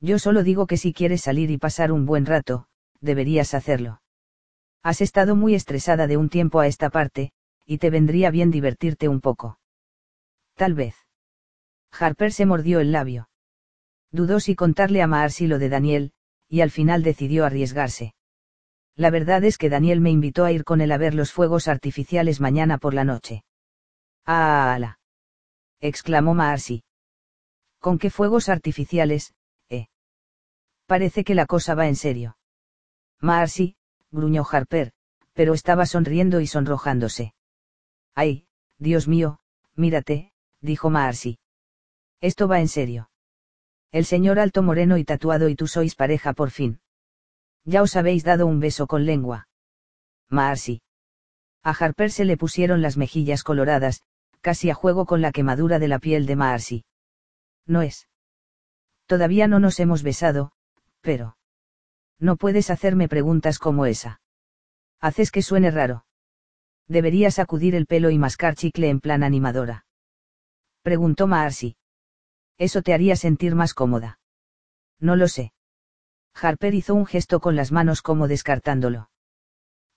Yo 0.01 0.19
solo 0.19 0.43
digo 0.43 0.67
que 0.67 0.75
si 0.75 0.91
quieres 0.91 1.21
salir 1.21 1.51
y 1.51 1.57
pasar 1.57 1.93
un 1.93 2.05
buen 2.05 2.25
rato, 2.25 2.67
deberías 2.99 3.53
hacerlo. 3.53 4.01
Has 4.83 4.99
estado 4.99 5.37
muy 5.37 5.55
estresada 5.55 6.05
de 6.05 6.17
un 6.17 6.27
tiempo 6.27 6.59
a 6.59 6.67
esta 6.67 6.89
parte, 6.89 7.31
y 7.65 7.77
te 7.77 7.89
vendría 7.89 8.29
bien 8.29 8.51
divertirte 8.51 9.07
un 9.07 9.21
poco. 9.21 9.58
Tal 10.59 10.73
vez. 10.73 10.93
Harper 11.97 12.33
se 12.33 12.45
mordió 12.45 12.81
el 12.81 12.91
labio. 12.91 13.29
Dudó 14.11 14.41
si 14.41 14.55
contarle 14.55 15.01
a 15.01 15.07
Marcy 15.07 15.47
lo 15.47 15.57
de 15.57 15.69
Daniel, 15.69 16.11
y 16.49 16.59
al 16.59 16.69
final 16.69 17.01
decidió 17.01 17.45
arriesgarse. 17.45 18.13
La 18.97 19.09
verdad 19.09 19.41
es 19.45 19.57
que 19.57 19.69
Daniel 19.69 20.01
me 20.01 20.09
invitó 20.09 20.43
a 20.43 20.51
ir 20.51 20.65
con 20.65 20.81
él 20.81 20.91
a 20.91 20.97
ver 20.97 21.13
los 21.13 21.31
fuegos 21.31 21.69
artificiales 21.69 22.41
mañana 22.41 22.77
por 22.77 22.93
la 22.93 23.05
noche. 23.05 23.45
¡Ah, 24.25 24.73
ala! 24.73 24.99
exclamó 25.79 26.33
Marcy. 26.33 26.83
¿Con 27.79 27.97
qué 27.97 28.09
fuegos 28.09 28.49
artificiales, 28.49 29.33
eh? 29.69 29.87
Parece 30.87 31.23
que 31.23 31.35
la 31.35 31.45
cosa 31.45 31.73
va 31.73 31.87
en 31.87 31.95
serio. 31.95 32.37
Marcy, 33.21 33.77
gruñó 34.11 34.43
Harper, 34.51 34.91
pero 35.31 35.53
estaba 35.53 35.85
sonriendo 35.85 36.41
y 36.41 36.47
sonrojándose. 36.47 37.33
¡Ay, 38.13 38.45
Dios 38.77 39.07
mío, 39.07 39.39
mírate! 39.77 40.33
Dijo 40.61 40.89
Marcy. 40.89 41.39
Esto 42.21 42.47
va 42.47 42.59
en 42.59 42.67
serio. 42.67 43.09
El 43.91 44.05
señor 44.05 44.39
alto 44.39 44.61
moreno 44.61 44.97
y 44.97 45.05
tatuado 45.05 45.49
y 45.49 45.55
tú 45.55 45.67
sois 45.67 45.95
pareja 45.95 46.33
por 46.33 46.51
fin. 46.51 46.79
Ya 47.65 47.81
os 47.81 47.95
habéis 47.95 48.23
dado 48.23 48.45
un 48.45 48.59
beso 48.59 48.87
con 48.87 49.05
lengua. 49.05 49.47
Marcy. 50.29 50.81
A 51.63 51.71
Harper 51.71 52.11
se 52.11 52.25
le 52.25 52.37
pusieron 52.37 52.81
las 52.81 52.97
mejillas 52.97 53.43
coloradas, 53.43 54.03
casi 54.41 54.69
a 54.69 54.75
juego 54.75 55.05
con 55.05 55.21
la 55.21 55.31
quemadura 55.31 55.79
de 55.79 55.87
la 55.87 55.99
piel 55.99 56.25
de 56.25 56.35
Marcy. 56.35 56.85
No 57.65 57.81
es. 57.81 58.07
Todavía 59.05 59.47
no 59.47 59.59
nos 59.59 59.79
hemos 59.79 60.03
besado, 60.03 60.51
pero. 61.01 61.37
No 62.19 62.35
puedes 62.35 62.69
hacerme 62.69 63.07
preguntas 63.07 63.59
como 63.59 63.85
esa. 63.85 64.21
Haces 64.99 65.31
que 65.31 65.41
suene 65.41 65.71
raro. 65.71 66.05
Deberías 66.87 67.35
sacudir 67.35 67.75
el 67.75 67.85
pelo 67.85 68.09
y 68.09 68.17
mascar 68.17 68.55
chicle 68.55 68.89
en 68.89 68.99
plan 68.99 69.23
animadora. 69.23 69.85
Preguntó 70.89 71.27
Marcy. 71.27 71.75
Eso 72.57 72.81
te 72.81 72.95
haría 72.95 73.15
sentir 73.15 73.53
más 73.53 73.75
cómoda. 73.75 74.19
No 74.99 75.15
lo 75.15 75.27
sé. 75.27 75.53
Harper 76.33 76.73
hizo 76.73 76.95
un 76.95 77.05
gesto 77.05 77.41
con 77.41 77.55
las 77.55 77.71
manos 77.71 78.01
como 78.01 78.27
descartándolo. 78.27 79.11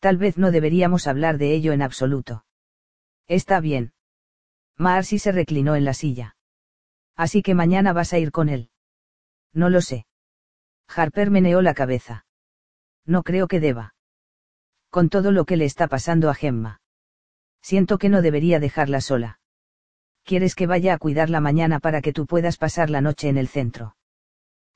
Tal 0.01 0.19
vez 0.19 0.37
no 0.37 0.51
deberíamos 0.51 1.07
hablar 1.07 1.39
de 1.39 1.55
ello 1.55 1.73
en 1.73 1.81
absoluto. 1.81 2.45
Está 3.27 3.61
bien. 3.61 3.95
Marcy 4.77 5.19
se 5.19 5.33
reclinó 5.33 5.77
en 5.77 5.87
la 5.87 5.95
silla. 5.95 6.37
Así 7.17 7.43
que 7.43 7.55
mañana 7.55 7.95
vas 7.95 8.13
a 8.13 8.19
ir 8.19 8.31
con 8.31 8.51
él. 8.51 8.69
No 9.55 9.71
lo 9.71 9.81
sé. 9.81 10.05
Harper 10.89 11.31
meneó 11.31 11.63
la 11.63 11.73
cabeza. 11.73 12.27
No 13.07 13.23
creo 13.23 13.49
que 13.49 13.61
deba. 13.61 13.95
Con 14.91 15.09
todo 15.09 15.33
lo 15.33 15.47
que 15.47 15.57
le 15.57 15.65
está 15.65 15.89
pasando 15.89 16.29
a 16.29 16.35
Gemma. 16.35 16.83
Siento 17.63 17.97
que 17.97 18.11
no 18.11 18.21
debería 18.21 18.61
dejarla 18.61 19.01
sola. 19.01 19.39
¿Quieres 20.25 20.55
que 20.55 20.67
vaya 20.67 20.95
a 20.95 20.99
cuidarla 20.99 21.41
mañana 21.41 21.81
para 21.81 22.01
que 22.01 22.13
tú 22.13 22.27
puedas 22.27 22.57
pasar 22.57 22.91
la 22.91 23.01
noche 23.01 23.29
en 23.29 23.37
el 23.37 23.49
centro? 23.49 23.97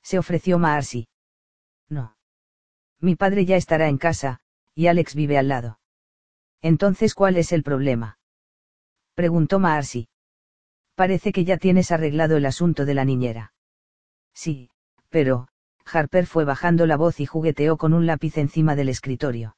Se 0.03 0.19
ofreció 0.19 0.59
Marcy. 0.59 1.07
No. 1.89 2.15
Mi 2.99 3.15
padre 3.15 3.45
ya 3.45 3.55
estará 3.55 3.87
en 3.87 3.97
casa, 3.97 4.39
y 4.75 4.87
Alex 4.87 5.15
vive 5.15 5.37
al 5.37 5.47
lado. 5.47 5.79
Entonces, 6.61 7.13
¿cuál 7.13 7.37
es 7.37 7.51
el 7.51 7.63
problema? 7.63 8.19
Preguntó 9.15 9.59
Marcy. 9.59 10.09
Parece 10.95 11.31
que 11.31 11.45
ya 11.45 11.57
tienes 11.57 11.91
arreglado 11.91 12.37
el 12.37 12.45
asunto 12.45 12.85
de 12.85 12.93
la 12.93 13.05
niñera. 13.05 13.53
Sí, 14.33 14.69
pero, 15.09 15.47
Harper 15.85 16.25
fue 16.25 16.43
bajando 16.43 16.85
la 16.85 16.97
voz 16.97 17.19
y 17.19 17.25
jugueteó 17.25 17.77
con 17.77 17.93
un 17.93 18.05
lápiz 18.05 18.37
encima 18.37 18.75
del 18.75 18.89
escritorio. 18.89 19.55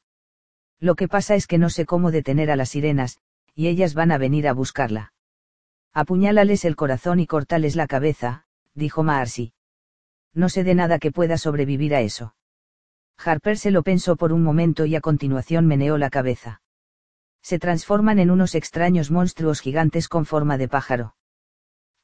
Lo 0.80 0.96
que 0.96 1.08
pasa 1.08 1.36
es 1.36 1.48
que 1.48 1.58
no 1.58 1.70
sé 1.70 1.86
cómo 1.86 2.12
detener 2.12 2.52
a 2.52 2.56
las 2.56 2.70
sirenas, 2.70 3.20
y 3.56 3.68
ellas 3.68 3.94
van 3.94 4.12
a 4.12 4.18
venir 4.18 4.48
a 4.48 4.54
buscarla. 4.54 5.14
Apuñálales 5.94 6.66
el 6.66 6.76
corazón 6.76 7.20
y 7.20 7.28
cortales 7.28 7.76
la 7.76 7.88
cabeza, 7.88 8.46
dijo 8.74 9.04
Marcy. 9.04 9.54
No 10.34 10.50
sé 10.50 10.64
de 10.64 10.76
nada 10.76 11.00
que 11.00 11.12
pueda 11.12 11.38
sobrevivir 11.38 11.96
a 11.96 12.02
eso. 12.02 12.36
Harper 13.18 13.58
se 13.58 13.72
lo 13.72 13.84
pensó 13.84 14.16
por 14.16 14.32
un 14.32 14.44
momento 14.44 14.86
y 14.86 14.96
a 14.96 15.02
continuación 15.02 15.66
meneó 15.66 15.98
la 15.98 16.10
cabeza. 16.10 16.62
Se 17.42 17.60
transforman 17.60 18.20
en 18.20 18.32
unos 18.32 18.56
extraños 18.56 19.12
monstruos 19.12 19.62
gigantes 19.62 20.08
con 20.08 20.26
forma 20.26 20.58
de 20.58 20.68
pájaro. 20.68 21.16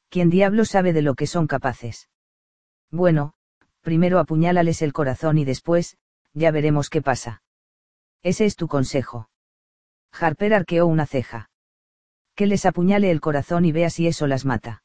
¿Quién 0.08 0.30
diablo 0.30 0.64
sabe 0.64 0.92
de 0.92 1.02
lo 1.02 1.14
que 1.14 1.26
son 1.26 1.46
capaces? 1.46 2.08
Bueno, 2.90 3.34
primero 3.80 4.18
apuñálales 4.18 4.82
el 4.82 4.92
corazón 4.92 5.38
y 5.38 5.44
después, 5.44 5.96
ya 6.32 6.50
veremos 6.50 6.90
qué 6.90 7.02
pasa. 7.02 7.42
Ese 8.22 8.44
es 8.44 8.56
tu 8.56 8.68
consejo. 8.68 9.30
Harper 10.12 10.54
arqueó 10.54 10.86
una 10.86 11.06
ceja. 11.06 11.50
Que 12.36 12.46
les 12.46 12.66
apuñale 12.66 13.10
el 13.10 13.20
corazón 13.20 13.64
y 13.64 13.72
vea 13.72 13.90
si 13.90 14.06
eso 14.06 14.26
las 14.26 14.44
mata. 14.44 14.82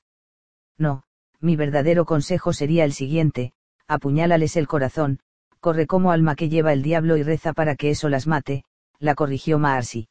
No, 0.77 1.03
mi 1.41 1.57
verdadero 1.57 2.05
consejo 2.05 2.53
sería 2.53 2.85
el 2.85 2.93
siguiente, 2.93 3.51
apuñálales 3.87 4.55
el 4.55 4.67
corazón, 4.67 5.19
corre 5.59 5.85
como 5.85 6.11
alma 6.11 6.35
que 6.35 6.49
lleva 6.49 6.71
el 6.71 6.81
diablo 6.81 7.17
y 7.17 7.23
reza 7.23 7.51
para 7.53 7.75
que 7.75 7.89
eso 7.89 8.07
las 8.07 8.25
mate, 8.25 8.63
la 8.99 9.15
corrigió 9.15 9.59
Marcy. 9.59 10.07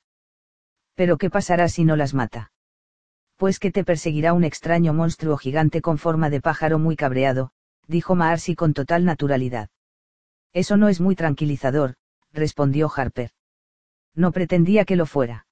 Pero 0.95 1.17
¿qué 1.17 1.31
pasará 1.31 1.69
si 1.69 1.85
no 1.85 1.97
las 1.97 2.13
mata? 2.13 2.53
Pues 3.37 3.59
que 3.59 3.73
te 3.73 3.85
perseguirá 3.85 4.35
un 4.35 4.45
extraño 4.45 4.93
monstruo 4.93 5.39
gigante 5.39 5.81
con 5.81 5.97
forma 5.97 6.29
de 6.29 6.43
pájaro 6.43 6.79
muy 6.79 6.95
cabreado, 6.95 7.53
dijo 7.87 8.15
Marcy 8.15 8.55
con 8.55 8.75
total 8.75 9.07
naturalidad. 9.07 9.71
Eso 10.53 10.77
no 10.77 10.89
es 10.89 11.01
muy 11.01 11.17
tranquilizador, 11.17 11.95
respondió 12.33 12.91
Harper. 12.95 13.31
No 14.15 14.31
pretendía 14.31 14.85
que 14.85 14.97
lo 14.97 15.07
fuera. 15.07 15.47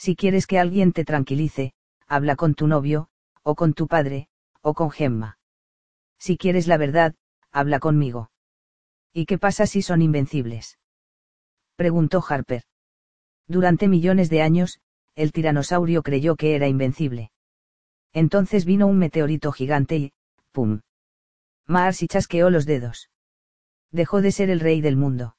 Si 0.00 0.16
quieres 0.16 0.46
que 0.46 0.58
alguien 0.58 0.94
te 0.94 1.04
tranquilice, 1.04 1.74
habla 2.06 2.34
con 2.34 2.54
tu 2.54 2.66
novio, 2.66 3.10
o 3.42 3.54
con 3.54 3.74
tu 3.74 3.86
padre, 3.86 4.28
o 4.62 4.72
con 4.72 4.90
Gemma. 4.90 5.38
Si 6.18 6.38
quieres 6.38 6.66
la 6.66 6.78
verdad, 6.78 7.14
habla 7.52 7.80
conmigo. 7.80 8.30
¿Y 9.12 9.26
qué 9.26 9.36
pasa 9.36 9.66
si 9.66 9.82
son 9.82 10.00
invencibles? 10.00 10.78
Preguntó 11.76 12.24
Harper. 12.26 12.62
Durante 13.46 13.88
millones 13.88 14.30
de 14.30 14.40
años, 14.40 14.80
el 15.16 15.32
tiranosaurio 15.32 16.02
creyó 16.02 16.34
que 16.34 16.54
era 16.56 16.66
invencible. 16.66 17.30
Entonces 18.14 18.64
vino 18.64 18.86
un 18.86 18.96
meteorito 18.96 19.52
gigante 19.52 19.96
y, 19.98 20.12
¡pum! 20.50 20.80
Marcy 21.66 22.08
chasqueó 22.08 22.48
los 22.48 22.64
dedos. 22.64 23.10
Dejó 23.90 24.22
de 24.22 24.32
ser 24.32 24.48
el 24.48 24.60
rey 24.60 24.80
del 24.80 24.96
mundo. 24.96 25.36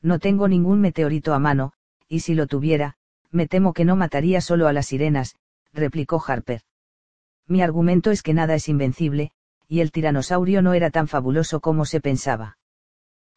No 0.00 0.20
tengo 0.20 0.48
ningún 0.48 0.80
meteorito 0.80 1.34
a 1.34 1.38
mano, 1.38 1.74
y 2.08 2.20
si 2.20 2.34
lo 2.34 2.46
tuviera, 2.46 2.96
me 3.34 3.48
temo 3.48 3.72
que 3.72 3.84
no 3.84 3.96
mataría 3.96 4.40
solo 4.40 4.68
a 4.68 4.72
las 4.72 4.86
sirenas, 4.86 5.34
replicó 5.72 6.22
Harper. 6.24 6.62
Mi 7.46 7.62
argumento 7.62 8.10
es 8.12 8.22
que 8.22 8.32
nada 8.32 8.54
es 8.54 8.68
invencible, 8.68 9.32
y 9.66 9.80
el 9.80 9.90
tiranosaurio 9.90 10.62
no 10.62 10.72
era 10.72 10.90
tan 10.90 11.08
fabuloso 11.08 11.60
como 11.60 11.84
se 11.84 12.00
pensaba. 12.00 12.58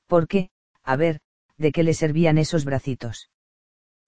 ¿Por 0.05 0.27
qué? 0.27 0.51
A 0.83 0.95
ver, 0.95 1.19
¿de 1.57 1.71
qué 1.71 1.83
le 1.83 1.95
servían 1.95 2.37
esos 2.37 2.63
bracitos? 2.63 3.31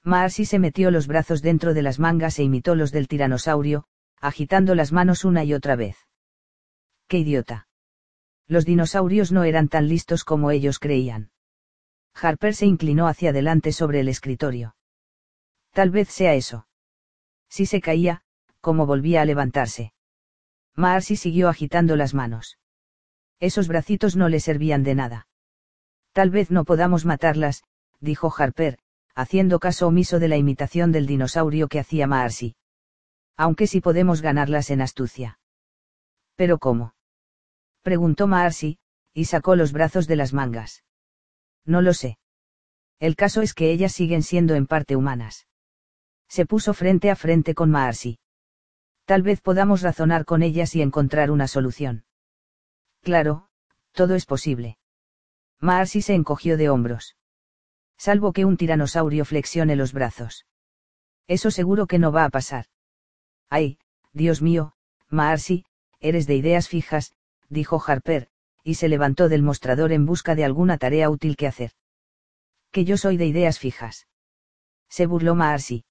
Marcy 0.03 0.45
se 0.45 0.59
metió 0.59 0.91
los 0.91 1.07
brazos 1.07 1.41
dentro 1.41 1.73
de 1.73 1.81
las 1.81 1.99
mangas 1.99 2.37
e 2.39 2.43
imitó 2.43 2.75
los 2.75 2.91
del 2.91 3.07
tiranosaurio, 3.07 3.85
agitando 4.21 4.75
las 4.75 4.91
manos 4.91 5.25
una 5.25 5.43
y 5.43 5.53
otra 5.53 5.75
vez. 5.75 5.97
¡Qué 7.07 7.17
idiota! 7.17 7.67
Los 8.47 8.65
dinosaurios 8.65 9.31
no 9.31 9.43
eran 9.43 9.67
tan 9.67 9.87
listos 9.87 10.23
como 10.23 10.51
ellos 10.51 10.77
creían. 10.79 11.31
Harper 12.13 12.53
se 12.53 12.67
inclinó 12.67 13.07
hacia 13.07 13.31
adelante 13.31 13.71
sobre 13.71 13.99
el 13.99 14.07
escritorio. 14.07 14.75
Tal 15.79 15.91
vez 15.91 16.09
sea 16.09 16.33
eso. 16.33 16.67
Si 17.47 17.65
se 17.65 17.79
caía, 17.79 18.21
como 18.59 18.85
volvía 18.85 19.21
a 19.21 19.25
levantarse. 19.25 19.93
Marcy 20.75 21.15
siguió 21.15 21.47
agitando 21.47 21.95
las 21.95 22.13
manos. 22.13 22.59
Esos 23.39 23.69
bracitos 23.69 24.17
no 24.17 24.27
le 24.27 24.41
servían 24.41 24.83
de 24.83 24.95
nada. 24.95 25.27
Tal 26.11 26.31
vez 26.31 26.51
no 26.51 26.65
podamos 26.65 27.05
matarlas, 27.05 27.63
dijo 28.01 28.29
Harper, 28.37 28.77
haciendo 29.15 29.61
caso 29.61 29.87
omiso 29.87 30.19
de 30.19 30.27
la 30.27 30.35
imitación 30.35 30.91
del 30.91 31.07
dinosaurio 31.07 31.69
que 31.69 31.79
hacía 31.79 32.07
Marcy. 32.07 32.57
Aunque 33.37 33.65
sí 33.65 33.79
podemos 33.79 34.21
ganarlas 34.21 34.71
en 34.71 34.81
astucia. 34.81 35.39
¿Pero 36.35 36.57
cómo? 36.57 36.93
preguntó 37.83 38.27
Marcy, 38.27 38.79
y 39.13 39.23
sacó 39.23 39.55
los 39.55 39.71
brazos 39.71 40.07
de 40.07 40.17
las 40.17 40.33
mangas. 40.33 40.83
No 41.63 41.81
lo 41.81 41.93
sé. 41.93 42.17
El 42.99 43.15
caso 43.15 43.41
es 43.41 43.53
que 43.53 43.71
ellas 43.71 43.93
siguen 43.93 44.23
siendo 44.23 44.55
en 44.55 44.67
parte 44.67 44.97
humanas. 44.97 45.45
Se 46.29 46.45
puso 46.45 46.73
frente 46.73 47.09
a 47.09 47.15
frente 47.15 47.55
con 47.55 47.71
Maarsi. 47.71 48.19
Tal 49.05 49.23
vez 49.23 49.41
podamos 49.41 49.81
razonar 49.81 50.25
con 50.25 50.43
ellas 50.43 50.75
y 50.75 50.81
encontrar 50.83 51.31
una 51.31 51.47
solución. 51.47 52.05
Claro, 53.01 53.49
todo 53.93 54.13
es 54.13 54.25
posible. 54.25 54.77
Maarsi 55.59 56.01
se 56.03 56.13
encogió 56.13 56.55
de 56.57 56.69
hombros. 56.69 57.17
Salvo 57.97 58.31
que 58.31 58.45
un 58.45 58.55
tiranosaurio 58.55 59.25
flexione 59.25 59.75
los 59.75 59.91
brazos. 59.91 60.45
Eso 61.27 61.51
seguro 61.51 61.87
que 61.87 61.99
no 61.99 62.11
va 62.11 62.25
a 62.25 62.29
pasar. 62.29 62.67
Ay, 63.49 63.79
Dios 64.13 64.41
mío, 64.41 64.73
Maarsi, 65.09 65.65
eres 65.99 66.27
de 66.27 66.35
ideas 66.35 66.69
fijas, 66.69 67.13
dijo 67.49 67.81
Harper, 67.85 68.29
y 68.63 68.75
se 68.75 68.87
levantó 68.87 69.27
del 69.27 69.41
mostrador 69.41 69.91
en 69.91 70.05
busca 70.05 70.35
de 70.35 70.45
alguna 70.45 70.77
tarea 70.77 71.09
útil 71.09 71.35
que 71.35 71.47
hacer. 71.47 71.71
Que 72.71 72.85
yo 72.85 72.97
soy 72.97 73.17
de 73.17 73.25
ideas 73.25 73.57
fijas. 73.57 74.07
Se 74.87 75.07
burló 75.07 75.33
Maarsi. 75.33 75.85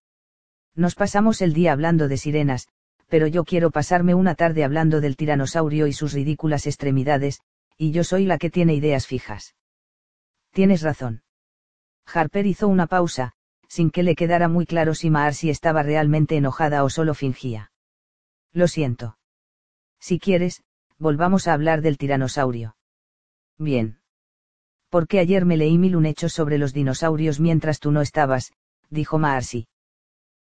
Nos 0.74 0.94
pasamos 0.94 1.42
el 1.42 1.52
día 1.52 1.72
hablando 1.72 2.08
de 2.08 2.16
sirenas, 2.16 2.68
pero 3.08 3.26
yo 3.26 3.44
quiero 3.44 3.70
pasarme 3.70 4.14
una 4.14 4.34
tarde 4.34 4.64
hablando 4.64 5.00
del 5.00 5.16
tiranosaurio 5.16 5.86
y 5.86 5.92
sus 5.92 6.12
ridículas 6.12 6.66
extremidades, 6.66 7.40
y 7.76 7.90
yo 7.90 8.04
soy 8.04 8.26
la 8.26 8.38
que 8.38 8.50
tiene 8.50 8.74
ideas 8.74 9.06
fijas. 9.06 9.54
Tienes 10.52 10.82
razón. 10.82 11.22
Harper 12.06 12.46
hizo 12.46 12.68
una 12.68 12.86
pausa, 12.86 13.32
sin 13.68 13.90
que 13.90 14.02
le 14.02 14.14
quedara 14.14 14.48
muy 14.48 14.66
claro 14.66 14.94
si 14.94 15.10
Maarsi 15.10 15.50
estaba 15.50 15.82
realmente 15.82 16.36
enojada 16.36 16.84
o 16.84 16.90
solo 16.90 17.14
fingía. 17.14 17.72
Lo 18.52 18.68
siento. 18.68 19.18
Si 20.00 20.18
quieres, 20.18 20.62
volvamos 20.98 21.48
a 21.48 21.54
hablar 21.54 21.82
del 21.82 21.98
tiranosaurio. 21.98 22.76
Bien. 23.58 24.00
Porque 24.90 25.18
ayer 25.18 25.44
me 25.44 25.56
leí 25.56 25.76
mil 25.76 25.96
un 25.96 26.06
hechos 26.06 26.32
sobre 26.32 26.56
los 26.58 26.72
dinosaurios 26.72 27.40
mientras 27.40 27.78
tú 27.78 27.90
no 27.90 28.00
estabas, 28.00 28.52
dijo 28.90 29.18
Maarsi 29.18 29.68